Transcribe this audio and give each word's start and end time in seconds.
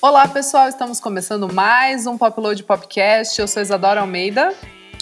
Olá, 0.00 0.28
pessoal, 0.28 0.68
estamos 0.68 1.00
começando 1.00 1.52
mais 1.52 2.06
um 2.06 2.18
Popload 2.18 2.62
Podcast. 2.62 3.40
Eu 3.40 3.48
sou 3.48 3.62
Isadora 3.62 4.00
Almeida. 4.00 4.54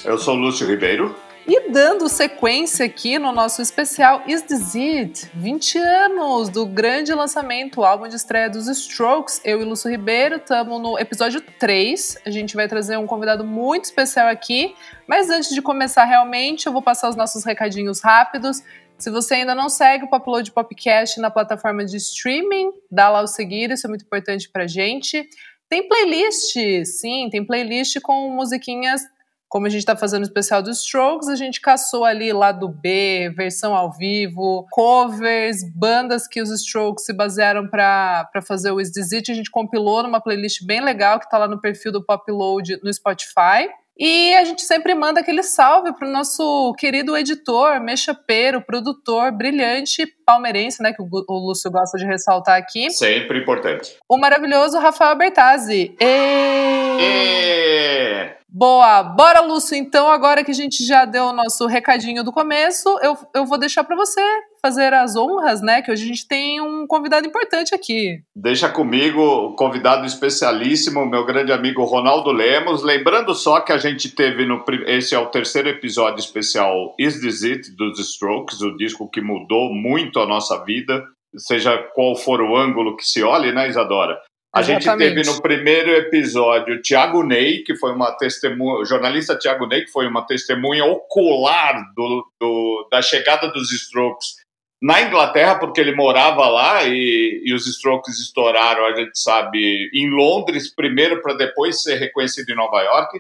Eu 0.04 0.18
sou 0.18 0.34
Lúcio 0.34 0.66
Ribeiro. 0.66 1.14
E 1.46 1.70
dando 1.70 2.08
sequência 2.08 2.86
aqui 2.86 3.18
no 3.18 3.30
nosso 3.30 3.60
especial 3.60 4.22
Is 4.26 4.40
This 4.42 4.74
It? 4.74 5.30
20 5.34 5.76
anos 5.76 6.48
do 6.48 6.64
grande 6.64 7.12
lançamento, 7.12 7.80
o 7.80 7.84
álbum 7.84 8.08
de 8.08 8.16
estreia 8.16 8.48
dos 8.48 8.66
Strokes. 8.66 9.42
Eu 9.44 9.60
e 9.60 9.64
Lúcio 9.64 9.90
Ribeiro 9.90 10.36
estamos 10.36 10.80
no 10.80 10.98
episódio 10.98 11.42
3. 11.42 12.18
A 12.24 12.30
gente 12.30 12.56
vai 12.56 12.66
trazer 12.66 12.96
um 12.96 13.06
convidado 13.06 13.44
muito 13.44 13.84
especial 13.84 14.28
aqui. 14.28 14.74
Mas 15.06 15.28
antes 15.28 15.54
de 15.54 15.60
começar 15.60 16.04
realmente, 16.04 16.66
eu 16.66 16.72
vou 16.72 16.80
passar 16.80 17.10
os 17.10 17.16
nossos 17.16 17.44
recadinhos 17.44 18.00
rápidos. 18.00 18.62
Se 19.04 19.10
você 19.10 19.34
ainda 19.34 19.54
não 19.54 19.68
segue 19.68 20.06
o 20.10 20.16
Upload 20.16 20.50
Podcast 20.50 21.20
na 21.20 21.30
plataforma 21.30 21.84
de 21.84 21.98
streaming, 21.98 22.70
dá 22.90 23.10
lá 23.10 23.20
o 23.20 23.26
seguir, 23.26 23.70
isso 23.70 23.86
é 23.86 23.88
muito 23.90 24.06
importante 24.06 24.48
pra 24.50 24.66
gente. 24.66 25.28
Tem 25.68 25.86
playlist, 25.86 26.56
sim, 26.86 27.28
tem 27.30 27.44
playlist 27.44 28.00
com 28.00 28.30
musiquinhas, 28.30 29.02
como 29.46 29.66
a 29.66 29.68
gente 29.68 29.80
está 29.80 29.94
fazendo 29.94 30.22
o 30.22 30.24
especial 30.24 30.62
dos 30.62 30.78
Strokes, 30.78 31.28
a 31.28 31.36
gente 31.36 31.60
caçou 31.60 32.02
ali 32.02 32.32
lado 32.32 32.66
B, 32.66 33.30
versão 33.36 33.74
ao 33.74 33.92
vivo, 33.92 34.66
covers, 34.70 35.58
bandas 35.76 36.26
que 36.26 36.40
os 36.40 36.48
Strokes 36.48 37.04
se 37.04 37.12
basearam 37.12 37.68
para 37.68 38.26
fazer 38.48 38.70
o 38.70 38.80
Is 38.80 38.90
This 38.90 39.12
It, 39.12 39.30
a 39.30 39.34
gente 39.34 39.50
compilou 39.50 40.02
numa 40.02 40.18
playlist 40.18 40.64
bem 40.64 40.80
legal 40.80 41.18
que 41.18 41.26
está 41.26 41.36
lá 41.36 41.46
no 41.46 41.60
perfil 41.60 41.92
do 41.92 42.02
Popload 42.02 42.80
no 42.82 42.90
Spotify. 42.90 43.68
E 43.96 44.34
a 44.34 44.44
gente 44.44 44.62
sempre 44.62 44.92
manda 44.94 45.20
aquele 45.20 45.42
salve 45.42 45.92
para 45.92 46.08
o 46.08 46.10
nosso 46.10 46.74
querido 46.76 47.16
editor, 47.16 47.80
Mechapeiro, 47.80 48.60
produtor 48.60 49.30
brilhante 49.30 50.04
palmeirense, 50.26 50.82
né? 50.82 50.92
Que 50.92 51.00
o 51.00 51.38
Lúcio 51.38 51.70
gosta 51.70 51.96
de 51.96 52.04
ressaltar 52.04 52.56
aqui. 52.56 52.90
Sempre 52.90 53.38
importante. 53.38 53.96
O 54.08 54.18
maravilhoso 54.18 54.78
Rafael 54.78 55.16
Bertazzi. 55.16 55.96
E... 56.00 56.98
E... 57.00 58.34
Boa! 58.48 59.02
Bora, 59.02 59.40
Lúcio, 59.40 59.76
então, 59.76 60.08
agora 60.08 60.42
que 60.42 60.50
a 60.50 60.54
gente 60.54 60.84
já 60.84 61.04
deu 61.04 61.26
o 61.26 61.32
nosso 61.32 61.66
recadinho 61.66 62.24
do 62.24 62.32
começo, 62.32 62.88
eu, 63.00 63.16
eu 63.34 63.46
vou 63.46 63.58
deixar 63.58 63.84
para 63.84 63.96
você 63.96 64.20
fazer 64.64 64.94
as 64.94 65.14
honras, 65.14 65.60
né? 65.60 65.82
Que 65.82 65.92
hoje 65.92 66.04
a 66.04 66.06
gente 66.06 66.26
tem 66.26 66.58
um 66.58 66.86
convidado 66.86 67.26
importante 67.26 67.74
aqui. 67.74 68.22
Deixa 68.34 68.66
comigo 68.66 69.20
o 69.20 69.54
convidado 69.54 70.06
especialíssimo, 70.06 71.04
meu 71.04 71.26
grande 71.26 71.52
amigo 71.52 71.84
Ronaldo 71.84 72.32
Lemos. 72.32 72.82
Lembrando 72.82 73.34
só 73.34 73.60
que 73.60 73.72
a 73.72 73.76
gente 73.76 74.08
teve 74.14 74.46
no. 74.46 74.64
Esse 74.86 75.14
é 75.14 75.18
o 75.18 75.26
terceiro 75.26 75.68
episódio 75.68 76.18
especial 76.18 76.94
Is 76.98 77.20
This 77.20 77.44
It 77.44 77.76
dos 77.76 77.98
Strokes, 77.98 78.62
o 78.62 78.74
disco 78.74 79.10
que 79.10 79.20
mudou 79.20 79.70
muito 79.70 80.18
a 80.18 80.26
nossa 80.26 80.64
vida, 80.64 81.04
seja 81.36 81.76
qual 81.94 82.16
for 82.16 82.40
o 82.40 82.56
ângulo 82.56 82.96
que 82.96 83.04
se 83.04 83.22
olhe, 83.22 83.52
né, 83.52 83.68
Isadora? 83.68 84.18
A 84.54 84.60
Exatamente. 84.60 84.84
gente 84.84 85.24
teve 85.24 85.30
no 85.30 85.42
primeiro 85.42 85.90
episódio 85.90 86.76
o 86.76 86.80
Thiago 86.80 87.22
Ney, 87.24 87.64
que 87.64 87.76
foi 87.76 87.92
uma 87.92 88.12
testemunha, 88.12 88.80
o 88.80 88.84
jornalista 88.84 89.36
Thiago 89.36 89.66
Ney, 89.66 89.84
que 89.84 89.90
foi 89.90 90.06
uma 90.06 90.24
testemunha 90.24 90.84
ocular 90.84 91.82
do, 91.94 92.24
do, 92.40 92.88
da 92.90 93.02
chegada 93.02 93.48
dos 93.48 93.72
Strokes 93.72 94.43
na 94.84 95.00
Inglaterra, 95.00 95.58
porque 95.58 95.80
ele 95.80 95.96
morava 95.96 96.46
lá 96.46 96.84
e, 96.84 97.42
e 97.42 97.54
os 97.54 97.66
Strokes 97.66 98.20
estouraram, 98.20 98.84
a 98.84 98.94
gente 98.94 99.18
sabe, 99.18 99.88
em 99.94 100.10
Londres 100.10 100.74
primeiro, 100.74 101.22
para 101.22 101.32
depois 101.32 101.82
ser 101.82 101.94
reconhecido 101.94 102.50
em 102.50 102.54
Nova 102.54 102.82
York. 102.82 103.18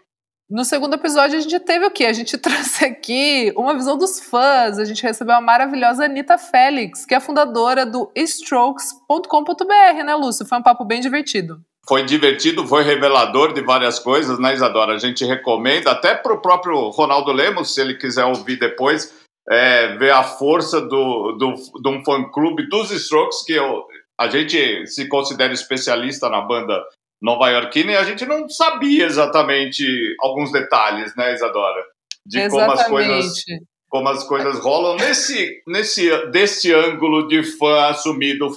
No 0.50 0.62
segundo 0.62 0.92
episódio, 0.92 1.38
a 1.38 1.40
gente 1.40 1.58
teve 1.60 1.86
o 1.86 1.90
quê? 1.90 2.04
A 2.04 2.12
gente 2.12 2.36
trouxe 2.36 2.84
aqui 2.84 3.50
uma 3.56 3.72
visão 3.72 3.96
dos 3.96 4.20
fãs. 4.20 4.78
A 4.78 4.84
gente 4.84 5.02
recebeu 5.02 5.36
a 5.36 5.40
maravilhosa 5.40 6.04
Anitta 6.04 6.36
Félix, 6.36 7.06
que 7.06 7.14
é 7.14 7.18
fundadora 7.18 7.86
do 7.86 8.12
strokes.com.br, 8.14 10.04
né, 10.04 10.14
Lúcio? 10.14 10.44
Foi 10.44 10.58
um 10.58 10.62
papo 10.62 10.84
bem 10.84 11.00
divertido. 11.00 11.62
Foi 11.88 12.02
divertido, 12.04 12.66
foi 12.66 12.82
revelador 12.82 13.54
de 13.54 13.62
várias 13.62 13.98
coisas, 13.98 14.38
né, 14.38 14.52
Isadora? 14.52 14.94
A 14.94 14.98
gente 14.98 15.24
recomenda, 15.24 15.92
até 15.92 16.14
para 16.14 16.34
o 16.34 16.42
próprio 16.42 16.90
Ronaldo 16.90 17.32
Lemos, 17.32 17.74
se 17.74 17.80
ele 17.80 17.94
quiser 17.94 18.24
ouvir 18.26 18.58
depois, 18.58 19.23
é, 19.50 19.96
ver 19.96 20.12
a 20.12 20.22
força 20.22 20.80
do, 20.80 21.32
do, 21.32 21.54
de 21.82 21.88
um 21.88 22.04
fã-clube 22.04 22.68
dos 22.68 22.90
Strokes, 22.90 23.44
que 23.44 23.52
eu, 23.52 23.84
a 24.18 24.28
gente 24.28 24.86
se 24.86 25.08
considera 25.08 25.52
especialista 25.52 26.28
na 26.28 26.40
banda 26.40 26.82
nova 27.20 27.50
iorquina 27.50 27.92
e 27.92 27.96
a 27.96 28.04
gente 28.04 28.26
não 28.26 28.48
sabia 28.48 29.06
exatamente 29.06 29.84
alguns 30.20 30.52
detalhes, 30.52 31.14
né, 31.16 31.34
Isadora? 31.34 31.82
De 32.26 32.38
exatamente. 32.38 32.66
como 32.66 32.80
as 32.80 32.88
coisas 32.88 33.44
como 33.88 34.08
as 34.08 34.24
coisas 34.24 34.58
rolam 34.58 34.96
nesse 34.96 35.62
nesse 35.68 36.26
desse 36.26 36.72
ângulo 36.72 37.28
de 37.28 37.44
fã 37.44 37.86
assumido 37.86 38.48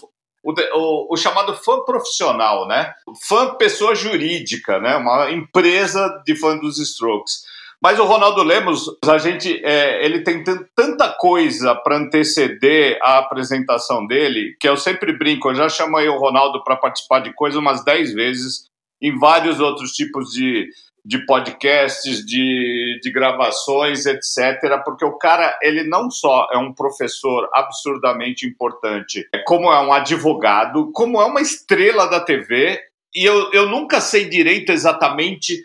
o, 0.44 0.52
o, 0.52 1.14
o, 1.14 1.18
chamado 1.18 1.54
fã 1.54 1.84
profissional, 1.84 2.68
né? 2.68 2.94
Fã 3.28 3.54
pessoa 3.56 3.94
jurídica, 3.94 4.80
né? 4.80 4.96
Uma 4.96 5.30
empresa 5.32 6.22
de 6.26 6.36
fã 6.36 6.58
dos 6.58 6.80
Strokes. 6.80 7.44
Mas 7.82 8.00
o 8.00 8.06
Ronaldo 8.06 8.42
Lemos, 8.42 8.86
a 9.06 9.18
gente, 9.20 9.64
é, 9.64 10.04
ele 10.04 10.24
tem 10.24 10.44
tanta 10.76 11.10
coisa 11.10 11.76
para 11.76 11.98
anteceder 11.98 12.98
a 13.02 13.20
apresentação 13.20 14.06
dele, 14.08 14.56
que 14.60 14.68
eu 14.68 14.76
sempre 14.76 15.16
brinco, 15.16 15.50
eu 15.50 15.56
já 15.56 15.70
chamei 15.70 16.08
o 16.08 16.18
Ronaldo 16.18 16.64
para 16.64 16.76
participar 16.76 17.20
de 17.20 17.34
coisas 17.34 17.60
umas 17.60 17.84
10 17.84 18.14
vezes, 18.14 18.66
em 19.00 19.16
vários 19.20 19.60
outros 19.60 19.92
tipos 19.92 20.32
de, 20.32 20.68
de 21.06 21.24
podcasts, 21.28 22.26
de, 22.26 23.00
de 23.02 23.12
gravações, 23.12 24.08
etc. 24.08 24.82
Porque 24.84 25.06
o 25.06 25.18
cara, 25.18 25.58
ele 25.62 25.84
não 25.84 26.10
só 26.10 26.48
é 26.52 26.58
um 26.58 26.74
professor 26.74 27.48
absurdamente 27.54 28.48
importante, 28.48 29.24
como 29.46 29.72
é 29.72 29.80
um 29.80 29.94
advogado, 29.94 30.92
como 30.94 31.22
é 31.22 31.26
uma 31.26 31.42
estrela 31.42 32.08
da 32.08 32.20
TV, 32.20 32.82
e 33.14 33.24
eu, 33.24 33.52
eu 33.54 33.70
nunca 33.70 34.02
sei 34.02 34.28
direito 34.28 34.72
exatamente 34.72 35.64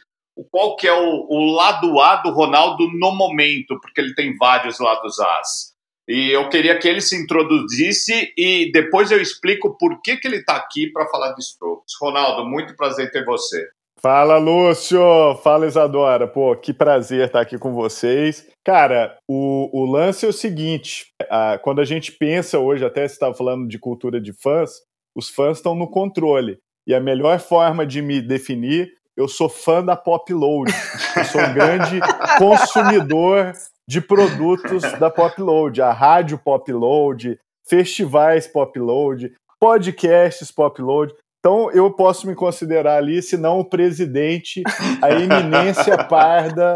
qual 0.50 0.76
que 0.76 0.86
é 0.86 0.92
o, 0.92 1.26
o 1.28 1.52
lado 1.52 2.00
A 2.00 2.16
do 2.16 2.30
Ronaldo 2.30 2.88
no 2.98 3.12
momento, 3.12 3.78
porque 3.80 4.00
ele 4.00 4.14
tem 4.14 4.36
vários 4.36 4.78
lados 4.78 5.18
A's. 5.20 5.72
E 6.08 6.30
eu 6.30 6.48
queria 6.48 6.78
que 6.78 6.88
ele 6.88 7.00
se 7.00 7.16
introduzisse 7.16 8.32
e 8.36 8.70
depois 8.72 9.10
eu 9.10 9.20
explico 9.20 9.76
por 9.78 10.00
que, 10.02 10.16
que 10.16 10.26
ele 10.26 10.38
está 10.38 10.56
aqui 10.56 10.90
para 10.90 11.08
falar 11.08 11.32
de 11.32 11.42
Strokes. 11.42 11.94
Ronaldo, 12.00 12.48
muito 12.48 12.74
prazer 12.74 13.10
ter 13.10 13.24
você. 13.24 13.68
Fala, 14.00 14.36
Lúcio! 14.36 15.00
Fala, 15.44 15.64
Isadora! 15.64 16.26
Pô, 16.26 16.56
que 16.56 16.74
prazer 16.74 17.26
estar 17.26 17.40
aqui 17.40 17.56
com 17.56 17.72
vocês. 17.72 18.48
Cara, 18.64 19.16
o, 19.28 19.70
o 19.72 19.84
lance 19.84 20.26
é 20.26 20.28
o 20.28 20.32
seguinte: 20.32 21.06
a, 21.30 21.56
quando 21.58 21.80
a 21.80 21.84
gente 21.84 22.10
pensa 22.10 22.58
hoje, 22.58 22.84
até 22.84 23.06
você 23.06 23.14
estava 23.14 23.32
falando 23.32 23.68
de 23.68 23.78
cultura 23.78 24.20
de 24.20 24.32
fãs, 24.32 24.72
os 25.14 25.30
fãs 25.30 25.58
estão 25.58 25.76
no 25.76 25.88
controle. 25.88 26.58
E 26.84 26.92
a 26.92 27.00
melhor 27.00 27.38
forma 27.38 27.86
de 27.86 28.02
me 28.02 28.20
definir 28.20 28.90
eu 29.16 29.28
sou 29.28 29.48
fã 29.48 29.84
da 29.84 29.96
Pop 29.96 30.32
Load. 30.32 30.72
Eu 31.16 31.24
sou 31.24 31.40
um 31.40 31.52
grande 31.52 32.00
consumidor 32.38 33.52
de 33.86 34.00
produtos 34.00 34.82
da 34.98 35.10
Pop 35.10 35.40
Load, 35.40 35.82
a 35.82 35.92
rádio 35.92 36.38
Pop 36.38 36.70
Load, 36.72 37.38
festivais 37.66 38.46
Pop 38.46 38.78
Load, 38.78 39.32
podcasts 39.60 40.50
Pop 40.50 40.80
Load. 40.80 41.14
Então 41.40 41.70
eu 41.72 41.90
posso 41.90 42.26
me 42.26 42.34
considerar 42.34 42.98
ali, 42.98 43.20
se 43.20 43.36
não 43.36 43.58
o 43.58 43.64
presidente, 43.64 44.62
a 45.02 45.10
eminência 45.10 46.04
parda 46.04 46.72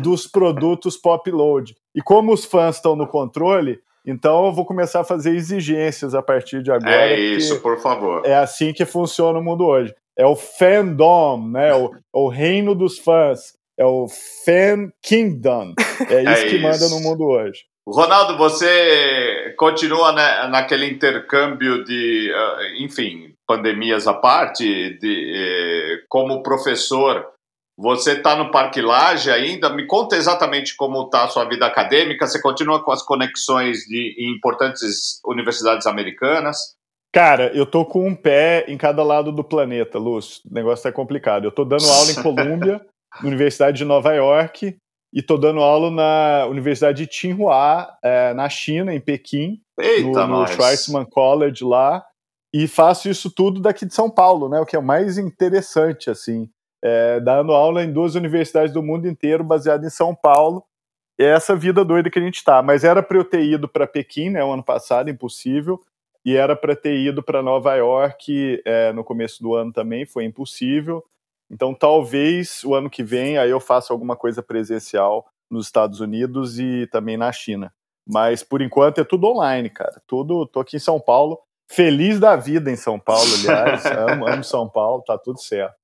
dos 0.00 0.26
produtos 0.26 0.96
Pop 0.96 1.28
Load. 1.30 1.76
E 1.94 2.00
como 2.00 2.32
os 2.32 2.44
fãs 2.44 2.76
estão 2.76 2.94
no 2.94 3.06
controle, 3.06 3.80
então 4.06 4.46
eu 4.46 4.52
vou 4.52 4.64
começar 4.64 5.00
a 5.00 5.04
fazer 5.04 5.34
exigências 5.34 6.14
a 6.14 6.22
partir 6.22 6.62
de 6.62 6.70
agora. 6.70 6.94
É 6.94 7.18
isso, 7.18 7.60
por 7.60 7.80
favor. 7.80 8.22
É 8.24 8.36
assim 8.36 8.72
que 8.72 8.84
funciona 8.84 9.40
o 9.40 9.42
mundo 9.42 9.64
hoje 9.66 9.92
é 10.18 10.26
o 10.26 10.34
fandom, 10.34 11.48
né? 11.48 11.74
O, 11.74 11.90
o 12.12 12.28
reino 12.28 12.74
dos 12.74 12.98
fãs. 12.98 13.54
É 13.78 13.84
o 13.84 14.06
fan 14.44 14.90
kingdom. 15.02 15.74
É 16.08 16.22
isso 16.32 16.44
é 16.44 16.48
que 16.48 16.56
isso. 16.56 16.62
manda 16.62 16.88
no 16.88 17.00
mundo 17.00 17.24
hoje. 17.24 17.60
Ronaldo, 17.86 18.36
você 18.36 19.54
continua 19.56 20.12
né, 20.12 20.48
naquele 20.48 20.86
intercâmbio 20.86 21.84
de, 21.84 22.32
uh, 22.32 22.82
enfim, 22.82 23.34
pandemias 23.46 24.08
à 24.08 24.14
parte, 24.14 24.98
de, 24.98 25.32
eh, 25.36 25.98
como 26.08 26.42
professor. 26.42 27.24
Você 27.78 28.14
está 28.14 28.34
no 28.34 28.50
Parque 28.50 28.80
Laje 28.80 29.30
ainda? 29.30 29.68
Me 29.68 29.86
conta 29.86 30.16
exatamente 30.16 30.74
como 30.74 31.04
está 31.04 31.24
a 31.24 31.28
sua 31.28 31.44
vida 31.44 31.66
acadêmica. 31.66 32.26
Você 32.26 32.40
continua 32.40 32.82
com 32.82 32.90
as 32.90 33.02
conexões 33.04 33.80
de, 33.80 34.16
em 34.18 34.34
importantes 34.34 35.20
universidades 35.24 35.86
americanas? 35.86 36.75
Cara, 37.16 37.50
eu 37.56 37.64
tô 37.64 37.82
com 37.82 38.06
um 38.06 38.14
pé 38.14 38.66
em 38.68 38.76
cada 38.76 39.02
lado 39.02 39.32
do 39.32 39.42
planeta, 39.42 39.98
Lúcio. 39.98 40.42
O 40.44 40.52
negócio 40.52 40.82
tá 40.82 40.92
complicado. 40.92 41.44
Eu 41.44 41.50
tô 41.50 41.64
dando 41.64 41.86
aula 41.86 42.10
em 42.10 42.22
Colômbia, 42.22 42.86
na 43.22 43.26
Universidade 43.26 43.78
de 43.78 43.86
Nova 43.86 44.12
York, 44.12 44.76
e 45.14 45.22
tô 45.22 45.38
dando 45.38 45.60
aula 45.60 45.90
na 45.90 46.46
Universidade 46.46 47.04
de 47.04 47.06
Tsinghua, 47.06 47.88
é, 48.04 48.34
na 48.34 48.50
China, 48.50 48.94
em 48.94 49.00
Pequim, 49.00 49.62
Eita, 49.80 50.26
no, 50.26 50.40
no 50.40 50.46
Schwarzman 50.46 51.06
College 51.06 51.64
lá. 51.64 52.04
E 52.52 52.68
faço 52.68 53.08
isso 53.08 53.30
tudo 53.30 53.62
daqui 53.62 53.86
de 53.86 53.94
São 53.94 54.10
Paulo, 54.10 54.50
né? 54.50 54.60
O 54.60 54.66
que 54.66 54.76
é 54.76 54.78
o 54.78 54.82
mais 54.82 55.16
interessante, 55.16 56.10
assim. 56.10 56.50
É, 56.84 57.18
dando 57.20 57.52
aula 57.52 57.82
em 57.82 57.90
duas 57.90 58.14
universidades 58.14 58.74
do 58.74 58.82
mundo 58.82 59.08
inteiro, 59.08 59.42
baseado 59.42 59.86
em 59.86 59.90
São 59.90 60.14
Paulo. 60.14 60.62
É 61.18 61.24
essa 61.24 61.56
vida 61.56 61.82
doida 61.82 62.10
que 62.10 62.18
a 62.18 62.22
gente 62.22 62.44
tá. 62.44 62.62
Mas 62.62 62.84
era 62.84 63.02
para 63.02 63.16
eu 63.16 63.24
ter 63.24 63.42
ido 63.42 63.66
para 63.66 63.86
Pequim, 63.86 64.28
né, 64.28 64.44
o 64.44 64.52
ano 64.52 64.62
passado, 64.62 65.08
impossível 65.08 65.80
e 66.26 66.34
era 66.34 66.56
para 66.56 66.74
ter 66.74 66.98
ido 66.98 67.22
para 67.22 67.40
Nova 67.40 67.72
York 67.76 68.60
é, 68.64 68.92
no 68.92 69.04
começo 69.04 69.40
do 69.40 69.54
ano 69.54 69.72
também, 69.72 70.04
foi 70.04 70.24
impossível. 70.24 71.04
Então 71.48 71.72
talvez 71.72 72.64
o 72.64 72.74
ano 72.74 72.90
que 72.90 73.04
vem 73.04 73.38
aí 73.38 73.48
eu 73.48 73.60
faça 73.60 73.92
alguma 73.92 74.16
coisa 74.16 74.42
presencial 74.42 75.24
nos 75.48 75.66
Estados 75.66 76.00
Unidos 76.00 76.58
e 76.58 76.88
também 76.90 77.16
na 77.16 77.30
China. 77.30 77.72
Mas 78.04 78.42
por 78.42 78.60
enquanto 78.60 79.00
é 79.00 79.04
tudo 79.04 79.28
online, 79.28 79.70
cara. 79.70 80.02
Tudo, 80.04 80.44
tô 80.46 80.58
aqui 80.58 80.74
em 80.74 80.80
São 80.80 80.98
Paulo, 80.98 81.38
feliz 81.70 82.18
da 82.18 82.34
vida 82.34 82.72
em 82.72 82.76
São 82.76 82.98
Paulo, 82.98 83.28
aliás. 83.38 83.86
amo, 83.86 84.26
amo 84.26 84.42
São 84.42 84.68
Paulo, 84.68 85.04
tá 85.06 85.16
tudo 85.16 85.40
certo. 85.40 85.76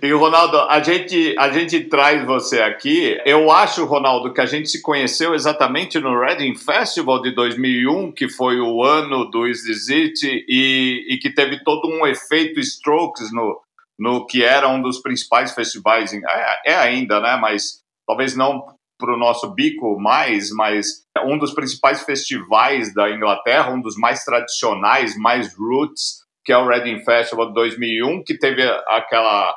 E 0.00 0.10
Ronaldo, 0.12 0.58
a 0.58 0.80
gente, 0.80 1.34
a 1.38 1.50
gente 1.50 1.84
traz 1.84 2.24
você 2.24 2.60
aqui. 2.62 3.20
Eu 3.26 3.50
acho, 3.50 3.84
Ronaldo, 3.84 4.32
que 4.32 4.40
a 4.40 4.46
gente 4.46 4.70
se 4.70 4.80
conheceu 4.80 5.34
exatamente 5.34 5.98
no 6.00 6.18
Reading 6.18 6.54
Festival 6.54 7.20
de 7.20 7.34
2001, 7.34 8.12
que 8.12 8.28
foi 8.28 8.58
o 8.60 8.82
ano 8.82 9.26
do 9.26 9.46
Is 9.46 9.62
This 9.62 9.90
It, 9.90 10.44
e, 10.48 11.06
e 11.10 11.18
que 11.18 11.30
teve 11.30 11.62
todo 11.62 11.88
um 11.88 12.06
efeito 12.06 12.58
Strokes 12.58 13.32
no, 13.32 13.60
no 13.98 14.26
que 14.26 14.42
era 14.42 14.68
um 14.68 14.80
dos 14.80 15.00
principais 15.02 15.52
festivais. 15.52 16.12
É, 16.12 16.72
é 16.72 16.76
ainda, 16.76 17.20
né? 17.20 17.36
Mas 17.36 17.80
talvez 18.06 18.34
não 18.34 18.64
para 18.98 19.12
o 19.12 19.18
nosso 19.18 19.52
bico 19.52 20.00
mais, 20.00 20.50
mas 20.52 21.04
um 21.26 21.36
dos 21.36 21.52
principais 21.52 22.02
festivais 22.02 22.94
da 22.94 23.10
Inglaterra, 23.10 23.72
um 23.72 23.80
dos 23.80 23.96
mais 23.96 24.24
tradicionais, 24.24 25.16
mais 25.18 25.54
roots 25.54 26.23
que 26.44 26.52
é 26.52 26.58
o 26.58 26.66
Reading 26.66 27.00
Festival 27.04 27.48
de 27.48 27.54
2001, 27.54 28.22
que 28.24 28.38
teve 28.38 28.62
aquela 28.86 29.54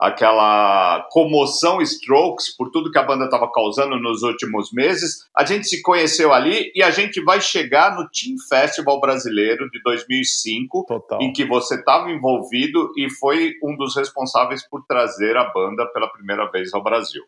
aquela 0.00 1.06
comoção 1.10 1.82
Strokes 1.82 2.56
por 2.56 2.70
tudo 2.70 2.90
que 2.90 2.98
a 2.98 3.02
banda 3.02 3.26
estava 3.26 3.52
causando 3.52 3.98
nos 3.98 4.22
últimos 4.22 4.72
meses. 4.72 5.28
A 5.36 5.44
gente 5.44 5.68
se 5.68 5.82
conheceu 5.82 6.32
ali 6.32 6.72
e 6.74 6.82
a 6.82 6.90
gente 6.90 7.22
vai 7.22 7.38
chegar 7.38 7.94
no 7.94 8.08
Team 8.08 8.36
Festival 8.48 8.98
brasileiro 8.98 9.68
de 9.70 9.78
2005, 9.82 10.86
Total. 10.88 11.20
em 11.20 11.30
que 11.34 11.44
você 11.44 11.74
estava 11.74 12.10
envolvido 12.10 12.90
e 12.96 13.10
foi 13.10 13.52
um 13.62 13.76
dos 13.76 13.94
responsáveis 13.94 14.66
por 14.66 14.82
trazer 14.86 15.36
a 15.36 15.44
banda 15.52 15.86
pela 15.92 16.08
primeira 16.08 16.50
vez 16.50 16.72
ao 16.72 16.82
Brasil. 16.82 17.22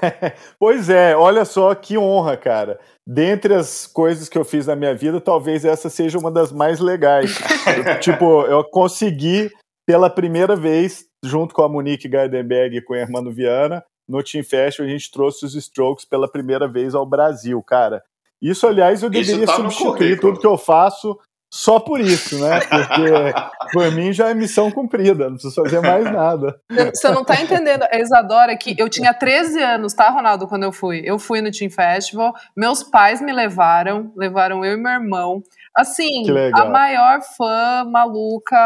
pois 0.58 0.88
é, 0.88 1.16
olha 1.16 1.44
só 1.44 1.74
que 1.74 1.98
honra, 1.98 2.36
cara. 2.36 2.78
Dentre 3.06 3.54
as 3.54 3.86
coisas 3.86 4.28
que 4.28 4.36
eu 4.36 4.44
fiz 4.44 4.66
na 4.66 4.76
minha 4.76 4.94
vida, 4.94 5.20
talvez 5.20 5.64
essa 5.64 5.88
seja 5.88 6.18
uma 6.18 6.30
das 6.30 6.52
mais 6.52 6.80
legais. 6.80 7.36
tipo, 8.00 8.42
eu 8.42 8.64
consegui 8.64 9.50
pela 9.86 10.10
primeira 10.10 10.54
vez, 10.54 11.06
junto 11.24 11.54
com 11.54 11.62
a 11.62 11.68
Monique 11.68 12.08
Gardenberg 12.08 12.76
e 12.76 12.82
com 12.82 12.92
o 12.92 12.96
Hermano 12.96 13.32
Viana, 13.32 13.82
no 14.08 14.22
Team 14.22 14.44
Fest, 14.44 14.80
a 14.80 14.86
gente 14.86 15.10
trouxe 15.10 15.44
os 15.44 15.54
Strokes 15.54 16.04
pela 16.04 16.30
primeira 16.30 16.66
vez 16.66 16.94
ao 16.94 17.06
Brasil, 17.06 17.62
cara. 17.62 18.02
Isso, 18.40 18.66
aliás, 18.66 19.02
eu 19.02 19.10
deveria 19.10 19.46
tá 19.46 19.56
substituir 19.56 20.20
tudo 20.20 20.38
que 20.38 20.46
eu 20.46 20.56
faço 20.56 21.18
só 21.50 21.80
por 21.80 22.00
isso, 22.00 22.38
né? 22.38 22.60
Porque 22.60 23.72
por 23.72 23.90
mim 23.92 24.12
já 24.12 24.28
é 24.28 24.34
missão 24.34 24.70
cumprida, 24.70 25.24
não 25.24 25.34
preciso 25.34 25.54
fazer 25.54 25.80
mais 25.80 26.04
nada. 26.04 26.60
Você 26.92 27.08
não 27.10 27.24
tá 27.24 27.40
entendendo, 27.40 27.84
a 27.90 27.98
Isadora, 27.98 28.56
que 28.56 28.74
eu 28.78 28.88
tinha 28.88 29.14
13 29.14 29.60
anos, 29.60 29.94
tá, 29.94 30.10
Ronaldo, 30.10 30.46
quando 30.46 30.64
eu 30.64 30.72
fui? 30.72 31.02
Eu 31.04 31.18
fui 31.18 31.40
no 31.40 31.50
Team 31.50 31.70
Festival, 31.70 32.34
meus 32.56 32.82
pais 32.82 33.22
me 33.22 33.32
levaram, 33.32 34.12
levaram 34.16 34.64
eu 34.64 34.74
e 34.74 34.76
meu 34.76 34.92
irmão. 34.92 35.42
Assim, 35.78 36.24
a 36.54 36.64
maior 36.64 37.20
fã 37.36 37.84
maluca, 37.84 38.56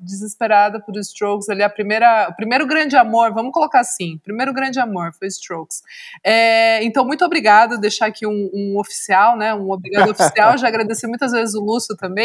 desesperada 0.00 0.80
por 0.80 0.96
Strokes 0.96 1.48
ali, 1.48 1.60
a 1.60 1.68
primeira, 1.68 2.28
o 2.30 2.36
primeiro 2.36 2.64
grande 2.68 2.96
amor, 2.96 3.34
vamos 3.34 3.50
colocar 3.50 3.80
assim, 3.80 4.20
primeiro 4.22 4.52
grande 4.52 4.78
amor 4.78 5.12
foi 5.18 5.26
Strokes. 5.26 5.82
É, 6.22 6.84
então, 6.84 7.04
muito 7.04 7.24
obrigada, 7.24 7.76
deixar 7.76 8.06
aqui 8.06 8.24
um, 8.28 8.48
um 8.54 8.78
oficial, 8.78 9.36
né, 9.36 9.52
um 9.52 9.72
obrigado 9.72 10.10
oficial, 10.12 10.56
já 10.56 10.68
agradeci 10.68 11.04
muitas 11.08 11.32
vezes 11.32 11.52
o 11.56 11.60
Lúcio 11.60 11.96
também, 11.96 12.21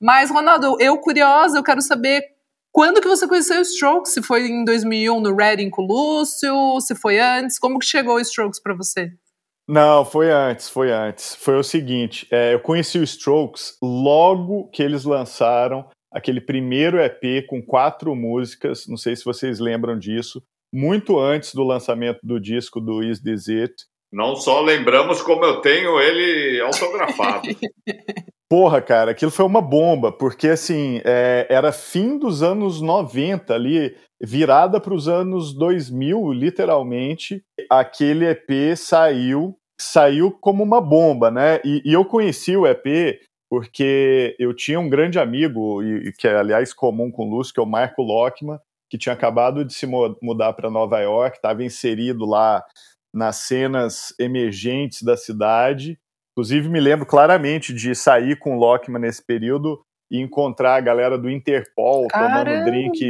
mas, 0.00 0.30
Ronaldo, 0.30 0.76
eu 0.80 0.98
curiosa, 0.98 1.58
eu 1.58 1.62
quero 1.62 1.80
saber 1.80 2.22
quando 2.72 3.00
que 3.00 3.06
você 3.06 3.28
conheceu 3.28 3.58
o 3.58 3.62
Strokes? 3.62 4.12
Se 4.12 4.22
foi 4.22 4.48
em 4.48 4.64
2001 4.64 5.20
no 5.20 5.36
Reading 5.36 5.70
com 5.70 5.82
o 5.82 5.86
Lúcio, 5.86 6.80
se 6.80 6.94
foi 6.96 7.20
antes, 7.20 7.58
como 7.58 7.78
que 7.78 7.86
chegou 7.86 8.16
o 8.16 8.20
Strokes 8.20 8.60
para 8.60 8.74
você? 8.74 9.12
Não, 9.66 10.04
foi 10.04 10.30
antes, 10.30 10.68
foi 10.68 10.90
antes. 10.90 11.36
Foi 11.36 11.54
o 11.56 11.62
seguinte, 11.62 12.26
é, 12.30 12.52
eu 12.52 12.60
conheci 12.60 12.98
o 12.98 13.04
Strokes 13.04 13.78
logo 13.80 14.68
que 14.70 14.82
eles 14.82 15.04
lançaram 15.04 15.88
aquele 16.12 16.40
primeiro 16.40 17.00
EP 17.00 17.46
com 17.46 17.62
quatro 17.62 18.14
músicas, 18.14 18.86
não 18.86 18.96
sei 18.96 19.16
se 19.16 19.24
vocês 19.24 19.58
lembram 19.58 19.98
disso, 19.98 20.42
muito 20.72 21.18
antes 21.18 21.54
do 21.54 21.62
lançamento 21.62 22.18
do 22.22 22.40
disco 22.40 22.80
do 22.80 23.02
Is 23.02 23.20
This 23.20 23.48
It. 23.48 23.74
Não 24.12 24.36
só 24.36 24.60
lembramos 24.60 25.22
como 25.22 25.44
eu 25.44 25.60
tenho 25.60 26.00
ele 26.00 26.60
autografado. 26.62 27.48
Porra, 28.48 28.82
cara, 28.82 29.12
aquilo 29.12 29.30
foi 29.30 29.44
uma 29.46 29.62
bomba, 29.62 30.12
porque 30.12 30.48
assim, 30.48 31.00
é, 31.04 31.46
era 31.48 31.72
fim 31.72 32.18
dos 32.18 32.42
anos 32.42 32.80
90 32.80 33.54
ali, 33.54 33.96
virada 34.22 34.78
para 34.78 34.94
os 34.94 35.08
anos 35.08 35.54
2000, 35.54 36.32
literalmente, 36.32 37.42
aquele 37.70 38.26
EP 38.26 38.76
saiu, 38.76 39.56
saiu 39.80 40.30
como 40.30 40.62
uma 40.62 40.80
bomba, 40.80 41.30
né? 41.30 41.60
E, 41.64 41.82
e 41.84 41.92
eu 41.92 42.04
conheci 42.04 42.56
o 42.56 42.66
EP 42.66 43.18
porque 43.50 44.34
eu 44.38 44.54
tinha 44.54 44.80
um 44.80 44.88
grande 44.90 45.18
amigo, 45.18 45.82
e, 45.82 46.12
que 46.12 46.26
é 46.26 46.36
aliás 46.36 46.74
comum 46.74 47.10
com 47.10 47.24
o 47.24 47.30
Lúcio, 47.30 47.54
que 47.54 47.60
é 47.60 47.62
o 47.62 47.66
Marco 47.66 48.02
Lockman, 48.02 48.58
que 48.90 48.98
tinha 48.98 49.12
acabado 49.12 49.64
de 49.64 49.72
se 49.72 49.86
mudar 49.86 50.52
para 50.52 50.70
Nova 50.70 51.00
York, 51.00 51.36
estava 51.36 51.64
inserido 51.64 52.26
lá 52.26 52.64
nas 53.12 53.36
cenas 53.36 54.12
emergentes 54.18 55.02
da 55.02 55.16
cidade 55.16 55.98
Inclusive, 56.36 56.68
me 56.68 56.80
lembro 56.80 57.06
claramente 57.06 57.72
de 57.72 57.94
sair 57.94 58.36
com 58.36 58.56
o 58.56 58.58
Lockman 58.58 59.00
nesse 59.00 59.24
período 59.24 59.80
e 60.10 60.20
encontrar 60.20 60.76
a 60.76 60.80
galera 60.80 61.16
do 61.16 61.30
Interpol 61.30 62.06
Caramba. 62.08 62.44
tomando 62.44 62.64
drink 62.64 63.06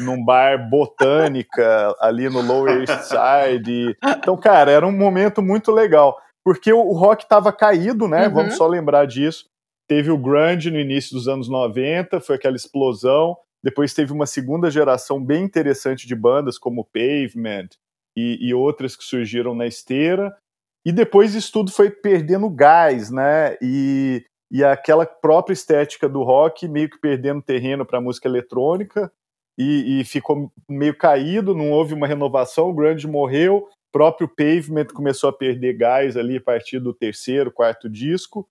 num 0.00 0.22
bar 0.24 0.68
botânica 0.70 1.94
ali 2.00 2.28
no 2.28 2.40
Lower 2.40 2.80
East 2.80 3.02
Side. 3.04 3.96
Então, 4.18 4.36
cara, 4.36 4.70
era 4.70 4.86
um 4.86 4.92
momento 4.92 5.42
muito 5.42 5.72
legal. 5.72 6.16
Porque 6.44 6.72
o, 6.72 6.92
rock 6.92 7.24
estava 7.24 7.52
caído, 7.52 8.06
né? 8.06 8.28
Uhum. 8.28 8.34
Vamos 8.34 8.56
só 8.56 8.66
lembrar 8.66 9.06
disso. 9.06 9.46
Teve 9.88 10.10
o 10.10 10.18
grunge 10.18 10.70
no 10.70 10.78
início 10.78 11.16
dos 11.16 11.28
anos 11.28 11.48
90, 11.48 12.20
foi 12.20 12.36
aquela 12.36 12.56
explosão. 12.56 13.36
Depois 13.64 13.92
teve 13.92 14.12
uma 14.12 14.26
segunda 14.26 14.70
geração 14.70 15.22
bem 15.22 15.42
interessante 15.42 16.06
de 16.06 16.14
bandas, 16.14 16.58
como 16.58 16.84
Pavement 16.84 17.68
e, 18.16 18.38
e 18.40 18.54
outras 18.54 18.94
que 18.94 19.02
surgiram 19.02 19.54
na 19.54 19.66
esteira. 19.66 20.36
E 20.86 20.92
depois 20.92 21.34
isso 21.34 21.50
tudo 21.50 21.72
foi 21.72 21.90
perdendo 21.90 22.48
gás, 22.48 23.10
né? 23.10 23.56
E, 23.60 24.24
e 24.48 24.62
aquela 24.62 25.04
própria 25.04 25.52
estética 25.52 26.08
do 26.08 26.22
rock 26.22 26.68
meio 26.68 26.88
que 26.88 27.00
perdendo 27.00 27.42
terreno 27.42 27.84
para 27.84 27.98
a 27.98 28.00
música 28.00 28.28
eletrônica 28.28 29.10
e, 29.58 30.00
e, 30.00 30.04
ficou 30.04 30.52
meio 30.68 30.96
caído, 30.96 31.56
não 31.56 31.72
houve 31.72 31.92
uma 31.92 32.06
renovação, 32.06 32.68
o 32.68 32.72
grunge 32.72 33.08
morreu, 33.08 33.66
próprio 33.90 34.28
Pavement 34.28 34.86
começou 34.94 35.28
a 35.28 35.32
perder 35.32 35.76
gás 35.76 36.16
ali 36.16 36.36
a 36.36 36.40
partir 36.40 36.78
do 36.78 36.94
terceiro, 36.94 37.50
quarto 37.50 37.88
disco, 37.88 38.48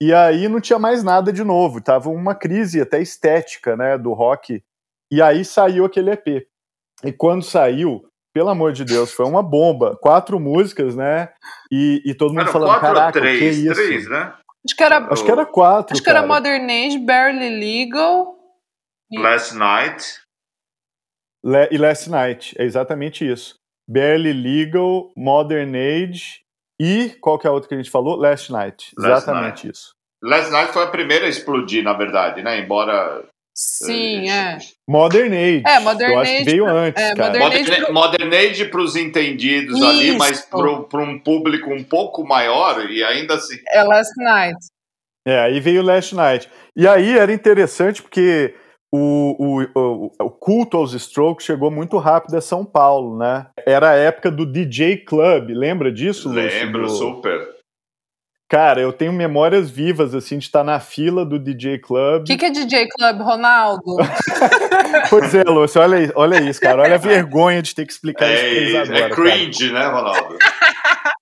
e 0.00 0.12
aí 0.12 0.46
não 0.48 0.60
tinha 0.60 0.78
mais 0.78 1.02
nada 1.02 1.32
de 1.32 1.42
novo, 1.42 1.80
tava 1.80 2.08
uma 2.08 2.36
crise 2.36 2.80
até 2.80 3.00
estética, 3.00 3.76
né, 3.76 3.98
do 3.98 4.12
rock, 4.12 4.62
e 5.10 5.20
aí 5.20 5.44
saiu 5.44 5.86
aquele 5.86 6.10
EP. 6.10 6.46
E 7.02 7.12
quando 7.12 7.42
saiu, 7.42 8.04
pelo 8.34 8.50
amor 8.50 8.72
de 8.72 8.84
Deus, 8.84 9.12
foi 9.12 9.24
uma 9.24 9.42
bomba. 9.42 9.96
Quatro 10.02 10.40
músicas, 10.40 10.96
né? 10.96 11.32
E, 11.70 12.02
e 12.04 12.14
todo 12.14 12.34
mundo 12.34 12.48
falando, 12.48 12.80
caraca, 12.80 13.20
três, 13.20 13.38
que 13.38 13.44
é 13.44 13.50
isso? 13.50 13.74
Três, 13.74 14.10
né? 14.10 14.34
Acho 14.66 14.76
que 14.76 14.82
era, 14.82 14.96
acho 15.12 15.24
que 15.24 15.30
era 15.30 15.46
quatro. 15.46 15.94
Acho 15.94 16.02
cara. 16.02 16.18
que 16.18 16.24
era 16.24 16.34
Modern 16.34 16.68
Age, 16.68 16.98
Barely 16.98 17.50
Legal. 17.60 18.34
Last 19.12 19.54
Night. 19.54 20.20
Le 21.44 21.68
e 21.70 21.78
Last 21.78 22.10
Night, 22.10 22.56
é 22.58 22.64
exatamente 22.64 23.30
isso. 23.30 23.54
Barely 23.86 24.32
Legal, 24.32 25.12
Modern 25.16 25.74
Age 25.76 26.40
e 26.80 27.10
qual 27.20 27.38
que 27.38 27.46
é 27.46 27.50
a 27.50 27.52
outra 27.52 27.68
que 27.68 27.74
a 27.74 27.78
gente 27.78 27.90
falou? 27.90 28.16
Last 28.16 28.50
Night. 28.50 28.92
Last 28.98 29.24
exatamente 29.24 29.64
Night. 29.64 29.70
isso. 29.70 29.94
Last 30.22 30.50
Night 30.50 30.72
foi 30.72 30.82
a 30.84 30.90
primeira 30.90 31.26
a 31.26 31.28
explodir, 31.28 31.84
na 31.84 31.92
verdade, 31.92 32.42
né? 32.42 32.58
Embora 32.58 33.24
Sim, 33.54 34.28
é. 34.28 34.58
Modern 34.88 35.32
Age. 35.32 35.62
É, 35.64 35.78
Modern 35.78 36.12
Eu 36.12 36.18
acho 36.18 36.32
Age. 36.32 36.44
Que 36.44 36.50
veio 36.50 36.66
antes. 36.66 37.02
É, 37.02 37.14
cara. 37.14 37.38
Modern, 37.38 37.62
Age 37.62 37.84
pro... 37.84 37.94
Modern 37.94 38.34
Age 38.34 38.64
para 38.64 38.80
os 38.80 38.96
entendidos 38.96 39.76
Isso. 39.76 39.86
ali, 39.86 40.18
mas 40.18 40.40
para 40.42 41.00
um 41.00 41.18
público 41.20 41.72
um 41.72 41.84
pouco 41.84 42.26
maior 42.26 42.90
e 42.90 43.04
ainda 43.04 43.34
assim. 43.34 43.56
É 43.70 43.82
Last 43.84 44.12
Night. 44.16 44.58
É, 45.26 45.40
aí 45.40 45.60
veio 45.60 45.82
Last 45.82 46.14
Night. 46.14 46.50
E 46.76 46.86
aí 46.86 47.16
era 47.16 47.32
interessante 47.32 48.02
porque 48.02 48.54
o, 48.92 49.36
o, 49.38 49.80
o, 49.80 50.12
o, 50.20 50.30
culto 50.30 50.76
aos 50.76 50.92
Strokes 50.92 51.46
chegou 51.46 51.70
muito 51.70 51.96
rápido 51.98 52.36
a 52.36 52.40
São 52.40 52.64
Paulo, 52.64 53.16
né? 53.16 53.46
Era 53.64 53.90
a 53.90 53.94
época 53.94 54.30
do 54.30 54.44
DJ 54.44 54.98
Club, 54.98 55.50
lembra 55.50 55.90
disso, 55.90 56.28
Lembro, 56.28 56.82
Lúcio? 56.82 56.98
super. 56.98 57.53
Cara, 58.48 58.80
eu 58.80 58.92
tenho 58.92 59.12
memórias 59.12 59.70
vivas, 59.70 60.14
assim, 60.14 60.38
de 60.38 60.44
estar 60.44 60.62
na 60.62 60.78
fila 60.78 61.24
do 61.24 61.38
DJ 61.38 61.78
Club. 61.78 62.22
O 62.22 62.24
que, 62.24 62.36
que, 62.36 62.44
é 62.44 62.50
DJ 62.50 62.88
Club, 62.88 63.20
Ronaldo? 63.22 63.96
pois 65.08 65.34
é, 65.34 65.42
Lúcio, 65.44 65.80
olha, 65.80 66.12
olha 66.14 66.40
isso, 66.40 66.60
cara. 66.60 66.82
Olha 66.82 66.96
a 66.96 66.98
vergonha 66.98 67.62
de 67.62 67.74
ter 67.74 67.86
que 67.86 67.92
explicar 67.92 68.26
é, 68.26 68.52
isso 68.52 68.76
agora. 68.76 68.98
É 68.98 69.10
cringe, 69.10 69.72
cara. 69.72 69.80
né, 69.80 69.94
Ronaldo? 69.94 70.38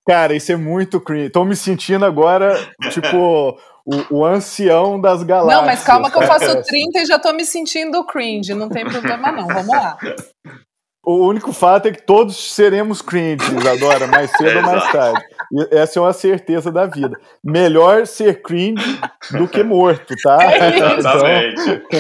Cara, 0.05 0.35
isso 0.35 0.51
é 0.51 0.57
muito 0.57 1.01
cringe. 1.01 1.31
Tô 1.31 1.45
me 1.45 1.55
sentindo 1.55 2.05
agora, 2.05 2.59
tipo, 2.91 3.57
o, 3.87 4.19
o, 4.19 4.27
ancião 4.27 5.01
das 5.01 5.23
galáxias. 5.23 5.61
Não, 5.61 5.65
mas 5.65 5.85
calma 5.85 6.11
que 6.11 6.19
eu 6.19 6.23
faço 6.23 6.61
30 6.61 6.99
e 6.99 7.07
já 7.07 7.21
tô 7.21 7.33
me 7.33 7.45
sentindo 7.45 8.05
cringe. 8.05 8.53
Não 8.53 8.69
tem 8.69 8.85
problema, 8.85 9.31
não. 9.31 9.47
Vamos 9.47 9.69
lá. 9.69 9.97
O 11.05 11.27
único 11.27 11.53
fato 11.53 11.89
é 11.89 11.93
que 11.93 12.03
todos 12.03 12.53
seremos 12.53 13.03
cringe, 13.03 13.43
Isadora, 13.59 14.07
mais 14.07 14.31
cedo 14.31 14.59
ou 14.59 14.63
mais 14.63 14.93
tarde. 14.93 15.25
E 15.53 15.75
essa 15.75 15.99
é 15.99 16.03
uma 16.03 16.13
certeza 16.13 16.71
da 16.71 16.87
vida. 16.87 17.19
Melhor 17.43 18.07
ser 18.07 18.41
cringe 18.41 19.01
do 19.33 19.49
que 19.49 19.65
morto, 19.65 20.15
tá? 20.23 20.39
É 20.45 20.69
Exatamente. 20.97 21.61
Então, 21.61 21.91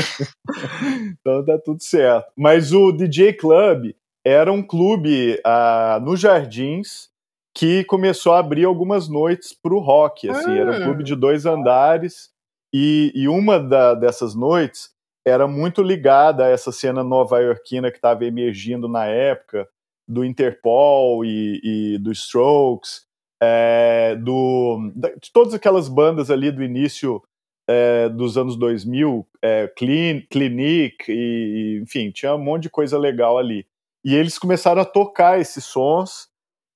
então 1.20 1.44
tá 1.44 1.58
tudo 1.58 1.82
certo. 1.82 2.26
Mas 2.36 2.72
o 2.72 2.92
DJ 2.92 3.32
Club 3.32 3.92
era 4.24 4.52
um 4.52 4.62
clube 4.62 5.40
ah, 5.44 5.98
nos 6.00 6.20
Jardins 6.20 7.10
que 7.54 7.84
começou 7.84 8.32
a 8.32 8.38
abrir 8.38 8.64
algumas 8.64 9.08
noites 9.08 9.52
para 9.52 9.74
o 9.74 9.80
rock. 9.80 10.30
Assim, 10.30 10.56
Era 10.56 10.70
um 10.70 10.74
ah. 10.74 10.84
clube 10.84 11.02
de 11.02 11.16
dois 11.16 11.44
andares 11.44 12.30
e, 12.72 13.12
e 13.14 13.28
uma 13.28 13.58
da, 13.58 13.94
dessas 13.94 14.34
noites 14.34 14.90
era 15.24 15.46
muito 15.46 15.82
ligada 15.82 16.46
a 16.46 16.48
essa 16.48 16.72
cena 16.72 17.04
nova-iorquina 17.04 17.90
que 17.90 17.98
estava 17.98 18.24
emergindo 18.24 18.88
na 18.88 19.06
época, 19.06 19.68
do 20.06 20.24
Interpol 20.24 21.24
e, 21.24 21.60
e 21.62 21.98
do 21.98 22.10
Strokes, 22.12 23.06
é, 23.40 24.16
do, 24.16 24.92
de 24.94 25.32
todas 25.32 25.54
aquelas 25.54 25.88
bandas 25.88 26.30
ali 26.30 26.50
do 26.50 26.62
início 26.62 27.22
é, 27.68 28.08
dos 28.08 28.36
anos 28.36 28.56
2000, 28.56 29.26
é, 29.40 29.68
Clean, 29.76 30.20
Clinique, 30.30 31.10
e, 31.10 31.80
enfim, 31.82 32.10
tinha 32.10 32.34
um 32.34 32.42
monte 32.42 32.64
de 32.64 32.70
coisa 32.70 32.98
legal 32.98 33.38
ali. 33.38 33.66
E 34.04 34.14
eles 34.14 34.38
começaram 34.38 34.82
a 34.82 34.84
tocar 34.84 35.40
esses 35.40 35.64
sons, 35.64 36.28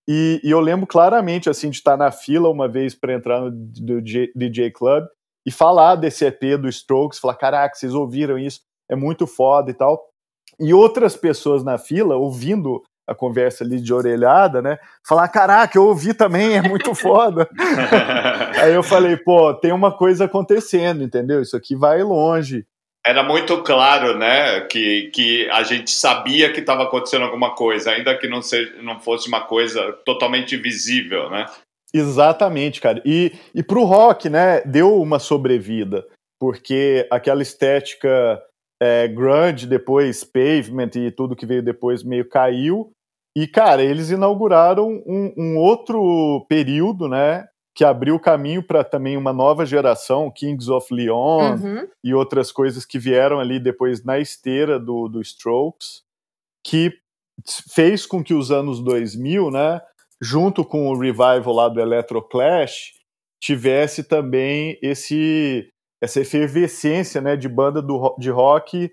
e, 0.09 0.41
e 0.43 0.50
eu 0.50 0.61
lembro 0.61 0.87
claramente 0.87 1.50
assim 1.50 1.69
de 1.69 1.76
estar 1.76 1.97
na 1.97 2.12
fila 2.12 2.49
uma 2.49 2.69
vez 2.69 2.95
para 2.95 3.12
entrar 3.12 3.41
no 3.41 3.50
DJ, 3.50 4.31
DJ 4.35 4.71
Club 4.71 5.05
e 5.47 5.53
falar 5.53 5.95
desse 5.95 6.26
EP 6.26 6.59
do 6.61 6.69
Strokes, 6.69 7.21
falar, 7.21 7.37
caraca, 7.37 7.76
vocês 7.76 7.95
ouviram 7.95 8.37
isso, 8.37 8.61
é 8.91 8.97
muito 8.97 9.26
foda 9.26 9.71
e 9.71 9.75
tal. 9.75 10.05
E 10.59 10.75
outras 10.75 11.17
pessoas 11.17 11.62
na 11.62 11.79
fila, 11.79 12.17
ouvindo 12.17 12.83
a 13.07 13.15
conversa 13.15 13.62
ali 13.62 13.81
de 13.81 13.95
orelhada, 13.95 14.61
né? 14.61 14.79
Falar, 15.07 15.29
caraca, 15.29 15.79
eu 15.79 15.85
ouvi 15.85 16.12
também, 16.12 16.57
é 16.57 16.62
muito 16.62 16.93
foda. 16.97 17.49
Aí 18.61 18.75
eu 18.75 18.83
falei, 18.83 19.17
pô, 19.17 19.55
tem 19.55 19.73
uma 19.73 19.97
coisa 19.97 20.25
acontecendo, 20.25 21.05
entendeu? 21.05 21.41
Isso 21.41 21.57
aqui 21.57 21.76
vai 21.76 22.03
longe 22.03 22.67
era 23.07 23.23
muito 23.23 23.62
claro, 23.62 24.19
né, 24.19 24.62
que, 24.62 25.12
que 25.15 25.49
a 25.50 25.62
gente 25.62 25.93
sabia 25.93 26.53
que 26.53 26.59
estava 26.59 26.83
acontecendo 26.83 27.25
alguma 27.25 27.55
coisa, 27.55 27.93
ainda 27.93 28.19
que 28.19 28.26
não, 28.26 28.43
seja, 28.43 28.83
não 28.83 28.99
fosse 28.99 29.29
uma 29.29 29.43
coisa 29.43 29.93
totalmente 30.05 30.57
visível, 30.57 31.31
né? 31.31 31.47
Exatamente, 31.99 32.81
cara. 32.81 33.03
E, 33.05 33.33
e 33.55 33.62
para 33.62 33.79
o 33.79 33.85
rock, 33.85 34.29
né, 34.29 34.61
deu 34.62 35.00
uma 35.00 35.19
sobrevida, 35.19 36.07
porque 36.38 37.07
aquela 37.11 37.43
estética 37.43 38.43
é, 38.81 39.09
grunge, 39.09 39.67
depois 39.67 40.25
pavement 40.25 40.91
e 40.95 41.11
tudo 41.11 41.37
que 41.37 41.47
veio 41.47 41.62
depois 41.62 42.03
meio 42.03 42.29
caiu. 42.29 42.93
E, 43.37 43.47
cara, 43.47 43.83
eles 43.83 44.11
inauguraram 44.11 45.03
um, 45.07 45.33
um 45.37 45.59
outro 45.59 46.47
período, 46.49 47.09
né, 47.09 47.47
que 47.75 47.85
abriu 47.85 48.19
caminho 48.19 48.62
para 48.62 48.83
também 48.83 49.17
uma 49.17 49.33
nova 49.33 49.67
geração, 49.67 50.31
Kings 50.31 50.71
of 50.71 50.93
Leon 50.93 51.57
uhum. 51.57 51.88
e 52.03 52.15
outras 52.15 52.50
coisas 52.50 52.87
que 52.87 52.99
vieram 52.99 53.38
ali 53.38 53.61
depois 53.61 54.03
na 54.03 54.19
esteira 54.19 54.81
do, 54.81 55.09
do 55.09 55.21
Strokes, 55.21 56.03
que 56.65 56.91
fez 57.75 58.07
com 58.07 58.25
que 58.25 58.33
os 58.33 58.50
anos 58.50 58.83
2000, 58.83 59.50
né, 59.50 59.83
junto 60.20 60.64
com 60.64 60.88
o 60.88 60.99
revival 60.99 61.52
lá 61.52 61.68
do 61.68 61.80
Electroclash, 61.80 62.92
tivesse 63.40 64.04
também 64.04 64.78
esse 64.82 65.68
essa 66.02 66.20
efervescência, 66.20 67.23
né, 67.23 67.37
de 67.37 67.49
banda 67.49 67.80
do, 67.80 68.14
de 68.18 68.30
rock 68.30 68.92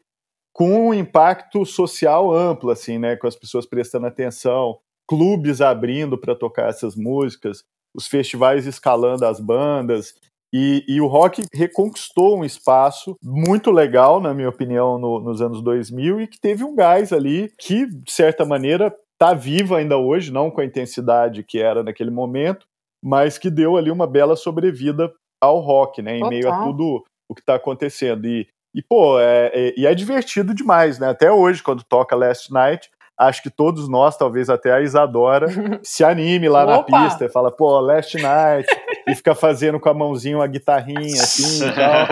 com 0.53 0.87
um 0.87 0.93
impacto 0.93 1.65
social 1.65 2.33
amplo, 2.33 2.69
assim, 2.69 2.97
né, 2.97 3.15
com 3.15 3.27
as 3.27 3.35
pessoas 3.35 3.65
prestando 3.65 4.07
atenção, 4.07 4.77
clubes 5.07 5.61
abrindo 5.61 6.17
para 6.17 6.35
tocar 6.35 6.69
essas 6.69 6.95
músicas, 6.95 7.63
os 7.95 8.07
festivais 8.07 8.65
escalando 8.65 9.25
as 9.25 9.39
bandas. 9.39 10.13
E, 10.53 10.85
e, 10.87 11.01
o 11.01 11.07
rock 11.07 11.43
reconquistou 11.51 12.37
um 12.37 12.45
espaço 12.45 13.17
muito 13.21 13.71
legal, 13.71 14.21
na 14.21 14.35
minha 14.35 14.49
opinião, 14.49 14.99
no, 14.99 15.19
nos 15.19 15.41
anos 15.41 15.63
2000 15.63 16.21
e 16.21 16.27
que 16.27 16.39
teve 16.39 16.63
um 16.63 16.75
gás 16.75 17.11
ali 17.11 17.51
que, 17.57 17.87
de 17.87 18.11
certa 18.11 18.45
maneira, 18.45 18.95
está 19.23 19.33
vivo 19.33 19.75
ainda 19.75 19.97
hoje, 19.97 20.31
não 20.31 20.51
com 20.51 20.59
a 20.59 20.65
intensidade 20.65 21.43
que 21.43 21.59
era 21.59 21.81
naquele 21.81 22.11
momento, 22.11 22.65
mas 23.01 23.37
que 23.37 23.49
deu 23.49 23.77
ali 23.77 23.89
uma 23.89 24.05
bela 24.05 24.35
sobrevida 24.35 25.11
ao 25.41 25.59
rock, 25.59 26.01
né, 26.01 26.17
em 26.17 26.19
Total. 26.19 26.29
meio 26.29 26.51
a 26.51 26.63
tudo 26.63 27.03
o 27.29 27.33
que 27.33 27.41
está 27.41 27.55
acontecendo. 27.55 28.27
E, 28.27 28.47
e 28.75 28.81
pô, 28.81 29.19
é, 29.19 29.51
é, 29.53 29.73
e 29.77 29.85
é 29.85 29.95
divertido 29.95 30.53
demais, 30.53 30.99
né? 30.99 31.09
Até 31.09 31.31
hoje, 31.31 31.63
quando 31.63 31.83
toca 31.83 32.15
Last 32.15 32.51
Night, 32.51 32.89
acho 33.17 33.41
que 33.41 33.49
todos 33.49 33.87
nós, 33.87 34.17
talvez 34.17 34.49
até 34.49 34.73
a 34.73 34.81
Isadora, 34.81 35.47
se 35.83 36.03
anime 36.03 36.49
lá 36.49 36.65
na 36.65 36.83
pista 36.83 37.25
e 37.25 37.29
fala, 37.29 37.51
pô, 37.51 37.79
Last 37.79 38.17
Night, 38.21 38.67
e 39.07 39.15
fica 39.15 39.33
fazendo 39.33 39.79
com 39.79 39.89
a 39.89 39.93
mãozinha 39.93 40.37
uma 40.37 40.47
guitarrinha 40.47 41.21
assim 41.21 41.65
e 41.65 41.71
tal. 41.73 42.07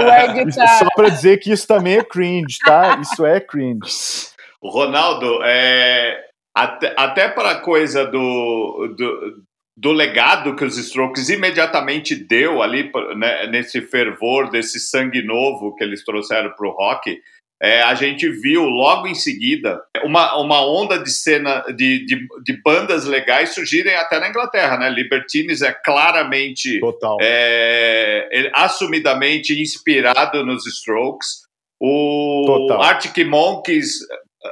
Só 0.79 0.87
para 0.95 1.09
dizer 1.09 1.39
que 1.39 1.51
isso 1.51 1.67
também 1.67 1.97
é 1.97 2.03
cringe, 2.03 2.57
tá? 2.65 2.97
Isso 3.01 3.25
é 3.25 3.39
cringe. 3.39 4.31
O 4.61 4.69
Ronaldo, 4.69 5.39
é, 5.43 6.30
até, 6.55 6.93
até 6.97 7.29
para 7.29 7.51
a 7.51 7.59
coisa 7.59 8.05
do, 8.05 8.93
do, 8.97 9.43
do, 9.77 9.91
legado 9.91 10.55
que 10.55 10.65
os 10.65 10.77
Strokes 10.77 11.29
imediatamente 11.29 12.15
deu 12.15 12.61
ali 12.61 12.91
né, 13.15 13.47
nesse 13.47 13.81
fervor, 13.81 14.49
desse 14.49 14.79
sangue 14.79 15.21
novo 15.21 15.75
que 15.75 15.83
eles 15.83 16.03
trouxeram 16.03 16.51
para 16.51 16.67
o 16.67 16.71
rock, 16.71 17.19
é, 17.63 17.83
a 17.83 17.93
gente 17.93 18.27
viu 18.27 18.63
logo 18.63 19.07
em 19.07 19.13
seguida 19.13 19.79
uma, 20.03 20.35
uma 20.41 20.65
onda 20.65 20.97
de 20.97 21.11
cena 21.11 21.63
de, 21.67 22.03
de, 22.05 22.27
de, 22.43 22.61
bandas 22.63 23.05
legais 23.05 23.53
surgirem 23.53 23.93
até 23.93 24.19
na 24.19 24.29
Inglaterra, 24.29 24.79
né? 24.79 24.89
Libertines 24.89 25.61
é 25.61 25.71
claramente 25.71 26.81
é, 27.21 28.27
é, 28.31 28.51
assumidamente 28.55 29.61
inspirado 29.61 30.43
nos 30.43 30.65
Strokes. 30.65 31.43
O 31.79 32.43
Total. 32.47 32.81
Arctic 32.81 33.27
Monkeys, 33.27 33.99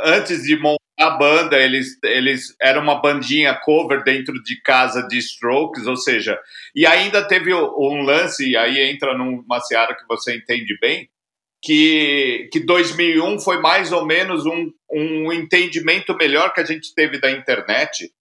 antes 0.04 0.44
de 0.44 0.56
montar 0.56 0.79
a 1.00 1.12
banda, 1.12 1.58
eles, 1.58 1.98
eles 2.04 2.54
eram 2.62 2.82
uma 2.82 3.02
bandinha 3.02 3.56
cover 3.56 4.04
dentro 4.04 4.34
de 4.44 4.62
casa 4.62 5.02
de 5.08 5.18
Strokes, 5.18 5.88
ou 5.88 5.96
seja, 5.96 6.38
e 6.76 6.86
ainda 6.86 7.26
teve 7.26 7.54
um 7.54 8.02
lance, 8.02 8.50
e 8.50 8.58
aí 8.58 8.80
entra 8.92 9.18
numa 9.18 9.62
seara 9.62 9.96
que 9.96 10.06
você 10.06 10.36
entende 10.36 10.78
bem, 10.82 11.10
que, 11.62 12.50
que 12.52 12.60
2001 12.60 13.40
foi 13.40 13.62
mais 13.62 13.94
ou 13.94 14.06
menos 14.06 14.46
um, 14.46 14.72
um 14.92 15.32
entendimento 15.32 16.14
melhor 16.16 16.54
que 16.54 16.60
a 16.60 16.66
gente 16.66 16.94
teve 16.94 17.20
da 17.20 17.32
internet. 17.32 18.12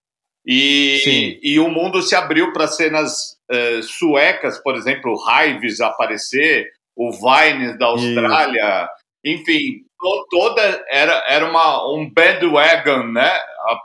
E, 0.46 1.38
e 1.42 1.58
o 1.58 1.68
mundo 1.68 2.00
se 2.00 2.14
abriu 2.14 2.52
para 2.52 2.68
cenas 2.68 3.36
uh, 3.50 3.82
suecas, 3.82 4.58
por 4.58 4.76
exemplo, 4.76 5.12
o 5.12 5.42
Hives 5.42 5.80
aparecer, 5.80 6.68
o 6.96 7.10
Vines 7.10 7.76
da 7.76 7.86
Austrália, 7.86 8.84
Isso. 8.84 8.97
Enfim, 9.24 9.84
to, 10.00 10.26
toda 10.30 10.84
era, 10.88 11.24
era 11.28 11.48
uma, 11.48 11.92
um 11.92 12.10
bandwagon, 12.10 13.12
né, 13.12 13.30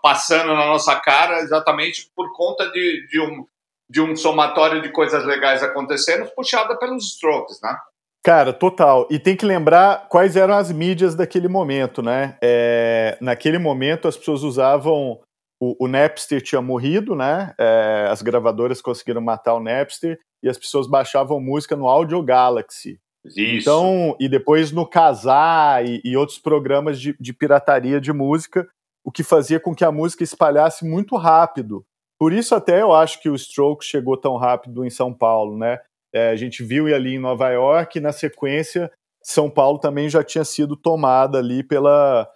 passando 0.02 0.54
na 0.54 0.66
nossa 0.66 0.96
cara 1.00 1.40
exatamente 1.40 2.10
por 2.16 2.32
conta 2.36 2.70
de, 2.72 3.08
de, 3.08 3.20
um, 3.20 3.46
de 3.90 4.02
um 4.02 4.16
somatório 4.16 4.82
de 4.82 4.92
coisas 4.92 5.26
legais 5.26 5.64
acontecendo, 5.64 6.30
puxada 6.36 6.78
pelos 6.78 7.14
Strokes, 7.14 7.60
né? 7.62 7.76
Cara, 8.24 8.54
total. 8.54 9.06
E 9.12 9.20
tem 9.20 9.36
que 9.36 9.46
lembrar 9.46 10.08
quais 10.08 10.38
eram 10.38 10.54
as 10.54 10.72
mídias 10.72 11.14
daquele 11.14 11.50
momento, 11.50 12.02
né? 12.02 12.38
É, 12.42 13.18
naquele 13.20 13.58
momento 13.58 14.08
as 14.08 14.16
pessoas 14.16 14.44
usavam. 14.44 15.20
O, 15.62 15.86
o 15.86 15.88
Napster 15.88 16.42
tinha 16.42 16.62
morrido, 16.62 17.16
né? 17.16 17.54
É, 17.58 18.08
as 18.10 18.22
gravadoras 18.22 18.82
conseguiram 18.82 19.22
matar 19.22 19.54
o 19.54 19.62
Napster 19.62 20.18
e 20.42 20.50
as 20.50 20.58
pessoas 20.58 20.88
baixavam 20.88 21.40
música 21.40 21.76
no 21.76 21.88
Audio 21.88 22.22
Galaxy. 22.24 22.98
Isso. 23.26 23.40
Então, 23.40 24.16
e 24.20 24.28
depois 24.28 24.72
no 24.72 24.86
Casar 24.86 25.86
e, 25.86 26.02
e 26.04 26.18
outros 26.18 26.38
programas 26.38 27.00
de, 27.00 27.16
de 27.20 27.34
pirataria 27.34 28.00
de 28.02 28.12
música, 28.12 28.68
o 29.04 29.12
que 29.12 29.24
fazia 29.24 29.60
com 29.60 29.74
que 29.74 29.86
a 29.86 29.92
música 29.92 30.24
espalhasse 30.24 30.86
muito 30.86 31.16
rápido. 31.16 31.86
Por 32.20 32.32
isso 32.32 32.56
até 32.56 32.82
eu 32.82 32.94
acho 32.94 33.22
que 33.22 33.30
o 33.30 33.38
Stroke 33.38 33.84
chegou 33.84 34.16
tão 34.16 34.38
rápido 34.38 34.86
em 34.86 34.90
São 34.90 35.14
Paulo, 35.14 35.58
né? 35.58 35.80
É, 36.14 36.30
a 36.30 36.36
gente 36.36 36.64
viu 36.64 36.94
ali 36.94 37.16
em 37.16 37.20
Nova 37.20 37.50
York, 37.50 37.98
e 37.98 38.02
na 38.02 38.12
sequência, 38.12 38.92
São 39.22 39.50
Paulo 39.50 39.80
também 39.80 40.08
já 40.08 40.24
tinha 40.24 40.46
sido 40.46 40.78
tomada 40.78 41.40
ali 41.40 41.64
pela, 41.64 42.30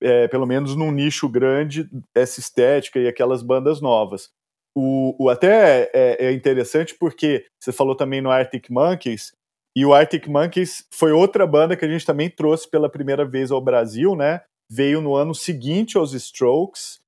é, 0.00 0.28
pelo 0.28 0.46
menos 0.46 0.76
num 0.76 0.92
nicho 0.92 1.28
grande, 1.28 1.88
essa 2.14 2.38
estética 2.38 2.98
e 2.98 3.08
aquelas 3.08 3.42
bandas 3.42 3.80
novas. 3.80 4.30
O, 4.74 5.14
o 5.18 5.28
até 5.28 5.90
é, 5.92 6.26
é, 6.26 6.32
interessante 6.32 6.94
porque 6.94 7.46
você 7.60 7.72
falou 7.72 7.94
também 7.94 8.20
no 8.20 8.30
Arctic 8.30 8.70
Monkeys, 8.70 9.32
e 9.76 9.84
o 9.84 9.92
Arctic 9.92 10.28
Monkeys 10.28 10.86
foi 10.90 11.10
outra 11.12 11.46
banda 11.46 11.76
que 11.76 11.84
a 11.84 11.88
gente 11.88 12.06
também 12.06 12.30
trouxe 12.30 12.70
pela 12.70 12.88
primeira 12.88 13.24
vez 13.24 13.50
ao 13.50 13.60
Brasil, 13.60 14.14
né? 14.14 14.40
Veio 14.70 15.00
no 15.00 15.16
ano 15.16 15.34
seguinte 15.34 15.96
aos 15.96 16.14
Strokes, 16.14 17.02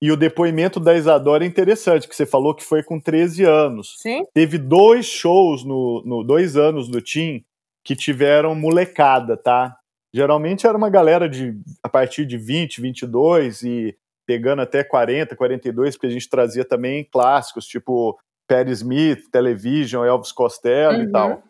E 0.00 0.10
o 0.10 0.16
depoimento 0.16 0.80
da 0.80 0.96
Isadora 0.96 1.44
é 1.44 1.46
interessante, 1.46 2.08
que 2.08 2.16
você 2.16 2.26
falou 2.26 2.54
que 2.54 2.64
foi 2.64 2.82
com 2.82 2.98
13 2.98 3.44
anos. 3.44 3.96
Sim. 3.98 4.24
Teve 4.34 4.58
dois 4.58 5.06
shows 5.06 5.64
no, 5.64 6.02
no 6.04 6.24
dois 6.24 6.56
anos 6.56 6.88
do 6.88 7.00
Tim 7.00 7.44
que 7.84 7.94
tiveram 7.94 8.54
molecada, 8.54 9.36
tá? 9.36 9.76
Geralmente 10.14 10.66
era 10.66 10.76
uma 10.76 10.90
galera 10.90 11.28
de 11.28 11.56
a 11.82 11.88
partir 11.88 12.26
de 12.26 12.36
20, 12.36 12.80
22 12.80 13.62
e 13.62 13.96
pegando 14.26 14.62
até 14.62 14.84
40, 14.84 15.34
42, 15.34 15.96
porque 15.96 16.06
a 16.06 16.10
gente 16.10 16.28
trazia 16.28 16.64
também 16.64 17.04
clássicos, 17.04 17.66
tipo 17.66 18.18
Perry 18.48 18.72
Smith, 18.72 19.30
Television, 19.30 20.04
Elvis 20.04 20.32
Costello 20.32 20.98
uhum. 20.98 21.04
e 21.04 21.10
tal. 21.10 21.42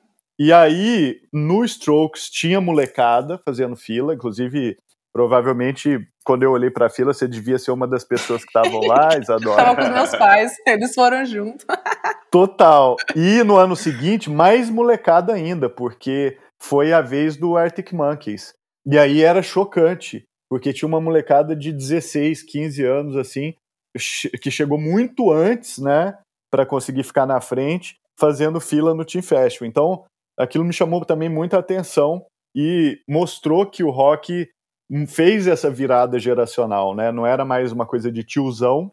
E 0.44 0.52
aí, 0.52 1.20
no 1.32 1.64
Strokes, 1.64 2.28
tinha 2.28 2.60
molecada 2.60 3.38
fazendo 3.44 3.76
fila, 3.76 4.12
inclusive, 4.12 4.76
provavelmente, 5.12 6.04
quando 6.24 6.42
eu 6.42 6.50
olhei 6.50 6.68
para 6.68 6.86
a 6.86 6.90
fila, 6.90 7.14
você 7.14 7.28
devia 7.28 7.60
ser 7.60 7.70
uma 7.70 7.86
das 7.86 8.02
pessoas 8.02 8.42
que 8.42 8.48
estavam 8.48 8.80
lá, 8.80 9.10
Isadora. 9.22 9.60
Estava 9.60 9.76
com 9.76 9.88
os 9.88 9.94
meus 9.94 10.16
pais, 10.16 10.52
eles 10.66 10.92
foram 10.96 11.24
junto. 11.24 11.64
Total. 12.28 12.96
E 13.14 13.44
no 13.44 13.56
ano 13.56 13.76
seguinte, 13.76 14.28
mais 14.28 14.68
molecada 14.68 15.32
ainda, 15.32 15.70
porque 15.70 16.36
foi 16.60 16.92
a 16.92 17.00
vez 17.00 17.36
do 17.36 17.56
Arctic 17.56 17.92
Monkeys. 17.92 18.52
E 18.84 18.98
aí 18.98 19.22
era 19.22 19.44
chocante, 19.44 20.24
porque 20.50 20.72
tinha 20.72 20.88
uma 20.88 21.00
molecada 21.00 21.54
de 21.54 21.70
16, 21.70 22.42
15 22.42 22.84
anos, 22.84 23.16
assim, 23.16 23.54
que 24.42 24.50
chegou 24.50 24.76
muito 24.76 25.30
antes, 25.30 25.78
né, 25.78 26.18
para 26.50 26.66
conseguir 26.66 27.04
ficar 27.04 27.26
na 27.26 27.40
frente, 27.40 27.94
fazendo 28.18 28.60
fila 28.60 28.92
no 28.92 29.04
Team 29.04 29.22
Festival. 29.22 29.68
Então, 29.68 30.04
aquilo 30.42 30.64
me 30.64 30.72
chamou 30.72 31.04
também 31.04 31.28
muita 31.28 31.58
atenção 31.58 32.24
e 32.54 33.00
mostrou 33.08 33.66
que 33.66 33.82
o 33.82 33.90
rock 33.90 34.48
fez 35.08 35.46
essa 35.46 35.70
virada 35.70 36.18
geracional, 36.18 36.94
né? 36.94 37.10
Não 37.10 37.26
era 37.26 37.44
mais 37.44 37.72
uma 37.72 37.86
coisa 37.86 38.12
de 38.12 38.22
tiozão, 38.22 38.92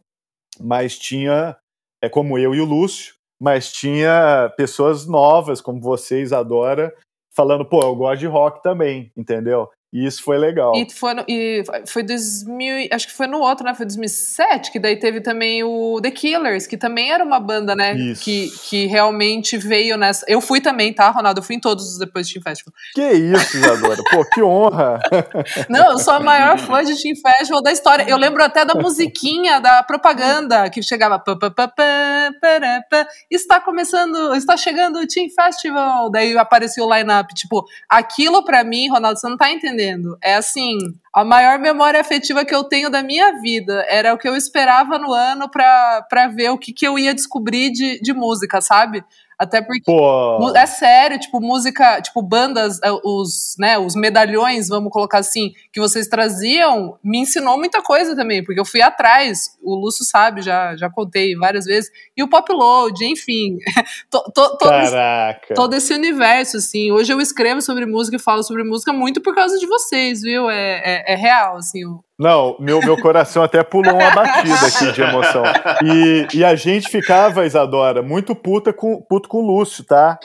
mas 0.60 0.98
tinha, 0.98 1.58
é 2.02 2.08
como 2.08 2.38
eu 2.38 2.56
e 2.56 2.62
o 2.62 2.66
Lúcio, 2.66 3.16
mas 3.40 3.72
tinha 3.72 4.54
pessoas 4.58 5.06
novas, 5.06 5.62
como 5.62 5.82
vocês, 5.82 6.32
Adora, 6.32 6.94
falando, 7.36 7.66
pô, 7.66 7.82
eu 7.82 7.96
gosto 7.96 8.20
de 8.20 8.28
rock 8.28 8.62
também, 8.62 9.12
entendeu? 9.16 9.70
E 9.92 10.06
isso 10.06 10.24
foi 10.24 10.38
legal. 10.38 10.74
E 10.76 10.88
foi, 10.92 11.14
no, 11.16 11.26
e 11.28 11.64
foi 11.88 12.04
2000, 12.04 12.90
acho 12.92 13.08
que 13.08 13.14
foi 13.14 13.26
no 13.26 13.40
outro, 13.40 13.66
né? 13.66 13.74
Foi 13.74 13.88
2007, 13.88 14.72
que 14.72 14.78
daí 14.80 14.96
teve 14.98 15.20
também 15.20 15.64
o 15.64 16.00
The 16.00 16.12
Killers, 16.12 16.68
que 16.68 16.78
também 16.78 17.12
era 17.12 17.24
uma 17.24 17.40
banda, 17.40 17.76
né? 17.76 17.96
Isso. 17.96 18.24
Que, 18.24 18.52
que 18.70 18.86
realmente 18.86 19.58
veio 19.58 19.98
nessa. 19.98 20.24
Eu 20.28 20.42
fui 20.42 20.62
também, 20.62 20.94
tá, 20.94 21.10
Ronaldo? 21.10 21.40
Eu 21.40 21.44
fui 21.44 21.56
em 21.56 21.60
todos 21.60 21.94
os 21.94 21.98
depois 21.98 22.28
de 22.28 22.36
Team 22.36 22.44
Festival. 22.44 22.72
Que 22.94 23.14
isso, 23.14 23.58
Isadora? 23.58 24.00
Pô, 24.12 24.24
que 24.26 24.44
honra! 24.44 25.00
Não, 25.68 25.94
eu 25.94 25.98
sou 25.98 26.14
a 26.14 26.20
maior 26.20 26.60
fã 26.60 26.84
de 26.84 27.02
Team 27.02 27.16
Festival 27.16 27.64
da 27.64 27.72
história. 27.72 28.08
Eu 28.08 28.18
lembro 28.18 28.44
até 28.44 28.64
da 28.64 28.76
musiquinha 28.76 29.60
da 29.60 29.82
propaganda 29.82 30.70
que 30.70 30.84
chegava. 30.84 31.18
Pá, 31.18 31.36
pá, 31.36 31.50
pá, 31.50 31.68
pá, 31.68 32.32
pá, 32.40 32.86
pá, 32.92 33.08
está 33.32 33.60
começando, 33.60 34.36
está 34.36 34.56
chegando 34.56 35.00
o 35.00 35.08
Team 35.08 35.30
Festival. 35.30 36.12
Daí 36.12 36.38
apareceu 36.38 36.86
o 36.86 36.96
line-up. 36.96 37.34
Tipo, 37.34 37.66
aquilo 37.90 38.46
pra 38.46 38.64
mim, 38.64 38.88
Ronaldo, 38.88 39.20
você 39.20 39.28
não 39.28 39.36
tá 39.36 39.52
entendendo 39.52 39.79
entendendo. 39.80 40.18
É 40.22 40.36
assim, 40.36 40.78
a 41.14 41.24
maior 41.24 41.58
memória 41.58 42.00
afetiva 42.00 42.44
que 42.44 42.54
eu 42.54 42.64
tenho 42.64 42.90
da 42.90 43.02
minha 43.02 43.40
vida 43.42 43.86
era 43.88 44.14
o 44.14 44.18
que 44.18 44.28
eu 44.28 44.36
esperava 44.36 44.98
no 45.00 45.14
ano 45.14 45.50
para 45.50 46.28
ver 46.28 46.50
o 46.50 46.58
que, 46.58 46.74
que 46.74 46.86
eu 46.86 47.00
ia 47.00 47.14
descobrir 47.14 47.72
de, 47.72 48.00
de 48.02 48.14
música, 48.14 48.60
sabe? 48.60 49.04
Até 49.40 49.62
porque 49.62 49.84
Pô. 49.86 50.54
é 50.54 50.66
sério, 50.66 51.18
tipo, 51.18 51.40
música, 51.40 52.02
tipo, 52.02 52.22
bandas, 52.22 52.78
é, 52.84 52.92
os, 52.92 53.56
né, 53.58 53.80
os 53.80 53.96
medalhões, 53.96 54.68
vamos 54.68 54.92
colocar 54.92 55.20
assim, 55.20 55.54
que 55.72 55.80
vocês 55.80 56.10
traziam, 56.10 57.00
me 57.02 57.20
ensinou 57.20 57.58
muita 57.58 57.82
coisa 57.82 58.18
também, 58.18 58.44
porque 58.44 58.60
eu 58.60 58.66
fui 58.66 58.82
atrás, 58.82 59.58
o 59.64 59.76
Lúcio 59.76 60.04
sabe, 60.04 60.42
já, 60.42 60.76
já 60.76 60.90
contei 60.90 61.38
várias 61.38 61.64
vezes, 61.64 61.90
e 62.18 62.22
o 62.22 62.28
Pop 62.28 62.52
Load, 62.52 63.06
enfim. 63.06 63.58
to, 64.12 64.22
to, 64.36 64.58
todo, 64.58 64.70
Caraca. 64.70 65.54
todo 65.54 65.74
esse 65.74 65.94
universo, 65.94 66.58
assim. 66.58 66.92
Hoje 66.92 67.14
eu 67.14 67.22
escrevo 67.22 67.62
sobre 67.62 67.86
música 67.86 68.18
e 68.18 68.20
falo 68.20 68.44
sobre 68.44 68.66
música 68.66 68.92
muito 68.92 69.22
por 69.22 69.34
causa 69.34 69.58
de 69.58 69.66
vocês, 69.66 70.22
viu? 70.22 70.50
É, 70.50 70.82
é, 70.84 71.14
é 71.14 71.16
real, 71.16 71.56
assim, 71.56 71.86
o, 71.86 72.04
não, 72.20 72.58
meu, 72.60 72.82
meu 72.82 73.00
coração 73.02 73.42
até 73.42 73.64
pulou 73.64 73.94
uma 73.94 74.12
batida 74.12 74.68
aqui 74.68 74.92
de 74.92 75.02
emoção. 75.02 75.44
E, 75.86 76.28
e 76.40 76.44
a 76.44 76.54
gente 76.54 76.90
ficava, 76.90 77.46
Isadora, 77.46 78.02
muito 78.02 78.36
puta 78.36 78.74
com, 78.74 79.02
puto 79.02 79.30
com 79.30 79.38
o 79.38 79.48
Lúcio, 79.48 79.86
tá? 79.86 80.20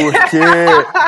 Porque 0.00 0.40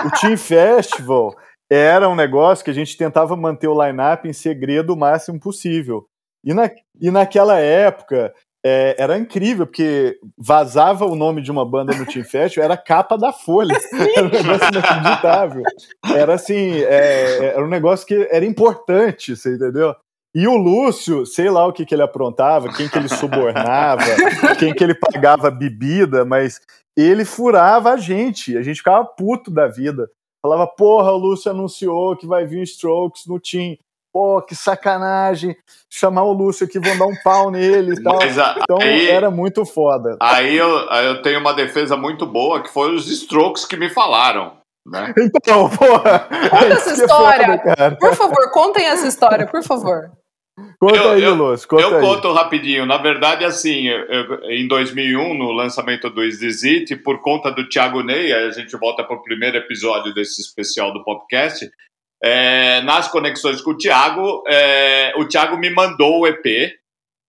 o 0.06 0.20
Team 0.20 0.36
Festival 0.36 1.34
era 1.72 2.06
um 2.06 2.14
negócio 2.14 2.62
que 2.62 2.70
a 2.70 2.74
gente 2.74 2.98
tentava 2.98 3.34
manter 3.34 3.66
o 3.66 3.82
line-up 3.82 4.28
em 4.28 4.32
segredo 4.34 4.92
o 4.92 4.96
máximo 4.96 5.40
possível. 5.40 6.04
E, 6.44 6.52
na, 6.52 6.70
e 7.00 7.10
naquela 7.10 7.58
época 7.58 8.30
é, 8.62 8.94
era 8.98 9.16
incrível, 9.16 9.66
porque 9.66 10.18
vazava 10.36 11.06
o 11.06 11.16
nome 11.16 11.40
de 11.40 11.50
uma 11.50 11.64
banda 11.64 11.94
no 11.94 12.04
Team 12.04 12.26
Festival, 12.26 12.66
era 12.66 12.76
capa 12.76 13.16
da 13.16 13.32
Folha. 13.32 13.74
Era 14.14 14.26
um 14.26 14.30
negócio 14.30 14.68
inacreditável. 14.68 15.62
Era 16.14 16.34
assim, 16.34 16.82
é, 16.82 17.54
era 17.54 17.64
um 17.64 17.68
negócio 17.68 18.06
que 18.06 18.28
era 18.30 18.44
importante, 18.44 19.34
você 19.34 19.54
entendeu? 19.54 19.94
E 20.36 20.46
o 20.46 20.54
Lúcio, 20.54 21.24
sei 21.24 21.48
lá 21.48 21.66
o 21.66 21.72
que, 21.72 21.86
que 21.86 21.94
ele 21.94 22.02
aprontava, 22.02 22.70
quem 22.70 22.86
que 22.90 22.98
ele 22.98 23.08
subornava, 23.08 24.02
quem 24.60 24.74
que 24.74 24.84
ele 24.84 24.94
pagava 24.94 25.50
bebida, 25.50 26.26
mas 26.26 26.60
ele 26.94 27.24
furava 27.24 27.92
a 27.92 27.96
gente. 27.96 28.54
A 28.54 28.60
gente 28.60 28.76
ficava 28.76 29.02
puto 29.02 29.50
da 29.50 29.66
vida. 29.66 30.10
Falava, 30.42 30.66
porra, 30.66 31.10
o 31.10 31.16
Lúcio 31.16 31.50
anunciou 31.50 32.14
que 32.14 32.26
vai 32.26 32.44
vir 32.44 32.64
Strokes 32.64 33.24
no 33.26 33.40
Team. 33.40 33.78
Pô, 34.12 34.42
que 34.42 34.54
sacanagem. 34.54 35.56
Chamar 35.90 36.24
o 36.24 36.34
Lúcio 36.34 36.66
aqui, 36.66 36.78
vão 36.78 36.98
dar 36.98 37.06
um 37.06 37.16
pau 37.24 37.50
nele 37.50 37.94
e 37.94 38.02
tal. 38.02 38.16
Mas, 38.16 38.36
então 38.60 38.76
aí, 38.78 39.08
era 39.08 39.30
muito 39.30 39.64
foda. 39.64 40.18
Aí 40.20 40.54
eu, 40.54 40.68
eu 40.68 41.22
tenho 41.22 41.40
uma 41.40 41.54
defesa 41.54 41.96
muito 41.96 42.26
boa, 42.26 42.62
que 42.62 42.68
foi 42.68 42.94
os 42.94 43.10
Strokes 43.10 43.64
que 43.64 43.78
me 43.78 43.88
falaram. 43.88 44.52
Né? 44.86 45.14
Então, 45.16 45.70
porra. 45.70 46.28
Conta 46.50 46.66
essa 46.76 46.90
é 46.90 46.92
história. 46.92 47.62
É 47.64 47.74
foda, 47.74 47.96
por 47.96 48.14
favor, 48.14 48.50
contem 48.50 48.84
essa 48.84 49.06
história, 49.06 49.46
por 49.46 49.62
favor. 49.62 50.10
Conta 50.78 50.96
eu, 50.96 51.10
aí, 51.10 51.22
eu, 51.22 51.34
Luz, 51.34 51.64
conta 51.64 51.82
eu 51.82 51.96
aí. 51.96 52.02
conto 52.02 52.32
rapidinho. 52.32 52.84
Na 52.84 52.98
verdade, 52.98 53.44
assim, 53.44 53.88
eu, 53.88 54.50
em 54.50 54.68
2001, 54.68 55.34
no 55.34 55.52
lançamento 55.52 56.10
do 56.10 56.22
Exit, 56.22 56.96
por 56.96 57.20
conta 57.22 57.50
do 57.50 57.68
Thiago 57.68 58.02
Ney, 58.02 58.32
a 58.32 58.50
gente 58.50 58.76
volta 58.76 59.02
para 59.02 59.16
o 59.16 59.22
primeiro 59.22 59.56
episódio 59.56 60.12
desse 60.12 60.40
especial 60.40 60.92
do 60.92 61.02
podcast, 61.02 61.68
é, 62.22 62.80
nas 62.82 63.08
conexões 63.08 63.60
com 63.60 63.70
o 63.70 63.76
Thiago, 63.76 64.42
é, 64.48 65.12
o 65.16 65.26
Thiago 65.26 65.56
me 65.56 65.70
mandou 65.70 66.20
o 66.20 66.26
EP, 66.26 66.72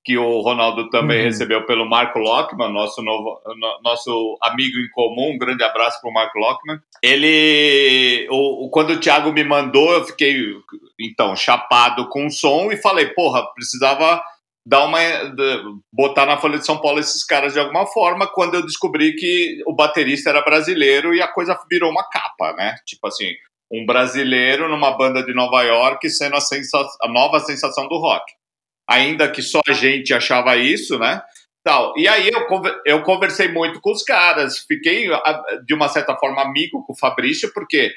que 0.07 0.17
o 0.17 0.39
Ronaldo 0.39 0.89
também 0.89 1.19
uhum. 1.19 1.25
recebeu 1.25 1.65
pelo 1.65 1.85
Marco 1.85 2.17
Lockman, 2.17 2.71
nosso, 2.71 3.03
novo, 3.03 3.41
no, 3.45 3.81
nosso 3.83 4.37
amigo 4.41 4.79
em 4.79 4.89
comum. 4.91 5.33
Um 5.33 5.37
grande 5.37 5.65
abraço 5.65 5.99
para 5.99 6.09
o 6.09 6.13
Marco 6.13 6.39
Lockman. 6.39 6.79
Ele, 7.03 8.25
o, 8.31 8.69
quando 8.69 8.91
o 8.91 8.99
Thiago 9.01 9.33
me 9.33 9.43
mandou, 9.43 9.91
eu 9.91 10.05
fiquei, 10.05 10.53
então, 10.97 11.35
chapado 11.35 12.07
com 12.07 12.25
o 12.25 12.31
som 12.31 12.71
e 12.71 12.77
falei, 12.77 13.07
porra, 13.07 13.45
precisava 13.53 14.23
dar 14.65 14.85
uma 14.85 14.97
botar 15.91 16.25
na 16.25 16.37
Folha 16.37 16.57
de 16.57 16.65
São 16.65 16.79
Paulo 16.79 16.99
esses 16.99 17.25
caras 17.25 17.51
de 17.51 17.59
alguma 17.59 17.85
forma 17.85 18.27
quando 18.27 18.55
eu 18.55 18.65
descobri 18.65 19.13
que 19.13 19.61
o 19.67 19.75
baterista 19.75 20.29
era 20.29 20.41
brasileiro 20.41 21.13
e 21.13 21.21
a 21.21 21.27
coisa 21.27 21.59
virou 21.69 21.91
uma 21.91 22.07
capa, 22.09 22.53
né? 22.53 22.75
Tipo 22.85 23.07
assim, 23.07 23.27
um 23.69 23.85
brasileiro 23.85 24.69
numa 24.69 24.91
banda 24.97 25.21
de 25.21 25.33
Nova 25.33 25.63
York 25.63 26.09
sendo 26.09 26.37
a, 26.37 26.41
sensa 26.41 26.77
a 27.01 27.09
nova 27.09 27.41
sensação 27.41 27.89
do 27.89 27.97
rock 27.97 28.23
ainda 28.87 29.29
que 29.29 29.41
só 29.41 29.61
a 29.67 29.73
gente 29.73 30.13
achava 30.13 30.55
isso, 30.55 30.97
né? 30.97 31.21
Tal. 31.63 31.93
E 31.97 32.07
aí 32.07 32.29
eu, 32.29 32.47
eu 32.85 33.03
conversei 33.03 33.49
muito 33.49 33.81
com 33.81 33.91
os 33.91 34.01
caras, 34.03 34.59
fiquei 34.59 35.09
de 35.65 35.73
uma 35.73 35.89
certa 35.89 36.15
forma 36.15 36.41
amigo 36.41 36.83
com 36.85 36.93
o 36.93 36.97
Fabrício, 36.97 37.51
porque 37.53 37.93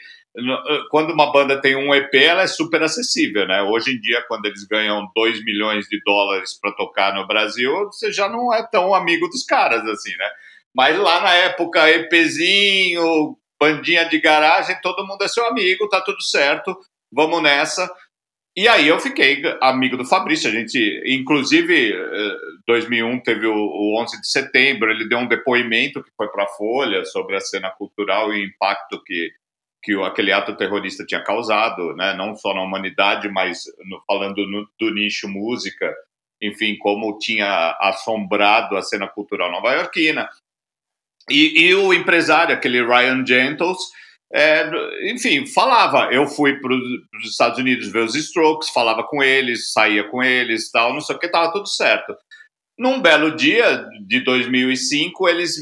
quando 0.90 1.12
uma 1.12 1.32
banda 1.32 1.60
tem 1.60 1.76
um 1.76 1.94
EP, 1.94 2.14
ela 2.14 2.42
é 2.42 2.46
super 2.46 2.82
acessível, 2.82 3.46
né? 3.46 3.62
Hoje 3.62 3.92
em 3.92 4.00
dia, 4.00 4.24
quando 4.28 4.46
eles 4.46 4.64
ganham 4.64 5.08
2 5.14 5.44
milhões 5.44 5.86
de 5.86 6.00
dólares 6.04 6.58
para 6.60 6.72
tocar 6.72 7.14
no 7.14 7.26
Brasil, 7.26 7.72
você 7.86 8.12
já 8.12 8.28
não 8.28 8.52
é 8.52 8.66
tão 8.66 8.94
amigo 8.94 9.28
dos 9.28 9.44
caras 9.44 9.84
assim, 9.86 10.16
né? 10.16 10.30
Mas 10.74 10.96
lá 10.98 11.20
na 11.20 11.34
época, 11.34 11.90
EPzinho, 11.90 13.36
bandinha 13.60 14.04
de 14.08 14.20
garagem, 14.20 14.80
todo 14.80 15.06
mundo 15.06 15.22
é 15.22 15.28
seu 15.28 15.44
amigo, 15.46 15.88
tá 15.88 16.00
tudo 16.00 16.22
certo, 16.22 16.76
vamos 17.12 17.42
nessa. 17.42 17.92
E 18.60 18.68
aí 18.68 18.88
eu 18.88 19.00
fiquei 19.00 19.42
amigo 19.62 19.96
do 19.96 20.04
Fabrício. 20.04 20.50
A 20.50 20.52
gente, 20.52 21.02
inclusive, 21.06 21.94
2001 22.66 23.14
eh, 23.14 23.20
teve 23.24 23.46
o, 23.46 23.98
11 23.98 24.20
de 24.20 24.30
setembro. 24.30 24.90
Ele 24.90 25.08
deu 25.08 25.16
um 25.16 25.26
depoimento 25.26 26.04
que 26.04 26.10
foi 26.14 26.28
para 26.28 26.44
a 26.44 26.48
Folha 26.48 27.02
sobre 27.06 27.36
a 27.36 27.40
cena 27.40 27.70
cultural 27.70 28.30
e 28.34 28.42
o 28.42 28.44
impacto 28.44 29.02
que 29.02 29.30
que 29.82 29.94
aquele 30.02 30.30
ato 30.30 30.54
terrorista 30.58 31.06
tinha 31.06 31.24
causado, 31.24 31.96
né? 31.96 32.12
Não 32.12 32.36
só 32.36 32.52
na 32.52 32.60
humanidade, 32.60 33.30
mas 33.30 33.62
no, 33.86 34.02
falando 34.06 34.46
no, 34.46 34.68
do 34.78 34.92
nicho 34.92 35.26
música, 35.26 35.90
enfim, 36.38 36.76
como 36.76 37.16
tinha 37.16 37.74
assombrado 37.80 38.76
a 38.76 38.82
cena 38.82 39.08
cultural 39.08 39.50
nova-iorquina. 39.50 40.28
E, 41.30 41.62
e 41.62 41.74
o 41.74 41.94
empresário, 41.94 42.54
aquele 42.54 42.82
Ryan 42.82 43.24
Gentles, 43.24 43.78
é, 44.32 44.70
enfim, 45.12 45.46
falava. 45.46 46.12
Eu 46.12 46.26
fui 46.26 46.60
para 46.60 46.72
os 46.72 47.30
Estados 47.30 47.58
Unidos 47.58 47.90
ver 47.90 48.04
os 48.04 48.14
Strokes, 48.14 48.70
falava 48.70 49.02
com 49.04 49.22
eles, 49.22 49.72
saía 49.72 50.04
com 50.04 50.22
eles, 50.22 50.70
tal, 50.70 50.92
não 50.92 51.00
sei 51.00 51.16
o 51.16 51.18
que, 51.18 51.28
tava 51.28 51.52
tudo 51.52 51.66
certo. 51.66 52.14
Num 52.78 53.00
belo 53.00 53.36
dia 53.36 53.84
de 54.06 54.20
2005, 54.20 55.28
eles, 55.28 55.56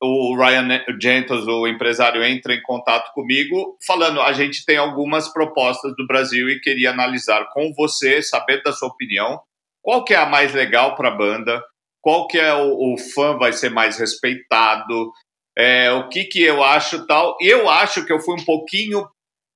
o 0.00 0.36
Ryan 0.36 0.82
Gentos, 1.00 1.46
o 1.46 1.66
empresário, 1.66 2.22
entra 2.22 2.54
em 2.54 2.62
contato 2.62 3.12
comigo, 3.12 3.76
falando: 3.86 4.20
a 4.22 4.32
gente 4.32 4.64
tem 4.64 4.78
algumas 4.78 5.28
propostas 5.30 5.94
do 5.96 6.06
Brasil 6.06 6.48
e 6.48 6.60
queria 6.60 6.90
analisar 6.90 7.50
com 7.52 7.72
você, 7.74 8.22
saber 8.22 8.62
da 8.62 8.72
sua 8.72 8.88
opinião, 8.88 9.40
qual 9.82 10.04
que 10.04 10.14
é 10.14 10.16
a 10.16 10.26
mais 10.26 10.54
legal 10.54 10.94
para 10.94 11.08
a 11.08 11.14
banda, 11.14 11.62
qual 12.00 12.26
que 12.26 12.38
é 12.38 12.54
o, 12.54 12.94
o, 12.94 12.96
fã 12.96 13.36
vai 13.36 13.52
ser 13.52 13.70
mais 13.70 13.98
respeitado, 13.98 15.12
é, 15.58 15.90
o 15.90 16.08
que 16.08 16.24
que 16.24 16.40
eu 16.40 16.62
acho 16.62 17.04
tal. 17.06 17.36
E 17.40 17.48
eu 17.48 17.68
acho 17.68 18.06
que 18.06 18.12
eu 18.12 18.20
fui 18.20 18.40
um 18.40 18.44
pouquinho 18.44 19.04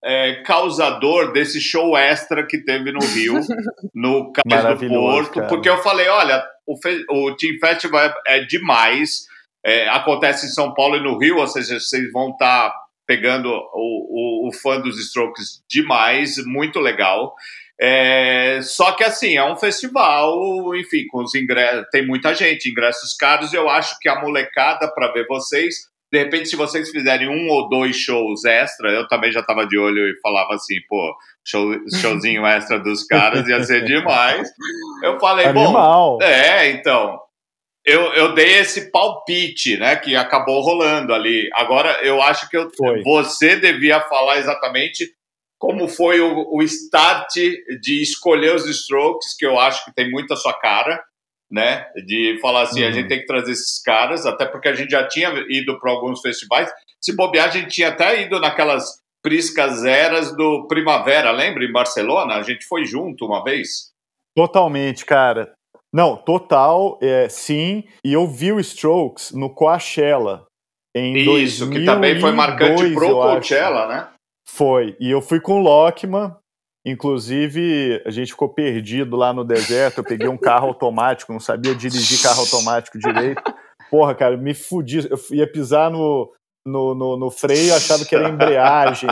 é, 0.04 0.42
causador 0.42 1.32
desse 1.32 1.60
show 1.60 1.96
extra 1.96 2.44
que 2.44 2.58
teve 2.58 2.90
no 2.90 2.98
Rio, 2.98 3.34
no 3.94 4.32
Cais 4.32 4.80
do 4.80 4.88
Porto, 4.88 5.34
cara. 5.34 5.46
porque 5.46 5.68
eu 5.68 5.78
falei, 5.78 6.08
olha, 6.08 6.44
o, 6.66 6.74
o 6.74 7.36
Team 7.36 7.56
Festival 7.60 8.00
é, 8.00 8.14
é 8.26 8.40
demais, 8.40 9.26
é, 9.64 9.88
acontece 9.90 10.46
em 10.46 10.50
São 10.50 10.74
Paulo 10.74 10.96
e 10.96 11.00
no 11.00 11.16
Rio, 11.16 11.38
ou 11.38 11.46
seja, 11.46 11.78
vocês 11.78 12.10
vão 12.10 12.30
estar 12.30 12.70
tá 12.70 12.76
pegando 13.06 13.48
o, 13.48 13.68
o, 13.74 14.48
o, 14.48 14.52
fã 14.52 14.80
dos 14.80 14.98
Strokes 14.98 15.62
demais, 15.70 16.36
muito 16.44 16.80
legal. 16.80 17.32
É, 17.80 18.60
só 18.62 18.92
que 18.92 19.04
assim, 19.04 19.36
é 19.36 19.44
um 19.44 19.56
festival, 19.56 20.74
enfim, 20.76 21.06
com 21.08 21.22
os 21.22 21.34
ingressos, 21.34 21.86
tem 21.92 22.04
muita 22.04 22.34
gente, 22.34 22.68
ingressos 22.68 23.14
caros, 23.14 23.52
eu 23.52 23.68
acho 23.68 23.96
que 24.00 24.08
a 24.08 24.20
molecada 24.20 24.92
para 24.92 25.12
ver 25.12 25.26
vocês 25.26 25.91
de 26.12 26.18
repente, 26.18 26.50
se 26.50 26.56
vocês 26.56 26.90
fizerem 26.90 27.26
um 27.26 27.48
ou 27.48 27.70
dois 27.70 27.96
shows 27.96 28.44
extra, 28.44 28.90
eu 28.90 29.08
também 29.08 29.32
já 29.32 29.40
estava 29.40 29.66
de 29.66 29.78
olho 29.78 30.08
e 30.08 30.20
falava 30.20 30.54
assim, 30.54 30.74
pô, 30.86 31.16
show, 31.42 31.72
showzinho 31.90 32.44
extra 32.44 32.78
dos 32.78 33.02
caras 33.06 33.48
ia 33.48 33.64
ser 33.64 33.82
demais. 33.84 34.46
Eu 35.02 35.18
falei, 35.18 35.46
Animal. 35.46 36.18
bom, 36.18 36.22
é, 36.22 36.70
então, 36.72 37.18
eu, 37.82 38.12
eu 38.12 38.34
dei 38.34 38.58
esse 38.58 38.90
palpite, 38.90 39.78
né, 39.78 39.96
que 39.96 40.14
acabou 40.14 40.60
rolando 40.60 41.14
ali. 41.14 41.48
Agora, 41.54 41.98
eu 42.02 42.20
acho 42.20 42.46
que 42.50 42.58
eu, 42.58 42.70
você 43.02 43.56
devia 43.56 43.98
falar 44.02 44.36
exatamente 44.36 45.10
como 45.58 45.88
foi 45.88 46.20
o, 46.20 46.46
o 46.54 46.62
start 46.62 47.32
de 47.80 48.02
escolher 48.02 48.54
os 48.54 48.66
strokes, 48.66 49.34
que 49.34 49.46
eu 49.46 49.58
acho 49.58 49.82
que 49.86 49.94
tem 49.94 50.10
muito 50.10 50.34
a 50.34 50.36
sua 50.36 50.52
cara 50.52 51.02
né? 51.52 51.86
De 52.06 52.38
falar 52.40 52.62
assim, 52.62 52.82
uhum. 52.82 52.88
a 52.88 52.90
gente 52.90 53.08
tem 53.08 53.20
que 53.20 53.26
trazer 53.26 53.52
esses 53.52 53.80
caras, 53.82 54.24
até 54.24 54.46
porque 54.46 54.68
a 54.68 54.74
gente 54.74 54.90
já 54.90 55.06
tinha 55.06 55.28
ido 55.50 55.78
para 55.78 55.92
alguns 55.92 56.20
festivais. 56.20 56.72
Se 57.00 57.14
bobear, 57.14 57.48
a 57.48 57.50
gente 57.50 57.68
tinha 57.68 57.88
até 57.88 58.22
ido 58.22 58.40
naquelas 58.40 59.02
priscas 59.22 59.84
eras 59.84 60.34
do 60.34 60.66
Primavera, 60.66 61.30
lembra? 61.30 61.64
Em 61.64 61.70
Barcelona, 61.70 62.36
a 62.36 62.42
gente 62.42 62.64
foi 62.64 62.86
junto 62.86 63.26
uma 63.26 63.44
vez. 63.44 63.92
Totalmente, 64.34 65.04
cara. 65.04 65.52
Não, 65.92 66.16
total, 66.16 66.98
é, 67.02 67.28
sim. 67.28 67.84
E 68.02 68.14
eu 68.14 68.26
vi 68.26 68.50
o 68.50 68.58
Strokes 68.58 69.32
no 69.32 69.50
Coachella. 69.50 70.46
Em 70.94 71.16
Isso, 71.16 71.66
2002, 71.66 71.78
que 71.78 71.84
também 71.86 72.20
foi 72.20 72.32
marcante 72.32 72.94
pro 72.94 73.10
Coachella, 73.10 73.86
né? 73.86 74.08
Foi. 74.48 74.96
E 74.98 75.10
eu 75.10 75.20
fui 75.20 75.40
com 75.40 75.60
o 75.60 75.62
Lockman, 75.62 76.34
Inclusive, 76.84 78.02
a 78.04 78.10
gente 78.10 78.32
ficou 78.32 78.48
perdido 78.48 79.16
lá 79.16 79.32
no 79.32 79.44
deserto. 79.44 79.98
Eu 79.98 80.04
peguei 80.04 80.28
um 80.28 80.36
carro 80.36 80.68
automático, 80.68 81.32
não 81.32 81.40
sabia 81.40 81.74
dirigir 81.74 82.20
carro 82.20 82.40
automático 82.40 82.98
direito. 82.98 83.42
Porra, 83.90 84.14
cara, 84.14 84.36
me 84.36 84.52
fudi. 84.52 85.08
Eu 85.08 85.18
ia 85.30 85.46
pisar 85.46 85.90
no, 85.90 86.32
no, 86.66 86.94
no, 86.94 87.16
no 87.16 87.30
freio, 87.30 87.74
achava 87.74 88.04
que 88.04 88.16
era 88.16 88.28
embreagem. 88.28 89.08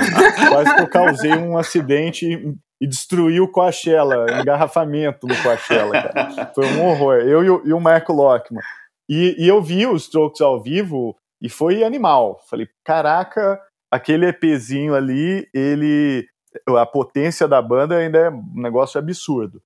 Quase 0.48 0.74
que 0.74 0.80
eu 0.80 0.88
causei 0.88 1.32
um 1.32 1.56
acidente 1.56 2.26
e, 2.26 2.54
e 2.80 2.86
destruí 2.88 3.40
o 3.40 3.50
Coachella, 3.50 4.40
engarrafamento 4.40 5.26
no 5.26 5.42
Coachella, 5.42 5.92
cara. 5.92 6.52
Foi 6.52 6.66
um 6.66 6.84
horror. 6.86 7.16
Eu 7.16 7.44
e 7.44 7.50
o, 7.50 7.62
e 7.66 7.72
o 7.72 7.80
Marco 7.80 8.12
Lockman. 8.12 8.62
E, 9.08 9.36
e 9.38 9.46
eu 9.46 9.62
vi 9.62 9.86
os 9.86 10.04
Strokes 10.04 10.40
ao 10.40 10.60
vivo 10.60 11.16
e 11.42 11.48
foi 11.48 11.84
animal. 11.84 12.40
Falei, 12.48 12.68
caraca, 12.84 13.60
aquele 13.92 14.26
EPzinho 14.26 14.94
ali, 14.94 15.48
ele 15.54 16.26
a 16.68 16.86
potência 16.86 17.46
da 17.46 17.60
banda 17.60 17.96
ainda 17.96 18.18
é 18.18 18.30
um 18.30 18.52
negócio 18.54 18.98
absurdo. 18.98 19.62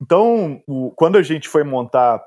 Então, 0.00 0.62
o, 0.66 0.90
quando 0.96 1.16
a 1.16 1.22
gente 1.22 1.48
foi 1.48 1.62
montar 1.62 2.22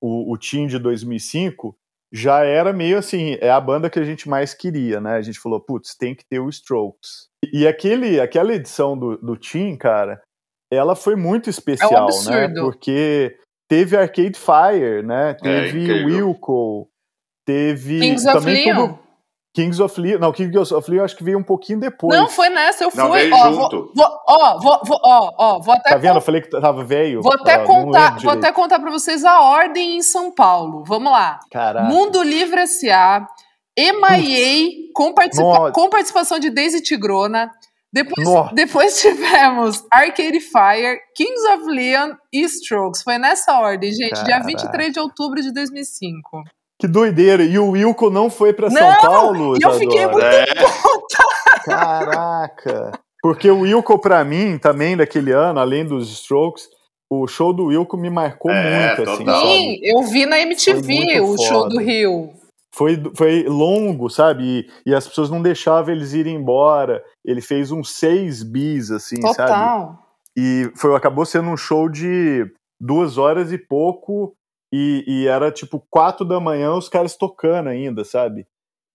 o, 0.00 0.32
o 0.32 0.38
Team 0.38 0.66
de 0.66 0.78
2005, 0.78 1.76
já 2.12 2.44
era 2.44 2.72
meio 2.72 2.98
assim, 2.98 3.36
é 3.40 3.50
a 3.50 3.60
banda 3.60 3.90
que 3.90 3.98
a 3.98 4.04
gente 4.04 4.28
mais 4.28 4.54
queria, 4.54 5.00
né? 5.00 5.16
A 5.16 5.22
gente 5.22 5.38
falou, 5.38 5.60
putz, 5.60 5.96
tem 5.96 6.14
que 6.14 6.24
ter 6.24 6.38
o 6.38 6.48
Strokes. 6.48 7.28
E 7.52 7.66
aquele, 7.66 8.20
aquela 8.20 8.54
edição 8.54 8.96
do, 8.96 9.16
do 9.18 9.36
Team, 9.36 9.76
cara, 9.76 10.22
ela 10.72 10.94
foi 10.94 11.16
muito 11.16 11.50
especial, 11.50 12.08
é 12.08 12.12
um 12.12 12.30
né? 12.30 12.54
Porque 12.60 13.36
teve 13.68 13.96
Arcade 13.96 14.38
Fire, 14.38 15.02
né? 15.04 15.30
É 15.30 15.34
teve 15.34 15.90
é, 15.90 16.04
Wilco, 16.04 16.88
teve 17.44 18.00
Kings 18.00 18.24
também 18.24 18.70
of 18.70 18.80
Leon. 18.80 19.03
Kings 19.54 19.80
of 19.80 19.98
Leon. 20.00 20.18
Não, 20.18 20.32
Kings 20.32 20.74
of 20.74 20.90
Leon 20.90 21.04
acho 21.04 21.16
que 21.16 21.22
veio 21.22 21.38
um 21.38 21.42
pouquinho 21.42 21.78
depois. 21.78 22.18
Não, 22.18 22.28
foi 22.28 22.48
nessa, 22.48 22.82
eu 22.82 22.90
fui. 22.90 23.00
Não, 23.00 23.12
veio 23.12 23.32
ó, 23.32 23.52
junto. 23.52 23.92
Vou, 23.94 24.06
ó, 24.28 24.58
vou, 24.58 24.80
vou, 24.84 25.00
ó, 25.02 25.32
ó, 25.38 25.60
vou 25.60 25.74
até. 25.74 25.90
Tá 25.90 25.96
vendo? 25.96 26.16
Eu 26.16 26.20
falei 26.20 26.40
que 26.40 26.50
tava 26.50 26.82
velho. 26.82 27.22
Vou 27.22 27.32
até 27.32 27.58
contar, 27.64 28.18
vou 28.18 28.32
até 28.32 28.50
contar 28.50 28.80
pra 28.80 28.90
vocês 28.90 29.24
a 29.24 29.40
ordem 29.40 29.96
em 29.96 30.02
São 30.02 30.34
Paulo. 30.34 30.82
Vamos 30.84 31.12
lá. 31.12 31.38
Caraca. 31.52 31.86
Mundo 31.88 32.20
Livre 32.20 32.62
S.A., 32.62 33.26
EMIA, 33.76 34.90
com, 34.92 35.14
participa 35.14 35.70
com 35.72 35.88
participação 35.88 36.40
de 36.40 36.50
Daisy 36.50 36.82
Tigrona. 36.82 37.50
Depois, 37.92 38.28
depois 38.54 38.98
tivemos 39.00 39.84
Arcade 39.88 40.40
Fire, 40.40 40.98
Kings 41.14 41.46
of 41.54 41.64
Leon 41.66 42.14
e 42.32 42.42
Strokes. 42.42 43.02
Foi 43.02 43.18
nessa 43.18 43.56
ordem, 43.60 43.92
gente. 43.92 44.10
Caraca. 44.10 44.26
Dia 44.26 44.40
23 44.40 44.92
de 44.92 44.98
outubro 44.98 45.40
de 45.40 45.52
2005. 45.52 46.42
Que 46.78 46.88
doideira. 46.88 47.44
E 47.44 47.58
o 47.58 47.70
Wilco 47.70 48.10
não 48.10 48.28
foi 48.28 48.52
para 48.52 48.70
São 48.70 48.94
Paulo? 49.00 49.56
E 49.56 49.62
eu 49.62 49.72
fiquei 49.72 50.06
muito 50.06 50.24
é. 50.24 50.46
Caraca. 51.64 52.92
Porque 53.22 53.50
o 53.50 53.60
Wilco, 53.60 53.98
para 53.98 54.22
mim, 54.24 54.58
também 54.58 54.96
daquele 54.96 55.32
ano, 55.32 55.58
além 55.58 55.84
dos 55.84 56.10
Strokes, 56.10 56.68
o 57.10 57.26
show 57.26 57.52
do 57.52 57.66
Wilco 57.66 57.96
me 57.96 58.10
marcou 58.10 58.50
é, 58.50 58.96
muito, 58.96 59.10
assim. 59.10 59.24
Sim, 59.24 59.80
eu 59.82 60.02
vi 60.02 60.26
na 60.26 60.38
MTV 60.40 61.20
o 61.20 61.28
foda. 61.28 61.42
show 61.48 61.68
do 61.68 61.78
Rio. 61.78 62.32
Foi, 62.74 63.00
foi 63.14 63.44
longo, 63.44 64.10
sabe? 64.10 64.66
E, 64.84 64.90
e, 64.90 64.94
as 64.94 65.06
pessoas 65.06 65.30
não 65.30 65.40
deixavam 65.40 65.94
eles 65.94 66.12
irem 66.12 66.34
embora. 66.34 67.02
Ele 67.24 67.40
fez 67.40 67.70
uns 67.70 67.92
seis 67.92 68.42
bis, 68.42 68.90
assim, 68.90 69.20
Total. 69.20 69.36
sabe? 69.36 69.98
E 70.36 70.70
foi, 70.76 70.94
acabou 70.96 71.24
sendo 71.24 71.48
um 71.48 71.56
show 71.56 71.88
de 71.88 72.44
duas 72.80 73.16
horas 73.16 73.52
e 73.52 73.58
pouco 73.58 74.34
e, 74.72 75.04
e, 75.06 75.26
era 75.26 75.52
tipo 75.52 75.84
quatro 75.90 76.24
da 76.24 76.40
manhã 76.40 76.74
os 76.74 76.88
caras 76.88 77.16
tocando 77.16 77.68
ainda, 77.68 78.04
sabe? 78.04 78.46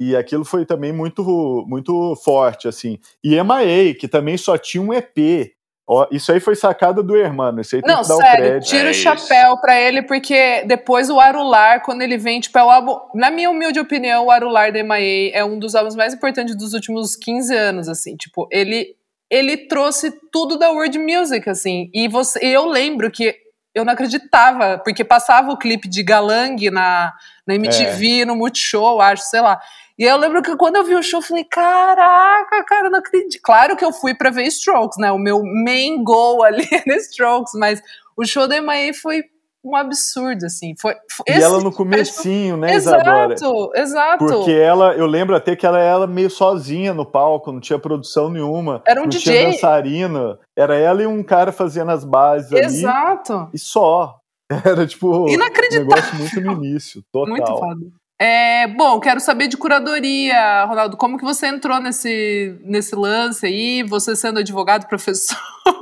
E 0.02 0.16
aquilo 0.16 0.46
foi 0.46 0.66
também 0.66 0.94
muito, 0.94 1.66
muito 1.68 2.16
forte, 2.24 2.68
assim. 2.68 2.98
E 3.24 3.36
Emae, 3.36 3.94
que 3.94 4.08
também 4.08 4.38
só 4.38 4.58
tinha 4.58 4.82
um 4.82 4.94
EP. 4.94 5.54
Ó, 5.86 6.08
isso 6.12 6.32
aí 6.32 6.40
foi 6.40 6.56
sacada 6.56 7.04
do 7.04 7.18
Hermano. 7.18 7.60
Isso 7.60 7.76
aí 7.76 7.82
tem 7.82 7.94
Não, 7.94 8.04
que 8.04 8.08
dar 8.08 8.16
sério, 8.16 8.46
o 8.46 8.48
crédito. 8.48 8.70
tira 8.70 8.88
é 8.88 8.92
o 8.92 8.94
chapéu 8.94 9.54
isso. 9.54 9.62
pra 9.62 9.82
ele, 9.82 10.04
porque 10.04 10.64
depois 10.66 11.10
o 11.10 11.20
Arular, 11.20 11.84
quando 11.84 12.02
ele 12.02 12.18
vem, 12.18 12.40
tipo, 12.40 12.58
é 12.58 12.64
o 12.64 12.70
álbum. 12.70 12.98
Na 13.16 13.30
minha 13.30 13.50
humilde 13.50 13.80
opinião, 13.80 14.26
o 14.26 14.32
Arular 14.32 14.72
da 14.72 14.80
Emae 14.80 15.32
é 15.34 15.44
um 15.44 15.60
dos 15.60 15.76
álbuns 15.76 15.96
mais 15.96 16.14
importantes 16.14 16.56
dos 16.56 16.74
últimos 16.74 17.16
15 17.16 17.54
anos, 17.56 17.90
assim. 17.90 18.16
Tipo, 18.16 18.48
ele. 18.52 18.96
Ele 19.32 19.58
trouxe 19.58 20.12
tudo 20.32 20.58
da 20.58 20.72
world 20.72 20.98
music, 20.98 21.48
assim. 21.48 21.92
E 21.94 22.08
você, 22.08 22.40
eu 22.44 22.66
lembro 22.66 23.12
que 23.12 23.36
eu 23.74 23.86
não 23.86 23.94
acreditava, 23.94 24.80
porque 24.84 25.04
passava 25.04 25.52
o 25.52 25.58
clipe 25.58 25.88
de 25.88 26.04
Galang 26.04 26.70
na, 26.70 27.14
na 27.46 27.56
MTV, 27.56 28.22
é. 28.22 28.26
no 28.26 28.36
Multishow, 28.36 29.00
acho, 29.00 29.24
sei 29.24 29.42
lá. 29.42 29.60
E 29.98 30.04
eu 30.04 30.18
lembro 30.18 30.42
que 30.42 30.56
quando 30.56 30.78
eu 30.78 30.84
vi 30.86 30.96
o 30.96 31.04
show, 31.04 31.20
eu 31.20 31.24
falei, 31.24 31.44
caraca, 31.44 32.64
cara, 32.64 32.88
eu 32.88 32.92
não 32.92 33.00
acredito. 33.00 33.42
Claro 33.44 33.76
que 33.76 33.84
eu 33.84 33.92
fui 33.92 34.14
para 34.14 34.30
ver 34.30 34.44
Strokes, 34.48 34.98
né? 34.98 35.12
O 35.12 35.20
meu 35.20 35.44
main 35.44 36.04
goal 36.04 36.44
ali 36.44 36.66
era 36.72 36.98
Strokes, 36.98 37.54
mas 37.56 37.82
o 38.16 38.26
show 38.26 38.48
da 38.48 38.58
Emae 38.58 38.94
foi 38.94 39.24
um 39.70 39.76
absurdo, 39.76 40.46
assim. 40.46 40.74
Foi, 40.80 40.94
foi 41.10 41.26
e 41.28 41.32
esse, 41.32 41.44
ela 41.44 41.62
no 41.62 41.72
comecinho, 41.72 42.58
né, 42.58 42.76
Isadora? 42.76 43.34
Exato, 43.34 43.72
exato. 43.76 44.26
Porque 44.26 44.52
ela, 44.52 44.94
eu 44.94 45.06
lembro 45.06 45.36
até 45.36 45.56
que 45.56 45.66
ela 45.66 45.80
era 45.80 46.08
meio 46.08 46.30
sozinha 46.30 46.94
no 46.94 47.06
palco, 47.06 47.52
não 47.52 47.60
tinha 47.60 47.80
produção 47.80 48.30
nenhuma. 48.30 48.82
Era 48.88 49.00
um 49.00 49.04
não 49.04 49.10
DJ. 49.10 49.34
tinha 49.34 49.52
dançarina. 49.52 50.40
Era 50.58 50.76
ela 50.76 51.04
e 51.04 51.08
um 51.08 51.24
cara 51.24 51.52
fazendo 51.52 51.92
as 51.92 52.04
bases 52.04 52.52
exato. 52.52 53.34
ali. 53.34 53.50
E 53.54 53.60
só. 53.60 54.18
Era, 54.66 54.88
tipo, 54.88 55.30
Inacreditável. 55.30 55.86
um 55.86 55.90
negócio 55.90 56.16
muito 56.16 56.42
no 56.42 56.66
início, 56.66 57.04
total. 57.12 57.30
Muito 57.30 57.46
foda. 57.46 58.00
É, 58.22 58.68
bom, 58.68 59.00
quero 59.00 59.22
saber 59.22 59.48
de 59.48 59.56
curadoria, 59.56 60.66
Ronaldo. 60.66 60.98
Como 60.98 61.18
que 61.18 61.24
você 61.24 61.48
entrou 61.48 61.80
nesse, 61.80 62.60
nesse 62.66 62.94
lance 62.94 63.46
aí? 63.46 63.82
Você 63.84 64.14
sendo 64.14 64.40
advogado, 64.40 64.88
professor? 64.88 65.38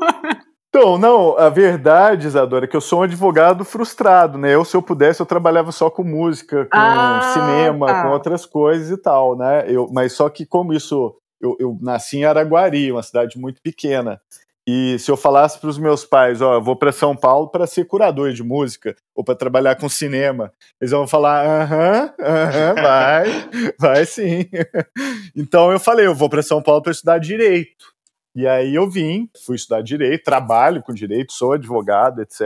Então, 0.78 0.96
não, 0.96 1.36
a 1.40 1.50
verdade, 1.50 2.28
Isadora, 2.28 2.66
é 2.66 2.68
que 2.68 2.76
eu 2.76 2.82
sou 2.82 3.00
um 3.00 3.02
advogado 3.02 3.66
frustrado, 3.66 4.38
né? 4.38 4.54
Eu, 4.54 4.64
se 4.64 4.78
eu 4.78 4.82
pudesse, 4.82 5.20
eu 5.20 5.26
trabalhava 5.26 5.72
só 5.72 5.90
com 5.90 6.04
música, 6.04 6.66
com 6.66 6.78
ah, 6.78 7.20
cinema, 7.34 7.88
tá. 7.88 8.04
com 8.04 8.10
outras 8.10 8.46
coisas 8.46 8.92
e 8.92 9.02
tal, 9.02 9.36
né? 9.36 9.66
Eu, 9.68 9.90
mas 9.92 10.14
só 10.14 10.30
que 10.30 10.46
como 10.46 10.72
isso, 10.72 11.16
eu, 11.42 11.58
eu 11.60 11.80
nasci 11.82 12.18
em 12.18 12.26
Araguari, 12.26 12.92
uma 12.92 13.02
cidade 13.02 13.40
muito 13.40 13.60
pequena, 13.60 14.22
E 14.68 15.00
se 15.00 15.10
eu 15.10 15.18
falasse 15.18 15.60
para 15.60 15.70
os 15.70 15.80
meus 15.80 16.06
pais, 16.06 16.44
ó, 16.44 16.54
eu 16.54 16.62
vou 16.62 16.76
para 16.76 16.92
São 16.92 17.16
Paulo 17.16 17.50
para 17.50 17.66
ser 17.66 17.86
curador 17.86 18.32
de 18.32 18.44
música 18.44 18.96
ou 19.16 19.24
para 19.24 19.34
trabalhar 19.34 19.78
com 19.78 19.90
cinema, 19.90 20.54
eles 20.80 20.92
vão 20.92 21.08
falar, 21.08 21.44
aham, 21.44 22.14
aham, 22.20 22.76
vai, 22.84 23.26
vai 23.80 24.06
sim. 24.06 24.46
então 25.36 25.72
eu 25.72 25.80
falei, 25.80 26.06
eu 26.06 26.14
vou 26.14 26.30
para 26.30 26.44
São 26.44 26.62
Paulo 26.62 26.84
para 26.84 26.92
estudar 26.92 27.18
direito. 27.18 27.97
E 28.36 28.48
aí 28.48 28.76
eu 28.76 28.90
vim, 28.90 29.30
fui 29.46 29.56
estudar 29.56 29.82
direito, 29.82 30.24
trabalho 30.24 30.84
com 30.84 30.94
direito, 30.94 31.34
sou 31.34 31.54
advogado, 31.54 32.22
etc. 32.22 32.42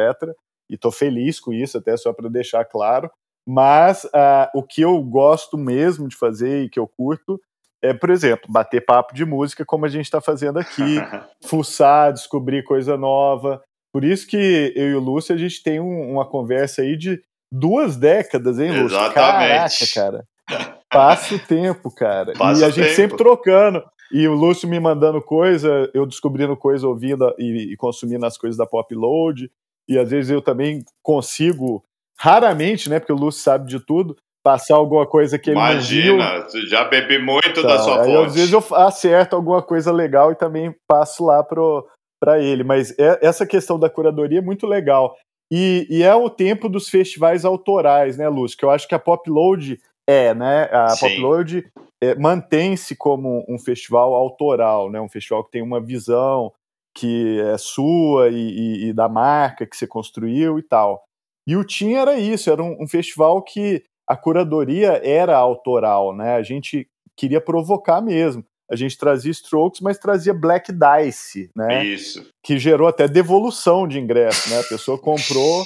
E 0.70 0.76
estou 0.76 0.91
feliz 0.91 1.39
com 1.39 1.52
isso, 1.52 1.78
até 1.78 1.98
só 1.98 2.13
para 2.13 2.30
deixar 2.30 2.63
claro. 2.65 3.10
Mas 3.48 4.06
uh, 4.06 4.48
o 4.54 4.63
que 4.63 4.82
eu 4.82 5.02
gosto 5.04 5.58
mesmo 5.58 6.08
de 6.08 6.15
fazer 6.15 6.63
e 6.63 6.70
que 6.70 6.80
eu 6.80 6.88
curto 6.88 7.39
é, 7.84 7.94
por 7.94 8.12
exemplo, 8.12 8.46
bater 8.48 8.86
papo 8.86 9.13
de 9.13 9.26
música 9.26 9.65
como 9.65 9.86
a 9.86 9.89
gente 9.89 10.06
está 10.06 10.22
fazendo 10.22 10.60
aqui, 10.60 10.98
fuçar, 11.44 12.13
descobrir 12.13 12.63
coisa 12.63 12.96
nova. 12.96 13.62
Por 13.91 14.04
isso 14.04 14.28
que 14.28 14.72
eu 14.76 14.91
e 14.91 14.96
o 14.96 15.00
Lúcio, 15.00 15.34
a 15.34 15.38
gente 15.38 15.62
tem 15.63 15.80
um, 15.80 16.12
uma 16.12 16.26
conversa 16.26 16.84
aí 16.84 16.96
de 16.96 17.22
duas 17.52 17.98
décadas, 17.98 18.60
hein, 18.60 18.72
Lúcio? 18.72 18.98
Exatamente. 18.98 19.94
Caraca, 19.96 20.26
cara. 20.48 20.78
Passa 20.89 21.36
o 21.36 21.39
tempo, 21.39 21.94
cara. 21.94 22.34
Passa 22.34 22.62
e 22.62 22.63
a 22.63 22.70
gente 22.70 22.86
tempo. 22.86 22.96
sempre 22.96 23.17
trocando. 23.17 23.84
E 24.12 24.28
o 24.28 24.34
Lúcio 24.34 24.67
me 24.67 24.80
mandando 24.80 25.21
coisa, 25.21 25.89
eu 25.93 26.06
descobrindo 26.06 26.56
coisa, 26.58 26.88
ouvindo 26.88 27.34
e, 27.38 27.74
e 27.74 27.78
consumindo 27.78 28.26
as 28.26 28.38
coisas 28.38 28.58
da 28.58 28.65
Pop 28.65 28.93
Load. 28.93 29.50
E 29.88 29.97
às 29.97 30.10
vezes 30.10 30.30
eu 30.30 30.41
também 30.41 30.84
consigo, 31.02 31.84
raramente, 32.17 32.89
né? 32.89 33.00
Porque 33.00 33.13
o 33.13 33.17
Lúcio 33.17 33.41
sabe 33.41 33.69
de 33.69 33.80
tudo, 33.80 34.15
passar 34.43 34.76
alguma 34.76 35.06
coisa 35.06 35.38
que 35.39 35.50
ele 35.50 35.58
Imagina, 35.58 36.39
não 36.39 36.50
viu. 36.50 36.67
já 36.67 36.84
bebi 36.84 37.19
muito 37.19 37.50
Então, 37.50 37.63
da 37.63 37.80
sua 37.80 38.02
aí, 38.02 38.12
fonte. 38.12 38.28
Às 38.28 38.36
vezes 38.36 38.54
eu 38.54 38.63
acerto 38.76 39.36
alguma 39.36 39.62
coisa 39.62 39.91
legal 39.91 40.32
e 40.32 40.36
também 40.36 40.76
passo 40.88 41.26
lá 41.26 41.43
para 41.43 42.39
ele. 42.41 42.63
Mas 42.63 42.97
é, 43.00 43.19
essa 43.21 43.45
questão 43.45 43.80
da 43.80 43.89
curadoria 43.89 44.39
é 44.39 44.43
muito 44.43 44.67
legal. 44.67 45.15
E, 45.52 45.86
e, 45.89 46.02
é 46.02 46.15
o 46.15 46.30
tempo 46.30 46.69
dos 46.69 46.88
festivais 46.88 47.43
autorais, 47.43 48.17
né, 48.17 48.30
Lúcio? 48.30 48.58
Que 48.58 48.63
eu 48.63 48.69
acho 48.69 48.88
que 48.88 48.95
a 48.95 49.00
Pop 49.00 49.30
Load 49.30 49.80
é, 50.08 50.34
né? 50.34 50.69
A 50.71 50.89
Sim. 50.89 51.08
É, 52.04 52.16
mantém-se 52.16 52.96
como 52.96 53.46
um 53.48 53.60
festival 53.60 54.16
autoral, 54.16 54.90
né? 54.90 55.00
Um 55.00 55.10
festival 55.10 55.44
que 55.44 55.52
tem 55.52 55.62
uma 55.62 55.80
visão 55.80 56.52
que 56.94 57.40
é 57.40 57.58
sua 57.58 58.30
e, 58.30 58.36
e, 58.36 58.86
e 58.90 58.94
da 58.94 59.08
marca 59.08 59.66
que 59.66 59.78
você 59.78 59.88
construiu 59.88 60.60
e 60.60 60.64
tal. 60.64 61.04
E 61.48 61.56
o 61.56 61.64
Tim 61.64 61.94
era 61.94 62.18
isso, 62.18 62.50
era 62.50 62.62
um, 62.62 62.76
um 62.82 62.88
festival 62.88 63.42
que 63.42 63.84
a 64.08 64.16
curadoria 64.16 65.02
era 65.04 65.38
autoral, 65.38 66.16
né? 66.16 66.36
A 66.36 66.44
gente 66.44 66.88
queria 67.16 67.40
provocar 67.40 68.02
mesmo. 68.02 68.44
A 68.70 68.76
gente 68.76 68.98
trazia 68.98 69.32
Strokes, 69.32 69.82
mas 69.82 69.98
trazia 69.98 70.34
Black 70.34 70.72
Dice, 70.72 71.50
né? 71.56 71.84
Isso. 71.86 72.26
Que 72.44 72.58
gerou 72.58 72.88
até 72.88 73.08
devolução 73.08 73.88
de 73.88 74.00
ingresso, 74.00 74.50
né? 74.50 74.60
A 74.60 74.64
pessoa 74.64 74.98
comprou 74.98 75.66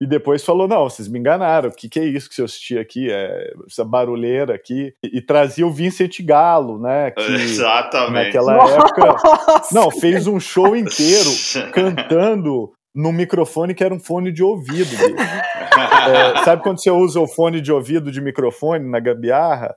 e 0.00 0.06
depois 0.06 0.42
falou: 0.42 0.66
não, 0.66 0.84
vocês 0.84 1.08
me 1.08 1.18
enganaram, 1.18 1.68
o 1.68 1.72
que, 1.72 1.88
que 1.88 2.00
é 2.00 2.04
isso 2.04 2.28
que 2.28 2.34
você 2.34 2.42
assistia 2.42 2.80
aqui? 2.80 3.10
É, 3.10 3.52
essa 3.66 3.84
barulheira 3.84 4.54
aqui. 4.54 4.94
E, 5.04 5.18
e 5.18 5.20
trazia 5.20 5.66
o 5.66 5.72
Vincent 5.72 6.20
Galo, 6.22 6.80
né? 6.80 7.10
Que 7.10 7.20
Exatamente. 7.20 8.26
naquela 8.26 8.54
época. 8.54 9.16
Não, 9.72 9.90
fez 9.90 10.26
um 10.26 10.40
show 10.40 10.74
inteiro 10.74 11.30
cantando 11.74 12.72
no 12.94 13.12
microfone 13.12 13.74
que 13.74 13.84
era 13.84 13.94
um 13.94 14.00
fone 14.00 14.32
de 14.32 14.42
ouvido. 14.42 14.90
É, 16.08 16.44
sabe 16.44 16.62
quando 16.62 16.82
você 16.82 16.90
usa 16.90 17.20
o 17.20 17.28
fone 17.28 17.60
de 17.60 17.70
ouvido 17.70 18.10
de 18.10 18.20
microfone 18.20 18.88
na 18.88 18.98
gambiarra? 19.00 19.76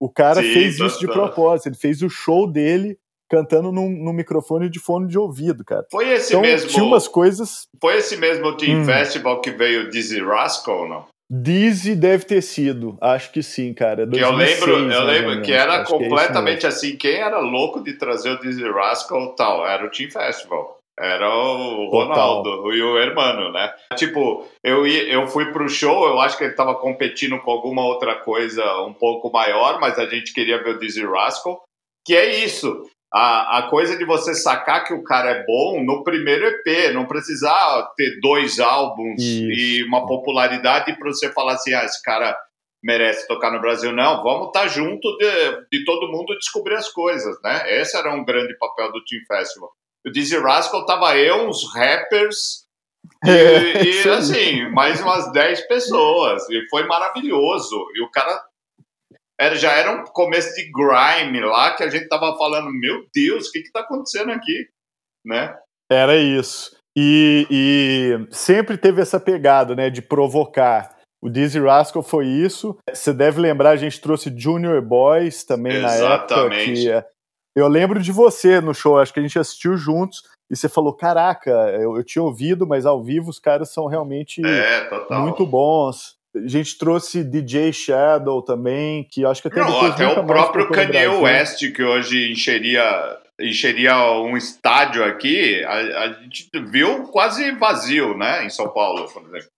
O 0.00 0.08
cara 0.08 0.42
Sim, 0.42 0.52
fez 0.54 0.78
tá- 0.78 0.86
isso 0.86 0.98
de 0.98 1.06
tá. 1.06 1.12
propósito. 1.12 1.68
Ele 1.68 1.76
fez 1.76 2.02
o 2.02 2.08
show 2.08 2.50
dele 2.50 2.98
cantando 3.30 3.70
num, 3.70 3.88
num 3.88 4.12
microfone 4.12 4.68
de 4.68 4.80
fone 4.80 5.06
de 5.06 5.18
ouvido, 5.18 5.64
cara. 5.64 5.86
Foi 5.90 6.08
esse 6.12 6.32
Então 6.32 6.42
mesmo. 6.42 6.68
tinha 6.68 6.84
umas 6.84 7.06
coisas. 7.06 7.68
Foi 7.80 7.96
esse 7.96 8.16
mesmo 8.16 8.56
Team 8.56 8.80
Hum. 8.80 8.84
Festival 8.84 9.40
que 9.40 9.50
veio 9.52 9.84
o 9.84 9.88
Dizzy 9.90 10.20
Rascal, 10.20 10.88
não? 10.88 11.06
Dizzy 11.32 11.94
deve 11.94 12.24
ter 12.24 12.42
sido. 12.42 12.98
Acho 13.00 13.30
que 13.30 13.40
sim, 13.40 13.72
cara. 13.72 14.04
Que 14.04 14.18
eu 14.18 14.32
2006, 14.32 14.60
lembro, 14.66 14.92
eu 14.92 15.00
ou 15.00 15.06
lembro 15.06 15.42
que 15.42 15.52
era 15.52 15.82
Acho 15.82 15.86
que 15.86 15.94
é 15.94 15.98
completamente 16.08 16.66
assim. 16.66 16.96
Quem 16.96 17.14
era 17.20 17.38
louco 17.38 17.80
de 17.84 17.92
trazer 17.94 18.30
o 18.30 18.40
Dizzy 18.40 18.68
Rascal 18.68 19.34
tal? 19.36 19.64
Era 19.64 19.86
o 19.86 19.90
Team 19.90 20.10
Festival. 20.10 20.76
Era 20.98 21.28
o 21.32 21.88
Total. 21.88 22.42
Ronaldo 22.42 22.72
e 22.74 22.82
o 22.82 22.98
hermano, 22.98 23.52
né? 23.52 23.72
Tipo, 23.96 24.44
eu, 24.62 24.86
ia, 24.86 25.04
eu 25.04 25.26
fui 25.28 25.50
pro 25.52 25.68
show, 25.68 26.06
eu 26.06 26.20
acho 26.20 26.36
que 26.36 26.44
ele 26.44 26.52
tava 26.54 26.74
competindo 26.74 27.38
com 27.38 27.50
alguma 27.50 27.82
outra 27.86 28.16
coisa 28.16 28.62
um 28.82 28.92
pouco 28.92 29.30
maior, 29.32 29.80
mas 29.80 29.98
a 29.98 30.06
gente 30.06 30.34
queria 30.34 30.62
ver 30.62 30.76
o 30.76 30.78
Dizzy 30.80 31.06
Rascal. 31.06 31.62
Que 32.04 32.14
é 32.16 32.44
isso. 32.44 32.86
A, 33.12 33.58
a 33.58 33.62
coisa 33.68 33.96
de 33.96 34.04
você 34.04 34.34
sacar 34.34 34.84
que 34.84 34.94
o 34.94 35.02
cara 35.02 35.30
é 35.30 35.44
bom 35.44 35.82
no 35.82 36.04
primeiro 36.04 36.46
EP, 36.46 36.92
não 36.94 37.06
precisar 37.06 37.90
ter 37.96 38.20
dois 38.20 38.60
álbuns 38.60 39.20
Isso. 39.20 39.50
e 39.50 39.84
uma 39.84 40.06
popularidade 40.06 40.96
para 40.96 41.08
você 41.08 41.32
falar 41.32 41.54
assim, 41.54 41.74
ah, 41.74 41.84
esse 41.84 42.00
cara 42.02 42.36
merece 42.82 43.26
tocar 43.26 43.50
no 43.50 43.60
Brasil. 43.60 43.92
Não, 43.92 44.22
vamos 44.22 44.48
estar 44.48 44.68
junto 44.68 45.16
de, 45.18 45.66
de 45.72 45.84
todo 45.84 46.10
mundo 46.10 46.36
descobrir 46.38 46.76
as 46.76 46.88
coisas, 46.88 47.36
né? 47.42 47.80
Esse 47.80 47.96
era 47.96 48.14
um 48.14 48.24
grande 48.24 48.56
papel 48.58 48.92
do 48.92 49.04
Team 49.04 49.22
Festival. 49.26 49.70
O 50.06 50.10
Dizzy 50.10 50.38
Rascal 50.38 50.86
tava 50.86 51.16
eu, 51.18 51.48
uns 51.48 51.74
rappers 51.74 52.64
e, 53.24 53.30
É, 53.30 53.84
e, 53.84 54.08
assim, 54.08 54.70
mais 54.70 55.00
umas 55.00 55.30
10 55.32 55.66
pessoas. 55.68 56.48
E 56.48 56.66
foi 56.70 56.86
maravilhoso. 56.86 57.76
E 57.94 58.02
o 58.02 58.10
cara 58.10 58.42
era, 59.40 59.56
já 59.56 59.72
era 59.72 59.90
um 59.92 60.04
começo 60.04 60.54
de 60.54 60.70
grime 60.70 61.40
lá 61.40 61.74
que 61.74 61.82
a 61.82 61.88
gente 61.88 62.08
tava 62.08 62.36
falando, 62.36 62.70
meu 62.70 63.06
Deus, 63.14 63.48
o 63.48 63.52
que 63.52 63.62
que 63.62 63.72
tá 63.72 63.80
acontecendo 63.80 64.30
aqui? 64.30 64.68
Né? 65.24 65.56
Era 65.90 66.16
isso. 66.16 66.76
E, 66.96 67.46
e 67.50 68.26
sempre 68.30 68.76
teve 68.76 69.00
essa 69.00 69.18
pegada, 69.18 69.74
né, 69.74 69.88
de 69.88 70.02
provocar. 70.02 70.94
O 71.22 71.30
Dizzy 71.30 71.58
Rascal 71.58 72.02
foi 72.02 72.26
isso. 72.26 72.76
Você 72.92 73.14
deve 73.14 73.40
lembrar, 73.40 73.70
a 73.70 73.76
gente 73.76 74.00
trouxe 74.00 74.32
Junior 74.36 74.82
Boys 74.82 75.44
também 75.44 75.80
na 75.80 75.92
época. 75.94 76.34
Exatamente. 76.34 76.72
Que, 76.74 76.90
é, 76.90 77.06
eu 77.56 77.66
lembro 77.66 78.00
de 78.00 78.12
você 78.12 78.60
no 78.60 78.74
show, 78.74 78.98
acho 78.98 79.12
que 79.12 79.20
a 79.20 79.22
gente 79.22 79.38
assistiu 79.38 79.76
juntos, 79.76 80.22
e 80.50 80.56
você 80.56 80.68
falou: 80.68 80.94
Caraca, 80.94 81.50
eu, 81.50 81.96
eu 81.96 82.04
tinha 82.04 82.22
ouvido, 82.22 82.66
mas 82.66 82.84
ao 82.86 83.02
vivo 83.02 83.30
os 83.30 83.38
caras 83.38 83.72
são 83.72 83.86
realmente 83.86 84.42
É, 84.44 84.88
muito 85.18 85.46
bons. 85.46 86.19
A 86.34 86.48
gente 86.48 86.78
trouxe 86.78 87.24
DJ 87.24 87.72
Shadow 87.72 88.40
também, 88.42 89.04
que 89.10 89.24
acho 89.24 89.42
que 89.42 89.48
até 89.48 89.60
Não, 89.60 89.80
até 89.86 90.06
o 90.06 90.24
próprio 90.24 90.70
Kanye. 90.70 91.06
West, 91.06 91.72
que 91.72 91.82
hoje 91.82 92.30
encheria, 92.30 93.18
encheria 93.40 93.96
um 94.20 94.36
estádio 94.36 95.04
aqui, 95.04 95.62
a, 95.64 96.04
a 96.04 96.12
gente 96.12 96.48
viu 96.70 97.04
quase 97.04 97.50
vazio, 97.52 98.16
né, 98.16 98.44
em 98.44 98.48
São 98.48 98.68
Paulo, 98.68 99.10
por 99.12 99.22
exemplo. 99.22 99.50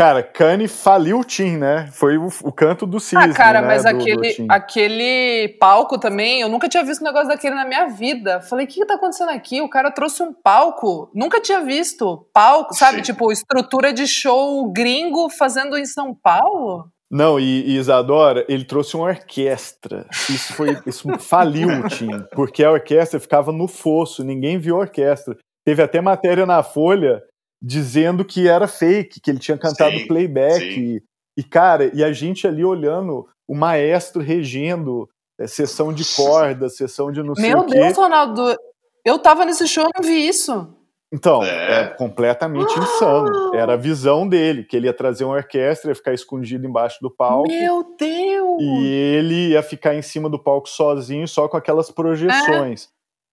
Cara, 0.00 0.22
Kanye 0.22 0.66
faliu 0.66 1.18
o 1.20 1.24
Tim, 1.24 1.58
né? 1.58 1.86
Foi 1.92 2.16
o, 2.16 2.28
o 2.42 2.50
canto 2.50 2.86
do 2.86 2.98
cisne, 2.98 3.32
Ah, 3.32 3.34
cara, 3.34 3.60
né, 3.60 3.66
mas 3.66 3.84
do- 3.84 3.90
do 3.90 3.96
aquele, 3.98 4.32
Tim. 4.32 4.46
aquele 4.48 5.48
palco 5.60 5.98
também, 5.98 6.40
eu 6.40 6.48
nunca 6.48 6.70
tinha 6.70 6.82
visto 6.82 7.02
um 7.02 7.04
negócio 7.04 7.28
daquele 7.28 7.54
na 7.54 7.66
minha 7.66 7.86
vida. 7.88 8.40
Falei, 8.40 8.64
o 8.64 8.68
que, 8.68 8.80
que 8.80 8.86
tá 8.86 8.94
acontecendo 8.94 9.28
aqui? 9.28 9.60
O 9.60 9.68
cara 9.68 9.90
trouxe 9.90 10.22
um 10.22 10.32
palco, 10.32 11.10
nunca 11.14 11.38
tinha 11.38 11.60
visto 11.60 12.26
palco, 12.32 12.74
sabe? 12.74 12.96
Sim. 12.96 13.02
Tipo, 13.12 13.30
estrutura 13.30 13.92
de 13.92 14.06
show 14.06 14.72
gringo 14.72 15.28
fazendo 15.28 15.76
em 15.76 15.84
São 15.84 16.14
Paulo. 16.14 16.88
Não, 17.10 17.38
e, 17.38 17.66
e 17.66 17.76
Isadora, 17.76 18.46
ele 18.48 18.64
trouxe 18.64 18.96
uma 18.96 19.04
orquestra. 19.08 20.06
Isso 20.30 20.54
foi, 20.54 20.78
isso 20.86 21.08
faliu 21.20 21.68
o 21.68 21.88
Tim, 21.88 22.24
porque 22.34 22.64
a 22.64 22.70
orquestra 22.70 23.20
ficava 23.20 23.52
no 23.52 23.68
fosso, 23.68 24.24
ninguém 24.24 24.58
viu 24.58 24.76
a 24.76 24.80
orquestra. 24.80 25.36
Teve 25.62 25.82
até 25.82 26.00
matéria 26.00 26.46
na 26.46 26.62
Folha 26.62 27.22
dizendo 27.62 28.24
que 28.24 28.48
era 28.48 28.66
fake, 28.66 29.20
que 29.20 29.30
ele 29.30 29.38
tinha 29.38 29.58
cantado 29.58 29.96
Sim, 29.98 30.06
playback. 30.06 30.60
sim. 30.60 30.80
E, 30.80 31.02
e, 31.38 31.42
cara, 31.44 31.90
e 31.94 32.02
a 32.02 32.12
gente 32.12 32.46
ali 32.46 32.64
olhando 32.64 33.26
o 33.46 33.54
maestro 33.54 34.20
regendo 34.22 35.08
é, 35.38 35.46
sessão 35.46 35.92
de 35.92 36.04
corda, 36.16 36.68
sessão 36.68 37.10
de 37.12 37.22
não 37.22 37.34
sei 37.34 37.48
Meu 37.50 37.60
o 37.60 37.66
quê. 37.66 37.74
Deus, 37.74 37.96
Ronaldo, 37.96 38.56
eu 39.04 39.18
tava 39.18 39.44
nesse 39.44 39.66
show 39.66 39.84
e 39.84 39.90
não 40.00 40.08
vi 40.08 40.26
isso. 40.28 40.74
Então, 41.12 41.42
É. 41.42 41.80
é, 41.80 41.86
completamente 41.88 42.72
insano. 42.78 43.52
Era 43.54 43.72
a 43.72 43.76
visão 43.76 44.28
dele, 44.28 44.62
que 44.62 44.76
ele 44.76 44.86
ia 44.86 44.92
trazer 44.92 45.24
uma 45.24 45.34
orquestra, 45.34 45.90
ia 45.90 45.94
ficar 45.94 46.14
escondido 46.14 46.64
embaixo 46.66 46.98
do 47.02 47.10
palco. 47.10 47.48
Meu 47.48 47.94
Deus! 47.98 48.62
E 48.62 48.86
ele 48.86 49.48
ia 49.50 49.62
ficar 49.62 49.94
em 49.96 50.02
cima 50.02 50.30
do 50.30 50.38
palco 50.38 50.68
sozinho, 50.68 51.26
só 51.26 51.48
com 51.48 51.56
aquelas 51.56 51.90
projeções. 51.90 52.88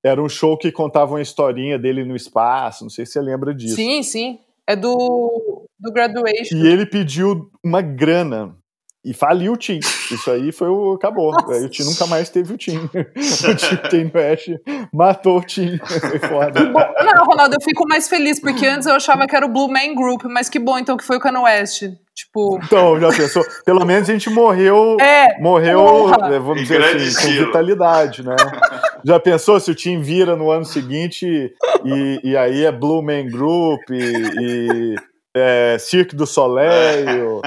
Era 0.07 0.21
um 0.21 0.29
show 0.29 0.57
que 0.57 0.71
contava 0.71 1.13
uma 1.13 1.21
historinha 1.21 1.77
dele 1.77 2.03
no 2.03 2.15
espaço, 2.15 2.83
não 2.83 2.89
sei 2.89 3.05
se 3.05 3.13
você 3.13 3.21
lembra 3.21 3.53
disso. 3.53 3.75
Sim, 3.75 4.01
sim. 4.03 4.39
É 4.65 4.75
do, 4.75 5.65
do 5.79 5.91
Graduation. 5.91 6.55
E 6.55 6.67
ele 6.67 6.85
pediu 6.85 7.49
uma 7.63 7.81
grana. 7.81 8.55
E 9.07 9.13
faliu 9.13 9.53
o 9.53 9.57
Tim. 9.57 9.79
Isso 9.79 10.29
aí 10.29 10.51
foi 10.51 10.67
o. 10.67 10.95
Acabou. 10.95 11.33
Aí 11.49 11.63
o 11.63 11.69
Tim 11.69 11.83
nunca 11.83 12.05
mais 12.07 12.29
teve 12.29 12.53
o 12.53 12.57
Tim. 12.57 12.77
o 12.77 13.89
Tim 13.89 14.11
West 14.13 14.49
matou 14.93 15.37
o 15.37 15.41
Tim. 15.41 15.77
Foi 15.77 16.19
foda. 16.19 16.65
Bom, 16.65 16.93
não, 17.05 17.25
Ronaldo, 17.25 17.55
eu 17.55 17.61
fico 17.63 17.87
mais 17.87 18.09
feliz, 18.09 18.37
porque 18.37 18.65
antes 18.65 18.85
eu 18.85 18.95
achava 18.95 19.25
que 19.25 19.33
era 19.33 19.45
o 19.45 19.49
Blue 19.49 19.69
Man 19.69 19.95
Group, 19.95 20.23
mas 20.25 20.49
que 20.49 20.59
bom 20.59 20.77
então 20.77 20.97
que 20.97 21.05
foi 21.05 21.15
o 21.15 21.19
Kanye 21.21 21.37
West. 21.37 21.83
Tipo. 22.13 22.59
Então, 22.61 22.99
já 22.99 23.09
pensou? 23.09 23.45
Pelo 23.63 23.85
menos 23.85 24.09
a 24.09 24.11
gente 24.11 24.29
morreu. 24.29 24.97
É! 24.99 25.39
Morreu, 25.39 26.09
eh, 26.09 26.39
vamos 26.39 26.63
dizer 26.63 26.83
assim, 26.83 27.37
com 27.37 27.45
vitalidade, 27.45 28.25
né? 28.25 28.35
Já 29.07 29.21
pensou 29.21 29.57
se 29.57 29.71
o 29.71 29.75
time 29.75 30.03
vira 30.03 30.35
no 30.35 30.51
ano 30.51 30.65
seguinte 30.65 31.55
e, 31.85 32.19
e 32.21 32.35
aí 32.35 32.65
é 32.65 32.71
Blue 32.73 33.01
Man 33.01 33.27
Group 33.27 33.89
e, 33.89 34.03
e 34.41 34.95
é, 35.33 35.77
Cirque 35.79 36.13
do 36.13 36.27
Soleil, 36.27 37.39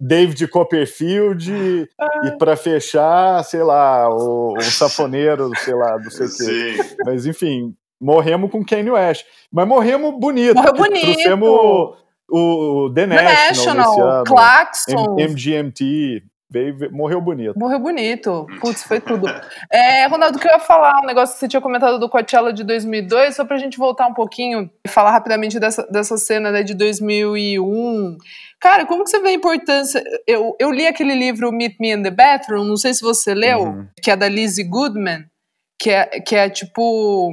David 0.00 0.48
Copperfield 0.48 1.52
e, 1.52 1.88
e 2.26 2.36
para 2.38 2.56
fechar, 2.56 3.44
sei 3.44 3.62
lá, 3.62 4.10
o, 4.10 4.54
o 4.54 4.62
safoneiro, 4.62 5.52
sei 5.58 5.74
lá, 5.74 5.96
do 5.96 6.10
sei 6.10 6.26
quê. 6.26 6.96
Mas 7.04 7.24
enfim, 7.24 7.72
morremos 8.00 8.50
com 8.50 8.64
Kanye 8.64 8.90
West. 8.90 9.24
Mas 9.52 9.68
morremos 9.68 10.12
bonito. 10.18 10.56
Morreu 10.56 10.72
bonito. 10.72 11.04
Trouxemos 11.04 11.48
o, 11.48 11.96
o 12.28 12.92
The, 12.92 13.06
The 13.06 13.22
National, 13.22 13.76
National 13.76 14.24
Claxon. 14.24 15.16
MGMT. 15.20 16.24
Veio, 16.48 16.92
morreu 16.92 17.20
bonito. 17.20 17.58
Morreu 17.58 17.80
bonito. 17.80 18.46
Putz, 18.60 18.84
foi 18.84 19.00
tudo. 19.00 19.26
É, 19.70 20.06
Ronaldo, 20.06 20.38
que 20.38 20.46
eu 20.46 20.52
ia 20.52 20.60
falar 20.60 21.00
um 21.02 21.06
negócio 21.06 21.34
que 21.34 21.40
você 21.40 21.48
tinha 21.48 21.60
comentado 21.60 21.98
do 21.98 22.08
Coachella 22.08 22.52
de 22.52 22.62
2002, 22.62 23.34
só 23.34 23.44
pra 23.44 23.58
gente 23.58 23.76
voltar 23.76 24.06
um 24.06 24.14
pouquinho 24.14 24.70
e 24.84 24.88
falar 24.88 25.10
rapidamente 25.10 25.58
dessa, 25.58 25.82
dessa 25.90 26.16
cena 26.16 26.52
né, 26.52 26.62
de 26.62 26.72
2001. 26.74 28.16
Cara, 28.60 28.86
como 28.86 29.02
que 29.02 29.10
você 29.10 29.20
vê 29.20 29.30
a 29.30 29.32
importância? 29.32 30.02
Eu, 30.24 30.54
eu 30.60 30.70
li 30.70 30.86
aquele 30.86 31.14
livro 31.14 31.50
Meet 31.50 31.78
Me 31.80 31.92
in 31.92 32.02
the 32.02 32.10
Bathroom, 32.12 32.64
não 32.64 32.76
sei 32.76 32.94
se 32.94 33.02
você 33.02 33.34
leu, 33.34 33.62
uhum. 33.62 33.88
que 34.00 34.10
é 34.10 34.16
da 34.16 34.28
Lizzie 34.28 34.64
Goodman, 34.64 35.24
que 35.78 35.90
é, 35.90 36.20
que 36.20 36.36
é 36.36 36.48
tipo. 36.48 37.32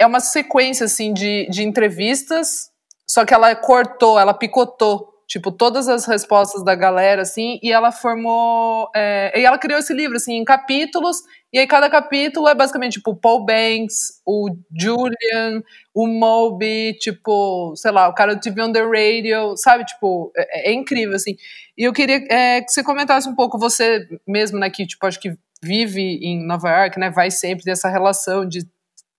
É 0.00 0.06
uma 0.06 0.20
sequência 0.20 0.86
assim 0.86 1.12
de, 1.12 1.48
de 1.50 1.64
entrevistas, 1.64 2.70
só 3.06 3.24
que 3.24 3.34
ela 3.34 3.54
cortou, 3.54 4.18
ela 4.18 4.32
picotou 4.32 5.17
tipo, 5.28 5.52
todas 5.52 5.88
as 5.88 6.06
respostas 6.06 6.64
da 6.64 6.74
galera, 6.74 7.20
assim, 7.20 7.60
e 7.62 7.70
ela 7.70 7.92
formou, 7.92 8.90
é, 8.96 9.38
e 9.38 9.44
ela 9.44 9.58
criou 9.58 9.78
esse 9.78 9.92
livro, 9.92 10.16
assim, 10.16 10.38
em 10.38 10.44
capítulos, 10.44 11.18
e 11.52 11.58
aí 11.58 11.66
cada 11.66 11.90
capítulo 11.90 12.48
é 12.48 12.54
basicamente, 12.54 12.94
tipo, 12.94 13.14
Paul 13.14 13.44
Banks, 13.44 14.22
o 14.26 14.48
Julian, 14.74 15.62
o 15.94 16.06
Moby, 16.06 16.94
tipo, 16.98 17.74
sei 17.76 17.90
lá, 17.90 18.08
o 18.08 18.14
cara 18.14 18.34
do 18.34 18.40
TV 18.40 18.62
on 18.62 18.72
the 18.72 18.80
Radio, 18.80 19.54
sabe, 19.58 19.84
tipo, 19.84 20.32
é, 20.34 20.70
é 20.70 20.72
incrível, 20.72 21.14
assim. 21.14 21.36
E 21.76 21.84
eu 21.84 21.92
queria 21.92 22.24
é, 22.30 22.62
que 22.62 22.72
você 22.72 22.82
comentasse 22.82 23.28
um 23.28 23.34
pouco, 23.34 23.58
você 23.58 24.08
mesmo, 24.26 24.58
né, 24.58 24.70
que, 24.70 24.86
tipo, 24.86 25.06
acho 25.06 25.20
que 25.20 25.36
vive 25.62 26.00
em 26.22 26.42
Nova 26.46 26.70
York, 26.70 26.98
né, 26.98 27.10
vai 27.10 27.30
sempre 27.30 27.66
dessa 27.66 27.90
relação 27.90 28.48
de 28.48 28.66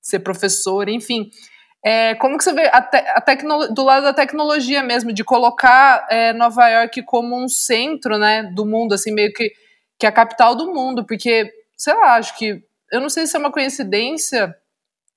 ser 0.02 0.20
professor, 0.20 0.90
enfim, 0.90 1.30
é, 1.84 2.14
como 2.16 2.38
que 2.38 2.44
você 2.44 2.54
vê 2.54 2.68
a, 2.74 2.82
te, 2.82 2.98
a 2.98 3.22
tecno, 3.22 3.74
do 3.74 3.84
lado 3.84 4.04
da 4.04 4.14
tecnologia 4.14 4.84
mesmo, 4.84 5.14
de 5.14 5.24
colocar 5.24 6.06
é, 6.10 6.34
Nova 6.34 6.68
York 6.68 7.04
como 7.04 7.42
um 7.42 7.48
centro 7.48 8.18
né, 8.18 8.44
do 8.44 8.66
mundo, 8.66 8.94
assim, 8.94 9.12
meio 9.12 9.32
que, 9.32 9.52
que 9.98 10.06
a 10.06 10.12
capital 10.12 10.56
do 10.56 10.74
mundo, 10.74 11.06
porque, 11.06 11.52
sei 11.78 11.94
lá, 11.94 12.16
acho 12.16 12.38
que. 12.38 12.62
Eu 12.92 13.00
não 13.00 13.10
sei 13.10 13.28
se 13.28 13.36
é 13.36 13.40
uma 13.40 13.52
coincidência 13.52 14.54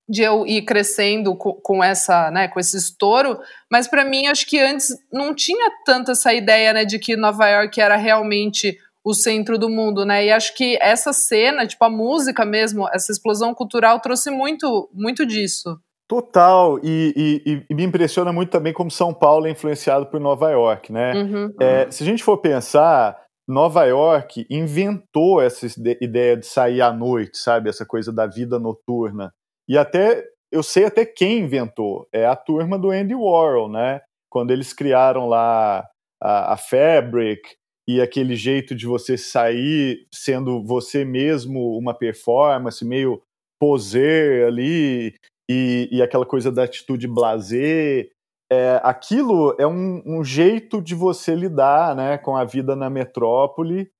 de 0.09 0.22
eu 0.22 0.46
ir 0.46 0.62
crescendo 0.62 1.35
com, 1.35 1.55
com 1.55 1.83
essa, 1.83 2.31
né, 2.31 2.46
com 2.46 2.61
esse 2.61 2.77
estouro, 2.77 3.40
mas 3.70 3.88
para 3.88 4.05
mim 4.05 4.27
acho 4.27 4.46
que 4.46 4.59
antes 4.59 4.94
não 5.11 5.35
tinha 5.35 5.70
tanto 5.87 6.11
essa 6.11 6.35
ideia, 6.35 6.72
né, 6.72 6.85
de 6.85 6.98
que 6.98 7.16
Nova 7.16 7.48
York 7.48 7.81
era 7.81 7.96
realmente 7.96 8.77
o 9.05 9.14
centro 9.14 9.59
do 9.59 9.68
mundo, 9.68 10.05
né? 10.05 10.27
E 10.27 10.31
acho 10.31 10.55
que 10.55 10.79
essa 10.81 11.12
cena, 11.12 11.66
tipo 11.66 11.85
a 11.85 11.90
música 11.90 12.44
mesmo, 12.44 12.88
essa 12.92 13.11
explosão 13.11 13.55
cultural 13.55 13.98
trouxe 14.01 14.31
muito, 14.31 14.88
muito 14.92 15.27
disso. 15.27 15.81
Total, 16.09 16.79
e, 16.83 17.43
e, 17.47 17.65
e, 17.71 17.75
me 17.75 17.85
impressiona 17.85 18.33
muito 18.33 18.51
também 18.51 18.73
como 18.73 18.91
São 18.91 19.15
Paulo 19.15 19.47
é 19.47 19.51
influenciado 19.51 20.07
por 20.07 20.21
Nova 20.21 20.51
York, 20.51 20.93
né? 20.93 21.15
Uhum. 21.15 21.55
É, 21.59 21.91
se 21.91 22.03
a 22.03 22.07
gente 22.07 22.23
for 22.23 22.37
pensar, 22.38 23.19
Nova 23.49 23.85
York 23.85 24.47
inventou 24.51 25.41
essa 25.41 25.67
ideia 26.01 26.37
de 26.37 26.47
sair 26.47 26.81
à 26.81 26.93
noite, 26.93 27.38
sabe? 27.38 27.69
Essa 27.69 27.87
coisa 27.87 28.12
da 28.12 28.27
vida 28.27 28.59
noturna. 28.59 29.33
E 29.69 29.79
até, 29.79 30.25
eu 30.51 30.62
sei 30.62 30.85
até 30.85 31.05
quem 31.05 31.41
inventou, 31.41 32.07
é 32.12 32.27
a 32.27 32.37
turma 32.37 32.79
do 32.79 32.91
Andy 32.91 33.15
Warhol, 33.15 33.71
né? 33.71 34.01
Quando 34.31 34.51
eles 34.51 34.73
criaram 34.73 35.29
lá 35.29 35.87
a, 36.23 36.55
a 36.55 36.57
Fabric 36.57 37.41
e 37.88 38.01
aquele 38.01 38.37
jeito 38.37 38.75
de 38.75 38.87
você 38.87 39.19
sair 39.19 40.07
sendo 40.12 40.65
você 40.65 41.05
mesmo 41.05 41.77
uma 41.77 41.95
performance 41.95 42.85
meio 42.85 43.21
poser 43.61 44.47
ali, 44.47 45.15
e, 45.53 45.88
e 45.93 46.03
aquela 46.03 46.25
coisa 46.25 46.51
da 46.51 46.65
atitude 46.65 47.07
blazer. 47.07 48.11
É, 48.51 48.81
aquilo 48.83 49.55
é 49.59 49.67
um, 49.67 50.03
um, 50.05 50.25
jeito 50.25 50.81
de 50.83 50.95
você 50.95 51.35
lidar 51.35 51.97
né, 51.97 52.19
com 52.19 52.37
a 52.37 52.45
vida 52.45 52.77
na 52.77 52.91
metrópole 52.91 53.91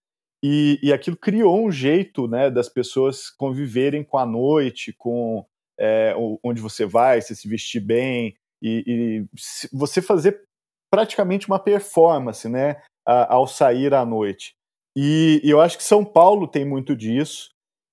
e, 0.45 0.79
e 0.83 0.93
aquilo 0.93 1.17
criou 1.17 1.67
um 1.67 1.71
jeito 1.71 2.27
né, 2.29 2.51
das 2.51 2.69
pessoas 2.69 3.31
conviverem 3.31 4.05
com 4.05 4.19
a 4.19 4.27
noite, 4.27 4.93
com 4.93 5.45
é, 5.81 6.15
onde 6.45 6.61
você 6.61 6.85
vai, 6.85 7.21
você 7.21 7.35
se 7.35 7.49
vestir 7.49 7.81
bem 7.81 8.35
e, 8.63 8.85
e 8.87 9.27
você 9.73 10.03
fazer 10.03 10.43
praticamente 10.91 11.47
uma 11.47 11.59
performance 11.59 12.47
né, 12.47 12.83
ao 13.07 13.47
sair 13.47 13.95
à 13.95 14.05
noite. 14.05 14.55
E, 14.95 15.41
e, 15.43 15.49
eu 15.49 15.63
acho 15.63 15.79
que 15.79 15.85
São 15.85 16.05
Paulo 16.05 16.47
tem 16.47 16.67
muito 16.67 16.95
disso 16.95 17.49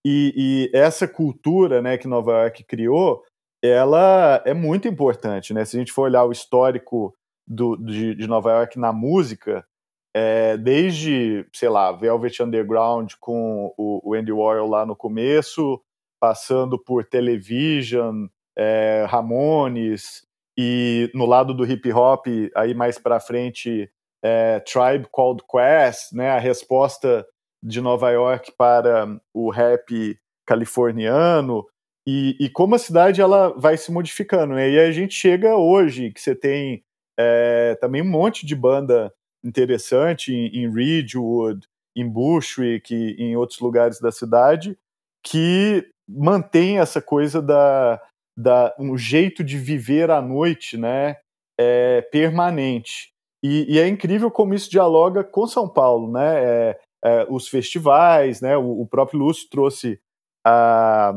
e, 0.05 0.69
e 0.73 0.77
essa 0.77 1.07
cultura 1.07 1.81
né, 1.81 1.97
que 1.97 2.07
Nova 2.07 2.31
York 2.43 2.65
criou 2.65 3.23
ela 3.63 4.41
é 4.45 4.53
muito 4.53 4.87
importante, 4.87 5.53
né? 5.53 5.65
Se 5.65 5.75
a 5.75 5.79
gente 5.79 5.91
for 5.91 6.03
olhar 6.03 6.23
o 6.25 6.31
histórico 6.31 7.13
do, 7.47 7.75
de, 7.75 8.15
de 8.15 8.27
Nova 8.27 8.51
York 8.51 8.79
na 8.79 8.93
música, 8.93 9.65
é, 10.15 10.57
desde, 10.57 11.45
sei 11.53 11.69
lá, 11.69 11.91
Velvet 11.91 12.41
Underground 12.41 13.13
com 13.19 13.73
o, 13.77 14.01
o, 14.03 14.13
Andy 14.13 14.31
Warhol 14.31 14.69
lá 14.69 14.85
no 14.85 14.95
começo, 14.95 15.81
passando 16.19 16.77
por 16.77 17.05
Television, 17.05 18.27
é, 18.57 19.05
Ramones, 19.07 20.23
e 20.57 21.09
no 21.13 21.25
lado 21.25 21.53
do 21.53 21.65
hip 21.65 21.91
hop, 21.93 22.27
aí 22.55 22.73
mais 22.73 22.97
para 22.97 23.19
frente, 23.19 23.89
é, 24.23 24.59
Tribe 24.59 25.07
Called 25.11 25.41
Quest, 25.49 26.11
né? 26.13 26.31
A 26.31 26.39
resposta 26.39 27.25
de 27.63 27.81
Nova 27.81 28.09
York 28.11 28.53
para 28.57 29.07
o 29.33 29.49
rap 29.49 30.17
californiano, 30.45 31.65
e, 32.11 32.35
e, 32.39 32.49
como 32.49 32.73
a 32.73 32.79
cidade 32.79 33.21
ela 33.21 33.49
vai 33.49 33.77
se 33.77 33.91
modificando, 33.91 34.55
né? 34.55 34.67
E 34.67 34.79
a 34.79 34.91
gente 34.91 35.13
chega 35.13 35.55
hoje, 35.55 36.09
que 36.09 36.19
você 36.19 36.33
tem 36.33 36.83
é, 37.19 37.77
também 37.79 38.01
um 38.01 38.09
monte 38.09 38.47
de 38.47 38.55
banda 38.55 39.13
interessante 39.45 40.33
em, 40.33 40.47
em 40.47 40.73
Ridgewood, 40.73 41.67
em 41.95 42.09
Bushwick, 42.09 42.95
em 42.95 43.35
outros 43.35 43.59
lugares 43.59 43.99
da 43.99 44.11
cidade, 44.11 44.75
que 45.23 45.87
mantém 46.07 46.79
essa 46.79 46.99
coisa 46.99 47.43
da, 47.43 48.01
da 48.35 48.73
um 48.79 48.97
jeito 48.97 49.43
de 49.43 49.59
viver 49.59 50.09
à 50.09 50.19
noite, 50.19 50.77
né? 50.77 51.17
É, 51.59 52.01
permanente. 52.11 53.11
E, 53.43 53.75
e, 53.75 53.77
é 53.77 53.87
incrível 53.87 54.31
como 54.31 54.55
isso 54.55 54.67
dialoga 54.67 55.23
com 55.23 55.45
São 55.45 55.69
Paulo, 55.69 56.11
né? 56.11 56.43
É, 56.43 56.79
é, 57.05 57.27
os 57.29 57.47
festivais, 57.47 58.41
né? 58.41 58.57
O, 58.57 58.81
o 58.81 58.87
próprio 58.87 59.19
Lúcio 59.19 59.47
trouxe 59.47 60.01
a 60.43 61.13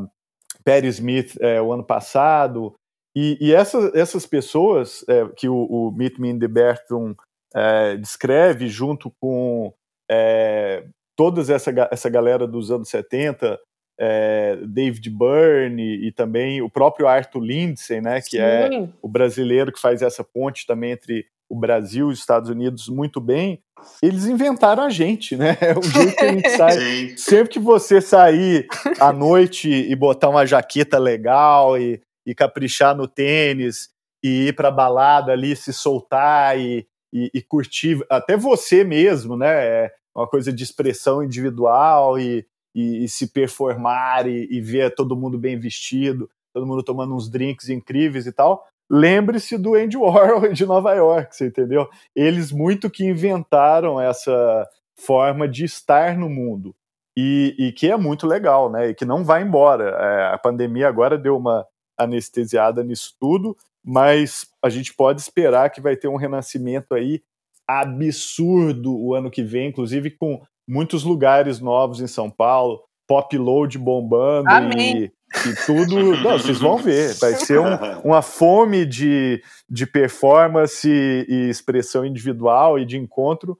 Perry 0.64 0.88
Smith 0.88 1.36
é, 1.40 1.60
o 1.60 1.72
ano 1.72 1.84
passado. 1.84 2.74
E, 3.14 3.36
e 3.40 3.52
essas, 3.52 3.94
essas 3.94 4.26
pessoas 4.26 5.04
é, 5.08 5.26
que 5.36 5.48
o, 5.48 5.64
o 5.64 5.92
Meet 5.92 6.18
Me 6.18 6.30
in 6.30 6.38
the 6.38 6.48
Bathroom 6.48 7.14
é, 7.54 7.96
descreve, 7.96 8.68
junto 8.68 9.12
com 9.20 9.72
é, 10.10 10.84
toda 11.16 11.40
essa, 11.40 11.70
essa 11.90 12.08
galera 12.08 12.46
dos 12.46 12.70
anos 12.70 12.88
70, 12.88 13.58
é, 14.00 14.56
David 14.66 15.10
Byrne 15.10 16.06
e 16.06 16.12
também 16.12 16.62
o 16.62 16.70
próprio 16.70 17.06
Arthur 17.06 17.40
Lindsay, 17.40 18.00
né, 18.00 18.20
que 18.20 18.38
é 18.38 18.68
Sim. 18.68 18.84
é 18.84 18.88
o 19.00 19.08
brasileiro 19.08 19.72
que 19.72 19.80
faz 19.80 20.02
essa 20.02 20.24
ponte 20.24 20.66
também 20.66 20.92
entre 20.92 21.26
o 21.52 21.54
Brasil 21.54 22.08
e 22.08 22.12
os 22.14 22.18
Estados 22.18 22.48
Unidos 22.48 22.88
muito 22.88 23.20
bem, 23.20 23.62
eles 24.02 24.24
inventaram 24.24 24.84
a 24.84 24.88
gente, 24.88 25.36
né? 25.36 25.58
É 25.60 25.78
o 25.78 25.82
jeito 25.82 26.16
que 26.16 26.24
a 26.24 26.32
gente 26.32 26.48
sai. 26.48 26.72
Sim. 26.80 27.16
Sempre 27.18 27.52
que 27.52 27.58
você 27.58 28.00
sair 28.00 28.66
à 28.98 29.12
noite 29.12 29.68
e 29.68 29.94
botar 29.94 30.30
uma 30.30 30.46
jaqueta 30.46 30.98
legal 30.98 31.78
e, 31.78 32.00
e 32.26 32.34
caprichar 32.34 32.96
no 32.96 33.06
tênis 33.06 33.90
e 34.24 34.48
ir 34.48 34.56
para 34.56 34.70
balada 34.70 35.30
ali, 35.30 35.54
se 35.54 35.74
soltar 35.74 36.58
e, 36.58 36.86
e, 37.12 37.30
e, 37.34 37.42
curtir, 37.42 38.02
até 38.08 38.34
você 38.34 38.82
mesmo, 38.82 39.36
né? 39.36 39.66
É 39.66 39.92
uma 40.16 40.26
coisa 40.26 40.50
de 40.50 40.64
expressão 40.64 41.22
individual 41.22 42.18
e, 42.18 42.46
e 42.74 43.06
se 43.10 43.26
performar 43.26 44.26
e, 44.26 44.58
ver 44.62 44.94
todo 44.94 45.14
mundo 45.14 45.36
bem 45.36 45.58
vestido, 45.58 46.30
todo 46.54 46.66
mundo 46.66 46.82
tomando 46.82 47.14
uns 47.14 47.28
drinks 47.28 47.68
incríveis 47.68 48.26
e 48.26 48.32
tal 48.32 48.66
lembre-se 48.92 49.56
do 49.56 49.74
Andy 49.74 49.96
Warhol 49.96 50.48
de 50.52 50.66
Nova 50.66 50.92
York, 50.92 51.34
você 51.34 51.46
entendeu? 51.46 51.88
Eles 52.14 52.52
muito 52.52 52.90
que 52.90 53.06
inventaram 53.06 53.98
essa 53.98 54.68
forma 54.94 55.48
de 55.48 55.64
estar 55.64 56.14
no 56.14 56.28
mundo. 56.28 56.74
E, 57.16 57.54
e 57.58 57.72
que 57.72 57.90
é 57.90 57.96
muito 57.96 58.26
legal, 58.26 58.70
né? 58.70 58.88
E 58.88 58.94
que 58.94 59.04
não 59.04 59.24
vai 59.24 59.42
embora. 59.42 59.84
É, 59.84 60.34
a 60.34 60.38
pandemia 60.38 60.88
agora 60.88 61.18
deu 61.18 61.36
uma 61.36 61.66
anestesiada 61.96 62.82
nisso 62.82 63.14
tudo, 63.18 63.56
mas 63.84 64.46
a 64.62 64.68
gente 64.68 64.94
pode 64.94 65.20
esperar 65.20 65.70
que 65.70 65.80
vai 65.80 65.96
ter 65.96 66.08
um 66.08 66.16
renascimento 66.16 66.94
aí 66.94 67.22
absurdo 67.66 68.98
o 68.98 69.14
ano 69.14 69.30
que 69.30 69.42
vem, 69.42 69.68
inclusive 69.68 70.10
com 70.10 70.42
muitos 70.68 71.04
lugares 71.04 71.60
novos 71.60 72.00
em 72.00 72.06
São 72.06 72.30
Paulo, 72.30 72.82
pop 73.06 73.36
load 73.36 73.78
bombando 73.78 74.48
Amém. 74.48 75.04
e 75.04 75.12
E 75.46 75.66
tudo. 75.66 76.16
Não, 76.16 76.38
vocês 76.38 76.58
vão 76.58 76.76
ver. 76.76 77.14
Vai 77.14 77.34
ser 77.34 77.58
um, 77.58 77.74
uma 78.04 78.22
fome 78.22 78.84
de, 78.84 79.42
de 79.68 79.86
performance 79.86 80.88
e 80.88 81.48
expressão 81.48 82.04
individual 82.04 82.78
e 82.78 82.84
de 82.84 82.98
encontro 82.98 83.58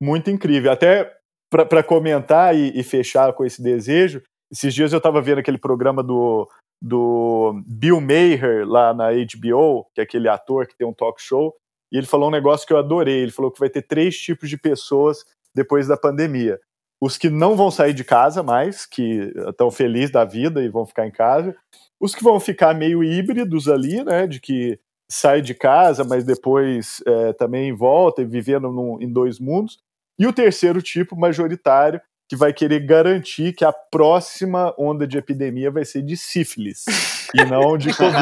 muito 0.00 0.30
incrível. 0.30 0.72
Até 0.72 1.12
para 1.50 1.82
comentar 1.82 2.56
e, 2.56 2.78
e, 2.78 2.82
fechar 2.82 3.32
com 3.32 3.44
esse 3.44 3.60
desejo, 3.60 4.22
esses 4.50 4.72
dias 4.72 4.92
eu 4.92 4.98
estava 4.98 5.20
vendo 5.20 5.38
aquele 5.38 5.58
programa 5.58 6.02
do, 6.02 6.48
do 6.80 7.60
Bill 7.66 8.00
Maher 8.00 8.66
lá 8.66 8.94
na 8.94 9.10
HBO, 9.10 9.86
que 9.94 10.00
é 10.00 10.04
aquele 10.04 10.28
ator 10.28 10.66
que 10.66 10.76
tem 10.76 10.86
um 10.86 10.94
talk 10.94 11.20
show, 11.20 11.54
e 11.92 11.98
ele 11.98 12.06
falou 12.06 12.28
um 12.28 12.32
negócio 12.32 12.66
que 12.66 12.72
eu 12.72 12.78
adorei. 12.78 13.20
Ele 13.20 13.32
falou 13.32 13.50
que 13.50 13.58
vai 13.58 13.68
ter 13.68 13.82
três 13.82 14.16
tipos 14.16 14.48
de 14.48 14.56
pessoas 14.56 15.24
depois 15.54 15.88
da 15.88 15.96
pandemia 15.96 16.58
os 17.00 17.16
que 17.16 17.30
não 17.30 17.56
vão 17.56 17.70
sair 17.70 17.94
de 17.94 18.04
casa 18.04 18.42
mais, 18.42 18.84
que 18.84 19.32
estão 19.48 19.70
felizes 19.70 20.10
da 20.10 20.24
vida 20.24 20.62
e 20.62 20.68
vão 20.68 20.84
ficar 20.84 21.06
em 21.06 21.10
casa, 21.10 21.56
os 21.98 22.14
que 22.14 22.22
vão 22.22 22.38
ficar 22.38 22.74
meio 22.74 23.02
híbridos 23.02 23.68
ali, 23.68 24.04
né, 24.04 24.26
de 24.26 24.40
que 24.40 24.78
sai 25.10 25.40
de 25.40 25.54
casa, 25.54 26.04
mas 26.04 26.24
depois 26.24 27.02
é, 27.06 27.32
também 27.32 27.72
volta 27.72 28.22
e 28.22 28.26
vivendo 28.26 28.70
num, 28.70 29.00
em 29.00 29.10
dois 29.10 29.40
mundos, 29.40 29.78
e 30.18 30.26
o 30.26 30.32
terceiro 30.32 30.82
tipo, 30.82 31.16
majoritário, 31.16 32.00
que 32.30 32.36
vai 32.36 32.52
querer 32.52 32.86
garantir 32.86 33.52
que 33.52 33.64
a 33.64 33.72
próxima 33.72 34.72
onda 34.78 35.04
de 35.04 35.18
epidemia 35.18 35.68
vai 35.68 35.84
ser 35.84 36.00
de 36.00 36.16
sífilis 36.16 36.84
e 37.34 37.44
não 37.44 37.76
de 37.76 37.92
Covid, 37.92 38.14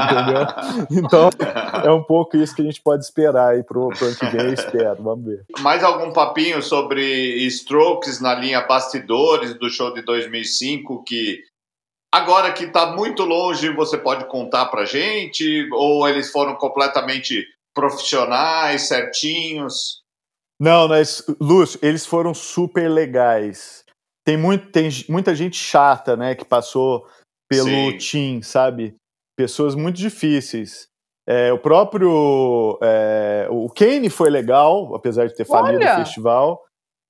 entendeu? 0.00 1.04
Então, 1.04 1.28
é 1.84 1.90
um 1.90 2.02
pouco 2.02 2.38
isso 2.38 2.56
que 2.56 2.62
a 2.62 2.64
gente 2.64 2.80
pode 2.80 3.04
esperar 3.04 3.50
aí 3.50 3.62
pro, 3.62 3.90
pro 3.90 4.06
ano 4.06 4.16
que 4.16 4.26
vem, 4.28 4.46
eu 4.46 4.54
espero, 4.54 5.02
vamos 5.02 5.26
ver. 5.26 5.44
Mais 5.60 5.84
algum 5.84 6.10
papinho 6.10 6.62
sobre 6.62 7.02
Strokes 7.48 8.18
na 8.18 8.34
linha 8.34 8.62
bastidores 8.62 9.52
do 9.58 9.68
show 9.68 9.92
de 9.92 10.00
2005 10.06 11.04
que 11.04 11.40
agora 12.10 12.54
que 12.54 12.64
está 12.64 12.96
muito 12.96 13.24
longe 13.24 13.68
você 13.74 13.98
pode 13.98 14.24
contar 14.24 14.66
pra 14.66 14.86
gente? 14.86 15.68
Ou 15.70 16.08
eles 16.08 16.32
foram 16.32 16.54
completamente 16.54 17.44
profissionais, 17.74 18.88
certinhos? 18.88 19.99
Não, 20.60 20.86
mas, 20.86 21.24
Lúcio, 21.40 21.80
eles 21.82 22.04
foram 22.04 22.34
super 22.34 22.86
legais. 22.86 23.82
Tem, 24.26 24.36
muito, 24.36 24.70
tem 24.70 24.90
muita 25.08 25.34
gente 25.34 25.56
chata, 25.56 26.14
né, 26.16 26.34
que 26.34 26.44
passou 26.44 27.06
pelo 27.48 27.66
Sim. 27.66 27.98
team, 27.98 28.42
sabe? 28.42 28.94
Pessoas 29.36 29.74
muito 29.74 29.96
difíceis. 29.96 30.86
É, 31.26 31.52
o 31.52 31.58
próprio. 31.58 32.78
É, 32.82 33.46
o 33.50 33.70
Kane 33.70 34.10
foi 34.10 34.28
legal, 34.28 34.94
apesar 34.94 35.26
de 35.26 35.34
ter 35.34 35.46
falido 35.46 35.82
Olha. 35.82 35.94
o 35.94 35.96
festival. 35.96 36.64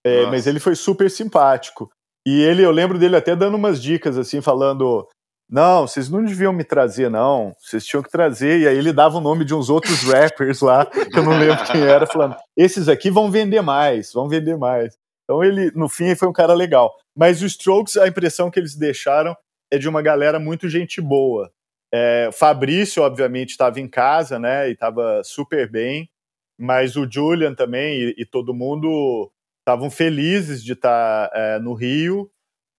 É, 0.07 0.27
mas 0.27 0.47
ele 0.47 0.61
foi 0.61 0.75
super 0.75 1.11
simpático. 1.11 1.91
E 2.27 2.43
ele, 2.43 2.63
eu 2.63 2.71
lembro 2.71 2.99
dele 2.99 3.17
até 3.17 3.35
dando 3.35 3.57
umas 3.57 3.83
dicas, 3.83 4.17
assim, 4.17 4.41
falando: 4.41 5.09
não, 5.51 5.85
vocês 5.87 6.09
não 6.09 6.25
deviam 6.25 6.53
me 6.53 6.63
trazer, 6.63 7.11
não. 7.11 7.53
Vocês 7.59 7.85
tinham 7.85 8.03
que 8.05 8.11
trazer. 8.11 8.61
E 8.61 8.69
aí 8.69 8.79
ele 8.79 8.93
dava 8.93 9.19
o 9.19 9.21
nome 9.21 9.45
de 9.45 9.53
uns 9.53 9.69
outros 9.69 10.03
rappers 10.09 10.61
lá, 10.61 10.87
que 10.87 11.19
eu 11.19 11.25
não 11.25 11.37
lembro 11.37 11.65
quem 11.65 11.83
era, 11.83 12.07
falando: 12.07 12.37
esses 12.57 12.89
aqui 12.89 13.11
vão 13.11 13.31
vender 13.31 13.61
mais, 13.61 14.13
vão 14.13 14.29
vender 14.29 14.57
mais. 14.57 14.97
Então 15.25 15.43
ele, 15.43 15.73
no 15.75 15.89
fim, 15.89 16.15
foi 16.15 16.29
um 16.29 16.33
cara 16.33 16.55
legal. 16.55 16.95
Mas 17.17 17.43
os 17.43 17.53
Strokes, 17.53 17.97
a 17.97 18.07
impressão 18.07 18.49
que 18.49 18.61
eles 18.61 18.77
deixaram 18.77 19.37
é 19.73 19.77
de 19.77 19.89
uma 19.89 20.01
galera 20.01 20.39
muito 20.39 20.69
gente 20.69 21.01
boa. 21.01 21.51
É, 21.93 22.31
Fabrício, 22.33 23.03
obviamente, 23.03 23.51
estava 23.51 23.81
em 23.81 23.89
casa, 23.89 24.39
né? 24.39 24.69
E 24.69 24.73
estava 24.73 25.23
super 25.25 25.69
bem. 25.69 26.09
Mas 26.57 26.95
o 26.95 27.11
Julian 27.11 27.55
também 27.55 27.99
e, 27.99 28.15
e 28.19 28.25
todo 28.25 28.55
mundo 28.55 29.33
estavam 29.59 29.91
felizes 29.91 30.63
de 30.63 30.75
estar 30.75 31.29
tá, 31.29 31.37
é, 31.37 31.59
no 31.59 31.75
Rio 31.75 32.31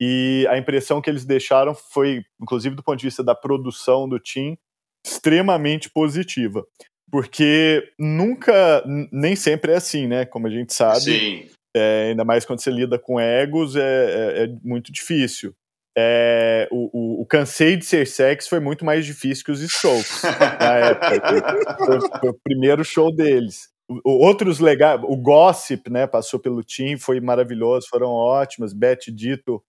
e 0.03 0.47
a 0.49 0.57
impressão 0.57 0.99
que 0.99 1.07
eles 1.11 1.23
deixaram 1.23 1.75
foi, 1.75 2.23
inclusive 2.41 2.75
do 2.75 2.81
ponto 2.81 2.97
de 2.97 3.05
vista 3.05 3.23
da 3.23 3.35
produção 3.35 4.09
do 4.09 4.19
team, 4.19 4.57
extremamente 5.05 5.91
positiva. 5.91 6.65
Porque 7.11 7.87
nunca, 7.99 8.83
nem 9.11 9.35
sempre 9.35 9.73
é 9.73 9.75
assim, 9.75 10.07
né? 10.07 10.25
Como 10.25 10.47
a 10.47 10.49
gente 10.49 10.73
sabe. 10.73 11.01
Sim. 11.01 11.45
É, 11.75 12.07
ainda 12.09 12.25
mais 12.25 12.45
quando 12.45 12.61
você 12.61 12.71
lida 12.71 12.97
com 12.97 13.19
egos, 13.19 13.75
é, 13.75 13.81
é, 13.81 14.43
é 14.45 14.47
muito 14.63 14.91
difícil. 14.91 15.53
É, 15.95 16.67
o, 16.71 16.89
o, 16.91 17.21
o, 17.21 17.25
Cansei 17.25 17.75
de 17.75 17.85
Ser 17.85 18.07
Sex 18.07 18.47
foi 18.47 18.59
muito 18.59 18.83
mais 18.83 19.05
difícil 19.05 19.43
que 19.43 19.51
os 19.51 19.61
Strokes 19.61 20.23
na 20.23 20.77
época. 20.77 21.77
Foi, 21.77 22.19
foi, 22.19 22.29
o 22.29 22.39
primeiro 22.43 22.83
show 22.83 23.13
deles. 23.13 23.69
O, 23.87 24.25
outros 24.25 24.59
legais, 24.59 25.01
o 25.03 25.17
Gossip, 25.17 25.91
né, 25.91 26.07
passou 26.07 26.39
pelo 26.39 26.63
team, 26.63 26.97
foi 26.97 27.19
maravilhoso, 27.19 27.87
foram 27.89 28.09
ótimas. 28.09 28.73
Beth 28.73 29.11
Dito 29.13 29.61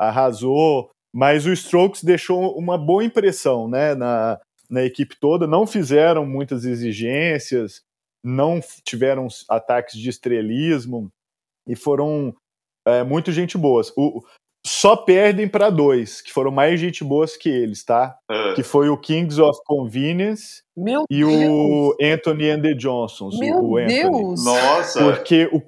arrasou, 0.00 0.90
mas 1.12 1.44
o 1.44 1.52
Strokes 1.52 2.02
deixou 2.02 2.56
uma 2.56 2.78
boa 2.78 3.04
impressão 3.04 3.68
né, 3.68 3.94
na, 3.94 4.40
na 4.68 4.82
equipe 4.82 5.16
toda. 5.20 5.46
Não 5.46 5.66
fizeram 5.66 6.24
muitas 6.24 6.64
exigências, 6.64 7.82
não 8.24 8.60
tiveram 8.84 9.28
ataques 9.48 9.98
de 9.98 10.08
estrelismo 10.08 11.10
e 11.68 11.76
foram 11.76 12.34
é, 12.86 13.04
muito 13.04 13.30
gente 13.30 13.58
boas. 13.58 13.92
O, 13.96 14.24
só 14.66 14.94
perdem 14.94 15.48
para 15.48 15.70
dois, 15.70 16.20
que 16.20 16.32
foram 16.32 16.50
mais 16.50 16.78
gente 16.78 17.02
boas 17.02 17.36
que 17.36 17.48
eles, 17.48 17.82
tá? 17.82 18.16
Uh. 18.30 18.54
Que 18.54 18.62
foi 18.62 18.88
o 18.88 18.96
Kings 18.96 19.40
of 19.40 19.58
Convenience 19.64 20.62
Meu 20.76 21.04
e 21.10 21.24
Deus. 21.24 21.32
o 21.32 21.96
Anthony 22.00 22.50
and 22.50 22.62
the 22.62 22.74
Johnsons. 22.74 23.38
Meu 23.38 23.56
o, 23.56 23.72
o 23.72 23.86
Deus! 23.86 24.44
Nossa! 24.44 25.02
Porque 25.02 25.48
o. 25.52 25.62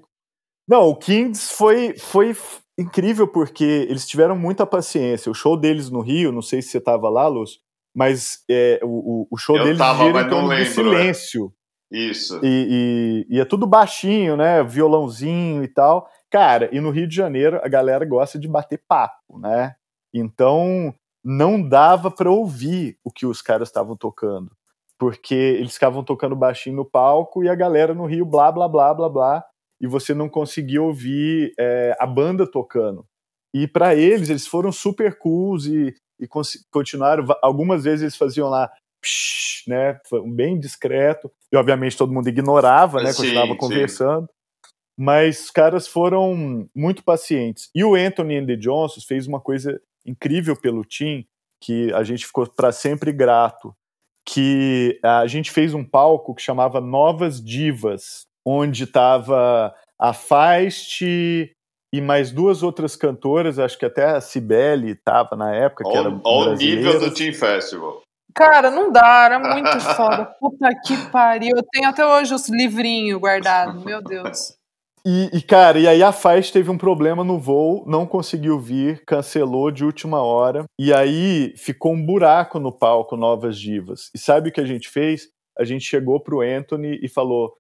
Não, 0.69 0.89
o 0.89 0.97
Kings 0.97 1.55
foi, 1.55 1.99
foi 1.99 2.35
incrível 2.79 3.29
porque 3.29 3.87
eles 3.89 4.07
tiveram 4.07 4.37
muita 4.37 4.67
paciência. 4.67 5.31
O 5.31 5.35
show 5.35 5.57
deles 5.57 5.91
no 5.91 6.01
Rio, 6.01 6.33
não 6.33 6.43
sei 6.43 6.63
se 6.63 6.69
você 6.69 6.79
estava 6.79 7.09
lá, 7.09 7.27
Lúcio, 7.29 7.61
mas 7.95 8.43
é, 8.51 8.81
o, 8.83 9.27
o 9.31 9.37
show 9.37 9.57
Eu 9.57 9.65
deles 9.65 9.79
tava, 9.79 10.05
gira 10.05 10.23
em 10.23 10.29
torno 10.29 10.49
do 10.49 10.55
é. 10.55 10.65
silêncio. 10.65 11.53
É. 11.93 11.97
Isso. 11.99 12.41
E, 12.43 13.27
e, 13.29 13.37
e, 13.37 13.41
é 13.41 13.45
tudo 13.45 13.67
baixinho, 13.67 14.35
né? 14.35 14.63
Violãozinho 14.63 15.63
e 15.63 15.69
tal. 15.69 16.09
Cara, 16.31 16.71
e 16.73 16.81
no 16.81 16.91
Rio 16.91 17.07
de 17.07 17.15
Janeiro 17.15 17.61
a 17.63 17.69
galera 17.69 18.05
gosta 18.07 18.39
de 18.39 18.49
bater 18.49 18.83
papo, 18.89 19.39
né? 19.39 19.75
Então 20.15 20.95
não 21.23 21.61
dava 21.61 22.11
para 22.11 22.31
ouvir 22.31 22.99
o 23.05 23.11
que 23.11 23.27
os 23.27 23.43
caras 23.43 23.69
estavam 23.69 23.95
tocando. 23.95 24.51
Porque 24.99 25.35
eles 25.35 25.75
ficavam 25.75 26.03
tocando 26.03 26.35
baixinho 26.35 26.77
no 26.77 26.85
palco 26.85 27.45
e 27.45 27.49
a 27.49 27.55
galera 27.55 27.93
no 27.93 28.07
Rio 28.07 28.25
blá 28.25 28.51
blá 28.51 28.67
blá 28.67 28.95
blá 28.95 29.09
blá 29.11 29.45
e 29.83 29.87
você 29.89 30.15
não 30.15 30.29
conseguia 30.29 30.81
ouvir 30.81 31.53
é, 31.59 31.97
a 31.99 32.07
banda 32.07 32.47
tocando. 32.47 33.05
E 33.53 33.67
para 33.67 33.97
eles, 33.97 34.31
eles 34.31 34.47
foram 34.47 34.71
super 34.71 35.19
cools 35.19 35.67
e, 35.67 35.93
e 36.21 36.29
continuaram. 36.71 37.27
Algumas 37.43 37.83
vezes 37.83 38.03
eles 38.03 38.17
faziam 38.17 38.49
lá, 38.49 38.71
psh, 39.03 39.65
né, 39.67 40.01
bem 40.35 40.59
discreto, 40.59 41.31
e 41.53 41.57
obviamente 41.57 41.97
todo 41.97 42.13
mundo 42.13 42.29
ignorava, 42.29 43.03
né, 43.03 43.13
continuava 43.13 43.57
conversando. 43.57 44.29
Mas 44.97 45.45
os 45.45 45.51
caras 45.51 45.89
foram 45.89 46.69
muito 46.75 47.03
pacientes. 47.03 47.69
E 47.75 47.83
o 47.83 47.95
Anthony 47.95 48.37
and 48.37 48.47
the 48.47 48.57
Johnsons 48.57 49.05
fez 49.05 49.27
uma 49.27 49.41
coisa 49.41 49.81
incrível 50.07 50.57
pelo 50.57 50.85
Tim, 50.85 51.27
que 51.61 51.93
a 51.93 52.05
gente 52.05 52.27
ficou 52.27 52.47
para 52.47 52.71
sempre 52.71 53.13
grato, 53.13 53.75
que 54.25 54.99
a 55.03 55.27
gente 55.27 55.51
fez 55.51 55.75
um 55.75 55.85
palco 55.85 56.35
que 56.35 56.43
chamava 56.43 56.81
Novas 56.81 57.43
Divas, 57.43 58.27
onde 58.47 58.85
estava 58.85 59.75
a 59.99 60.13
Feist 60.13 61.03
e 61.95 62.01
mais 62.01 62.31
duas 62.31 62.63
outras 62.63 62.97
cantoras, 62.97 63.59
acho 63.59 63.79
que 63.79 63.85
até 63.85 64.07
a 64.07 64.21
Cibele 64.21 64.93
estava 64.93 65.37
na 65.37 65.55
época, 65.55 65.85
que 65.85 65.97
era 65.97 66.21
Ao 66.25 66.55
nível 66.55 66.99
do 66.99 67.13
Team 67.13 67.35
Festival. 67.35 68.03
Cara, 68.35 68.71
não 68.71 68.91
dá, 68.91 69.25
era 69.27 69.39
muito 69.39 69.79
foda. 69.95 70.25
Puta 70.41 70.71
que 70.87 70.97
pariu. 71.11 71.53
Eu 71.55 71.63
tenho 71.71 71.89
até 71.89 72.07
hoje 72.07 72.35
os 72.35 72.49
livrinhos 72.49 73.21
guardados, 73.21 73.85
meu 73.85 74.03
Deus. 74.03 74.57
E, 75.05 75.37
e, 75.37 75.43
cara, 75.43 75.79
e 75.79 75.89
aí 75.89 76.03
a 76.03 76.13
Feist 76.13 76.53
teve 76.53 76.71
um 76.71 76.79
problema 76.79 77.25
no 77.25 77.39
voo, 77.39 77.85
não 77.87 78.07
conseguiu 78.07 78.59
vir, 78.61 79.03
cancelou 79.05 79.71
de 79.71 79.85
última 79.85 80.23
hora. 80.23 80.65
E 80.79 80.95
aí 80.95 81.53
ficou 81.57 81.93
um 81.93 82.07
buraco 82.07 82.61
no 82.61 82.71
palco 82.71 83.17
Novas 83.17 83.59
Divas. 83.59 84.11
E 84.15 84.19
sabe 84.19 84.49
o 84.49 84.53
que 84.53 84.61
a 84.61 84.65
gente 84.65 84.89
fez? 84.89 85.29
A 85.59 85.65
gente 85.65 85.85
chegou 85.85 86.21
pro 86.21 86.41
Anthony 86.41 86.99
e 87.03 87.09
falou: 87.09 87.53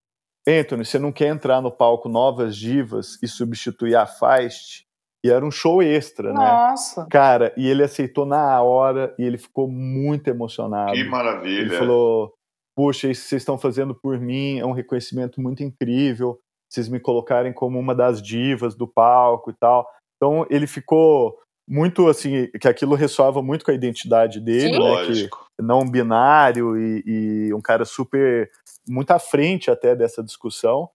Anthony, 0.46 0.84
você 0.84 0.98
não 0.98 1.12
quer 1.12 1.28
entrar 1.28 1.60
no 1.60 1.70
palco 1.70 2.08
Novas 2.08 2.56
Divas 2.56 3.18
e 3.22 3.28
substituir 3.28 3.94
a 3.94 4.06
Feist? 4.06 4.84
E 5.24 5.30
era 5.30 5.44
um 5.44 5.52
show 5.52 5.80
extra, 5.80 6.32
né? 6.32 6.40
Nossa. 6.40 7.06
Cara, 7.08 7.52
e 7.56 7.68
ele 7.68 7.84
aceitou 7.84 8.26
na 8.26 8.60
hora 8.60 9.14
e 9.16 9.22
ele 9.22 9.38
ficou 9.38 9.68
muito 9.68 10.28
emocionado. 10.28 10.92
Que 10.92 11.04
maravilha. 11.04 11.60
Ele 11.60 11.78
falou: 11.78 12.34
Puxa, 12.76 13.08
isso 13.08 13.22
que 13.22 13.28
vocês 13.28 13.42
estão 13.42 13.56
fazendo 13.56 13.94
por 13.94 14.18
mim 14.18 14.58
é 14.58 14.66
um 14.66 14.72
reconhecimento 14.72 15.40
muito 15.40 15.62
incrível. 15.62 16.40
Vocês 16.68 16.88
me 16.88 16.98
colocarem 16.98 17.52
como 17.52 17.78
uma 17.78 17.94
das 17.94 18.20
divas 18.20 18.74
do 18.74 18.88
palco 18.88 19.50
e 19.50 19.54
tal. 19.54 19.86
Então 20.16 20.44
ele 20.50 20.66
ficou 20.66 21.38
muito 21.68 22.08
assim, 22.08 22.48
que 22.60 22.66
aquilo 22.66 22.94
ressoava 22.94 23.42
muito 23.42 23.64
com 23.64 23.70
a 23.70 23.74
identidade 23.74 24.40
dele, 24.40 24.74
Sim. 24.74 24.78
né? 24.78 24.78
Lógico. 24.78 25.46
Que 25.58 25.64
não 25.64 25.88
binário 25.88 26.76
e, 26.76 27.02
e, 27.06 27.54
um 27.54 27.60
cara 27.60 27.84
super 27.84 28.50
muito 28.88 29.10
à 29.10 29.18
frente 29.18 29.70
até 29.70 29.94
dessa 29.94 30.22
discussão. 30.22 30.88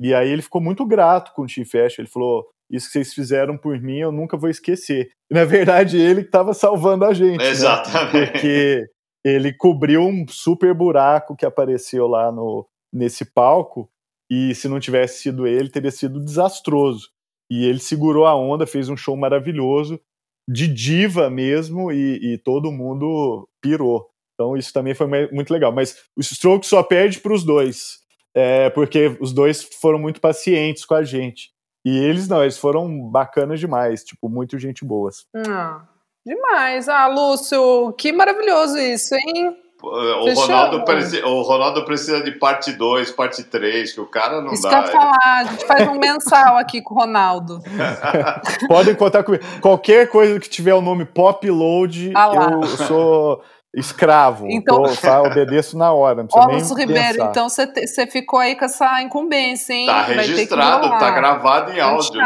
E 0.00 0.12
aí 0.14 0.28
ele 0.28 0.42
ficou 0.42 0.60
muito 0.60 0.84
grato 0.84 1.32
com 1.34 1.42
o 1.42 1.46
Team 1.46 1.66
Fest. 1.66 1.98
Ele 1.98 2.08
falou: 2.08 2.46
isso 2.70 2.86
que 2.86 2.92
vocês 2.92 3.14
fizeram 3.14 3.56
por 3.56 3.80
mim 3.80 3.98
eu 3.98 4.12
nunca 4.12 4.36
vou 4.36 4.50
esquecer. 4.50 5.10
E, 5.30 5.34
na 5.34 5.44
verdade, 5.44 5.98
ele 5.98 6.22
que 6.22 6.28
estava 6.28 6.54
salvando 6.54 7.04
a 7.04 7.12
gente. 7.12 7.38
Né? 7.38 7.48
Exatamente. 7.48 8.14
Né? 8.14 8.26
Porque 8.26 8.86
ele 9.24 9.52
cobriu 9.52 10.02
um 10.02 10.26
super 10.28 10.74
buraco 10.74 11.36
que 11.36 11.46
apareceu 11.46 12.06
lá 12.06 12.30
no, 12.30 12.66
nesse 12.92 13.24
palco, 13.24 13.88
e 14.30 14.54
se 14.54 14.68
não 14.68 14.80
tivesse 14.80 15.22
sido 15.22 15.46
ele, 15.46 15.70
teria 15.70 15.90
sido 15.90 16.22
desastroso. 16.22 17.08
E 17.50 17.64
ele 17.64 17.78
segurou 17.78 18.26
a 18.26 18.34
onda, 18.34 18.66
fez 18.66 18.88
um 18.88 18.96
show 18.96 19.16
maravilhoso, 19.16 20.00
de 20.48 20.66
diva 20.66 21.30
mesmo, 21.30 21.90
e, 21.92 22.34
e 22.34 22.38
todo 22.38 22.72
mundo 22.72 23.48
pirou. 23.62 24.08
Então 24.34 24.56
isso 24.56 24.72
também 24.72 24.94
foi 24.94 25.06
muito 25.32 25.52
legal. 25.52 25.72
Mas 25.72 25.96
o 26.16 26.22
Stroke 26.22 26.66
só 26.66 26.82
perde 26.82 27.20
para 27.20 27.32
os 27.32 27.44
dois, 27.44 27.98
é, 28.34 28.68
porque 28.70 29.16
os 29.20 29.32
dois 29.32 29.62
foram 29.80 29.98
muito 29.98 30.20
pacientes 30.20 30.84
com 30.84 30.94
a 30.94 31.02
gente. 31.02 31.54
E 31.84 31.98
eles 31.98 32.28
não, 32.28 32.42
eles 32.42 32.58
foram 32.58 33.10
bacanas 33.10 33.60
demais, 33.60 34.02
tipo, 34.02 34.28
muito 34.28 34.58
gente 34.58 34.84
boas. 34.84 35.26
Ah, 35.46 35.82
demais. 36.24 36.88
Ah, 36.88 37.06
Lúcio, 37.08 37.92
que 37.92 38.10
maravilhoso 38.10 38.78
isso, 38.78 39.14
hein? 39.14 39.56
O 39.82 40.32
Ronaldo, 40.32 40.82
precisa, 40.84 41.26
o 41.26 41.42
Ronaldo 41.42 41.84
precisa 41.84 42.22
de 42.22 42.32
parte 42.32 42.72
2, 42.72 43.10
parte 43.10 43.44
3, 43.44 43.92
que 43.92 44.00
o 44.00 44.06
cara 44.06 44.40
não 44.40 44.52
Isso 44.52 44.62
dá. 44.62 44.80
Isso 44.80 44.88
eu 44.88 44.92
falar, 44.92 45.18
a 45.22 45.44
gente 45.44 45.66
faz 45.66 45.88
um 45.88 45.98
mensal 45.98 46.56
aqui 46.56 46.80
com 46.80 46.94
o 46.94 46.98
Ronaldo. 46.98 47.60
Podem 48.66 48.94
contar 48.94 49.22
comigo. 49.22 49.44
Qualquer 49.60 50.08
coisa 50.08 50.40
que 50.40 50.48
tiver 50.48 50.72
o 50.72 50.80
nome 50.80 51.04
Pop 51.04 51.48
Load, 51.50 52.12
ah 52.16 52.30
eu 52.62 52.66
sou 52.86 53.42
escravo. 53.74 54.46
Então, 54.48 54.82
tô, 54.82 54.96
tá, 54.96 55.22
obedeço 55.22 55.76
na 55.76 55.92
hora. 55.92 56.22
Não 56.22 56.28
Ó, 56.32 56.46
Lúcio 56.46 56.76
Ribeiro, 56.76 57.22
então 57.24 57.48
você 57.48 58.06
ficou 58.06 58.38
aí 58.38 58.56
com 58.56 58.64
essa 58.64 59.02
incumbência, 59.02 59.72
hein? 59.72 59.86
Tá 59.86 60.02
registrado, 60.02 60.88
tá 60.88 61.10
gravado 61.10 61.72
em 61.72 61.80
áudio. 61.80 62.20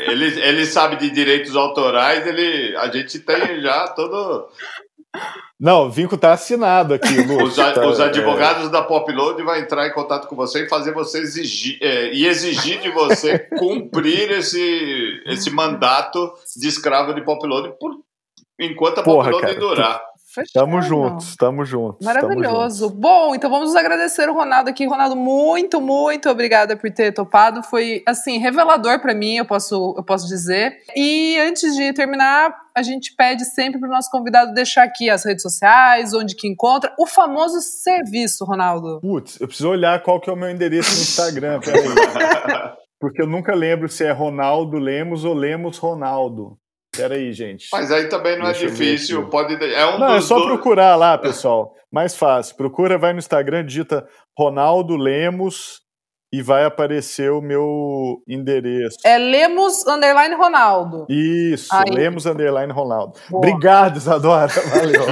Ele, 0.00 0.40
ele 0.40 0.66
sabe 0.66 0.96
de 0.96 1.10
direitos 1.10 1.54
autorais, 1.54 2.26
ele, 2.26 2.74
a 2.76 2.88
gente 2.88 3.18
tem 3.18 3.60
já 3.60 3.88
todo. 3.88 4.48
Não, 5.60 5.86
o 5.86 5.90
vinco 5.90 6.16
tá 6.16 6.32
assinado 6.32 6.94
aqui. 6.94 7.14
Lúcio, 7.22 7.46
os, 7.46 7.54
tá, 7.54 7.86
os, 7.86 8.00
advogados 8.00 8.68
é... 8.68 8.70
da 8.70 8.82
Popload 8.82 9.42
vão 9.42 9.54
entrar 9.56 9.86
em 9.86 9.92
contato 9.92 10.26
com 10.26 10.34
você 10.34 10.64
e 10.64 10.68
fazer 10.68 10.92
você 10.92 11.18
exigir 11.18 11.78
é, 11.82 12.12
e 12.12 12.26
exigir 12.26 12.80
de 12.80 12.90
você 12.90 13.38
cumprir 13.58 14.30
esse, 14.30 15.22
esse 15.26 15.50
mandato 15.50 16.32
de 16.56 16.66
escravo 16.66 17.14
de 17.14 17.22
Popload 17.22 17.74
por 17.78 17.92
enquanto 18.58 19.00
a 19.00 19.02
Popload 19.02 19.54
durar. 19.54 20.02
Fechado. 20.32 20.64
Tamo 20.64 20.80
juntos, 20.80 21.36
tamo 21.36 21.64
juntos. 21.64 22.04
Maravilhoso. 22.04 22.48
Tamo 22.48 22.70
juntos. 22.70 22.90
Bom, 23.00 23.34
então 23.34 23.50
vamos 23.50 23.76
agradecer 23.76 24.28
o 24.30 24.32
Ronaldo 24.32 24.70
aqui. 24.70 24.86
Ronaldo, 24.86 25.14
muito, 25.14 25.80
muito 25.80 26.30
obrigada 26.30 26.76
por 26.76 26.90
ter 26.90 27.12
topado. 27.12 27.62
Foi, 27.62 28.02
assim, 28.06 28.38
revelador 28.38 29.00
para 29.00 29.14
mim, 29.14 29.36
eu 29.36 29.44
posso, 29.44 29.94
eu 29.96 30.02
posso 30.02 30.26
dizer. 30.26 30.78
E 30.96 31.36
antes 31.38 31.76
de 31.76 31.92
terminar, 31.92 32.54
a 32.74 32.82
gente 32.82 33.14
pede 33.14 33.44
sempre 33.44 33.78
pro 33.78 33.88
nosso 33.88 34.10
convidado 34.10 34.54
deixar 34.54 34.84
aqui 34.84 35.10
as 35.10 35.24
redes 35.24 35.42
sociais, 35.42 36.14
onde 36.14 36.34
que 36.34 36.48
encontra, 36.48 36.94
o 36.98 37.06
famoso 37.06 37.60
serviço, 37.60 38.44
Ronaldo. 38.44 39.00
Putz, 39.00 39.38
eu 39.40 39.46
preciso 39.46 39.68
olhar 39.68 40.02
qual 40.02 40.18
que 40.18 40.30
é 40.30 40.32
o 40.32 40.36
meu 40.36 40.48
endereço 40.48 40.94
no 40.94 41.02
Instagram, 41.02 41.60
peraí. 41.60 41.82
Porque 42.98 43.20
eu 43.20 43.26
nunca 43.26 43.52
lembro 43.52 43.88
se 43.88 44.04
é 44.04 44.12
Ronaldo 44.12 44.78
Lemos 44.78 45.24
ou 45.24 45.34
Lemos 45.34 45.76
Ronaldo. 45.76 46.56
Pera 46.94 47.14
aí, 47.14 47.32
gente. 47.32 47.68
Mas 47.72 47.90
aí 47.90 48.08
também 48.08 48.38
não 48.38 48.46
é 48.46 48.52
Deixa 48.52 48.66
é 48.66 48.70
difícil. 48.70 49.26
Pode, 49.28 49.54
é 49.54 49.86
um 49.86 49.98
não, 49.98 50.14
é 50.14 50.20
só 50.20 50.44
procurar 50.44 50.94
lá, 50.94 51.16
pessoal. 51.18 51.74
Mais 51.90 52.14
fácil. 52.14 52.54
Procura, 52.54 52.98
vai 52.98 53.12
no 53.12 53.18
Instagram, 53.18 53.64
digita 53.64 54.06
Ronaldo 54.36 54.96
Lemos 54.96 55.81
e 56.32 56.40
vai 56.40 56.64
aparecer 56.64 57.30
o 57.30 57.42
meu 57.42 58.22
endereço. 58.26 58.96
É 59.04 59.18
Lemos 59.18 59.86
Underline 59.86 60.34
Ronaldo. 60.34 61.04
Isso, 61.06 61.68
Aí. 61.70 61.90
Lemos 61.90 62.24
Underline 62.24 62.72
Ronaldo. 62.72 63.18
Boa. 63.28 63.46
Obrigado, 63.46 63.98
Isadora. 63.98 64.48
Valeu. 64.74 65.02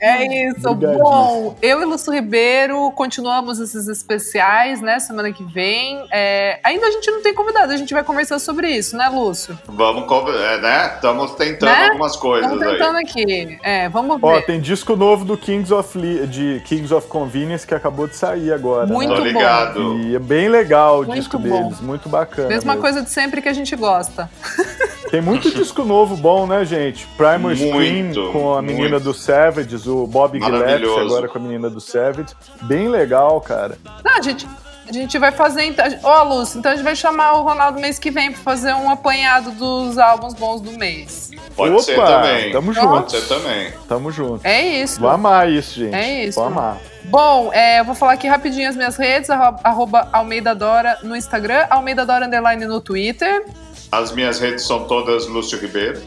é 0.00 0.48
isso. 0.48 0.72
Bom, 0.72 1.56
eu 1.60 1.82
e 1.82 1.84
Lúcio 1.84 2.12
Ribeiro 2.12 2.92
continuamos 2.92 3.58
esses 3.58 3.88
especiais, 3.88 4.80
né? 4.80 5.00
Semana 5.00 5.32
que 5.32 5.42
vem. 5.42 6.06
É, 6.12 6.60
ainda 6.62 6.86
a 6.86 6.90
gente 6.92 7.10
não 7.10 7.20
tem 7.20 7.34
convidado, 7.34 7.72
a 7.72 7.76
gente 7.76 7.92
vai 7.92 8.04
conversar 8.04 8.38
sobre 8.38 8.68
isso, 8.68 8.96
né, 8.96 9.08
Lúcio? 9.08 9.58
Vamos, 9.66 10.04
é, 10.32 10.60
né? 10.60 10.92
Estamos 10.94 11.34
tentando 11.34 11.72
né? 11.72 11.86
algumas 11.86 12.14
coisas 12.14 12.52
Estamos 12.52 12.72
tentando 12.72 12.96
aí. 12.98 13.02
aqui. 13.02 13.58
É, 13.64 13.88
vamos 13.88 14.20
ver. 14.20 14.26
Ó, 14.26 14.40
tem 14.42 14.60
disco 14.60 14.94
novo 14.94 15.24
do 15.24 15.36
Kings 15.36 15.74
of, 15.74 15.98
de 16.28 16.62
Kings 16.64 16.94
of 16.94 17.08
Convenience 17.08 17.66
que 17.66 17.74
acabou 17.74 18.06
de 18.06 18.14
sair 18.14 18.52
agora. 18.52 18.86
Muito 18.86 19.12
né? 19.12 19.23
Ligado. 19.24 19.98
E 20.00 20.14
é 20.14 20.18
bem 20.18 20.48
legal 20.48 21.00
o 21.00 21.06
muito 21.06 21.14
disco 21.14 21.38
bom. 21.38 21.64
deles, 21.64 21.80
muito 21.80 22.08
bacana. 22.08 22.48
Mesma 22.48 22.72
mesmo. 22.72 22.82
coisa 22.82 23.02
de 23.02 23.10
sempre 23.10 23.40
que 23.42 23.48
a 23.48 23.52
gente 23.52 23.74
gosta. 23.76 24.30
Tem 25.10 25.20
muito 25.20 25.50
disco 25.50 25.84
novo 25.84 26.16
bom, 26.16 26.46
né, 26.46 26.64
gente? 26.64 27.06
Primal 27.16 27.54
Scream 27.54 28.32
com 28.32 28.54
a 28.54 28.60
menina 28.60 28.90
muito. 28.90 29.04
do 29.04 29.14
Savages, 29.14 29.86
o 29.86 30.06
Bob 30.06 30.40
Gillespie 30.40 31.00
agora 31.00 31.28
com 31.28 31.38
a 31.38 31.40
menina 31.40 31.70
do 31.70 31.80
Savages. 31.80 32.34
Bem 32.62 32.88
legal, 32.88 33.40
cara. 33.40 33.78
Não, 34.04 34.20
gente, 34.20 34.44
a 34.88 34.92
gente 34.92 35.18
vai 35.18 35.32
fazer. 35.32 35.64
Então, 35.64 35.86
ó, 36.02 36.20
oh, 36.20 36.24
Lúcio, 36.24 36.58
então 36.58 36.72
a 36.72 36.74
gente 36.74 36.84
vai 36.84 36.96
chamar 36.96 37.34
o 37.34 37.42
Ronaldo 37.42 37.80
mês 37.80 37.98
que 37.98 38.10
vem 38.10 38.32
pra 38.32 38.40
fazer 38.40 38.74
um 38.74 38.90
apanhado 38.90 39.52
dos 39.52 39.98
álbuns 39.98 40.34
bons 40.34 40.60
do 40.60 40.72
mês. 40.72 41.30
Pode 41.56 41.72
Opa, 41.72 41.82
ser 41.82 41.96
também. 41.96 42.52
Tamo 42.52 42.72
junto. 42.72 42.88
Pode 42.88 43.10
ser 43.12 43.28
também. 43.28 43.72
Tamo 43.88 44.10
junto. 44.10 44.46
É 44.46 44.62
isso. 44.62 45.00
Vou 45.00 45.10
amar 45.10 45.50
isso, 45.50 45.78
gente. 45.78 45.94
É 45.94 46.24
isso. 46.24 46.38
Vou 46.38 46.48
amar. 46.48 46.78
Bom, 47.06 47.50
é, 47.52 47.80
eu 47.80 47.84
vou 47.84 47.94
falar 47.94 48.12
aqui 48.14 48.26
rapidinho 48.26 48.68
as 48.68 48.76
minhas 48.76 48.96
redes, 48.96 49.30
arroba 49.30 50.08
Almeida 50.12 50.54
Dora 50.54 50.98
no 51.02 51.14
Instagram, 51.14 51.66
Almeida 51.70 52.04
Dora 52.04 52.26
Underline 52.26 52.64
no 52.66 52.80
Twitter. 52.80 53.44
As 53.92 54.12
minhas 54.12 54.38
redes 54.40 54.66
são 54.66 54.84
todas 54.84 55.26
Lúcio 55.26 55.58
Ribeiro. 55.58 56.02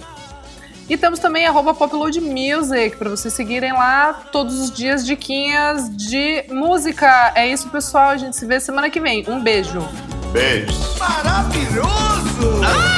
E 0.90 0.96
temos 0.96 1.20
também 1.20 1.46
arroba 1.46 1.74
Popload 1.74 2.20
Music, 2.22 2.96
para 2.96 3.10
vocês 3.10 3.34
seguirem 3.34 3.74
lá 3.74 4.22
todos 4.32 4.60
os 4.60 4.72
dias 4.72 5.06
diquinhas 5.06 5.90
de 5.96 6.46
música. 6.50 7.34
É 7.36 7.46
isso, 7.46 7.70
pessoal. 7.70 8.10
A 8.10 8.18
gente 8.18 8.38
se 8.38 8.46
vê 8.46 8.60
semana 8.60 8.90
que 8.90 9.00
vem. 9.00 9.26
Um 9.28 9.42
beijo. 9.42 9.86
Beijo. 10.32 10.74
Maravilhoso! 10.98 12.62
Ah! 12.66 12.98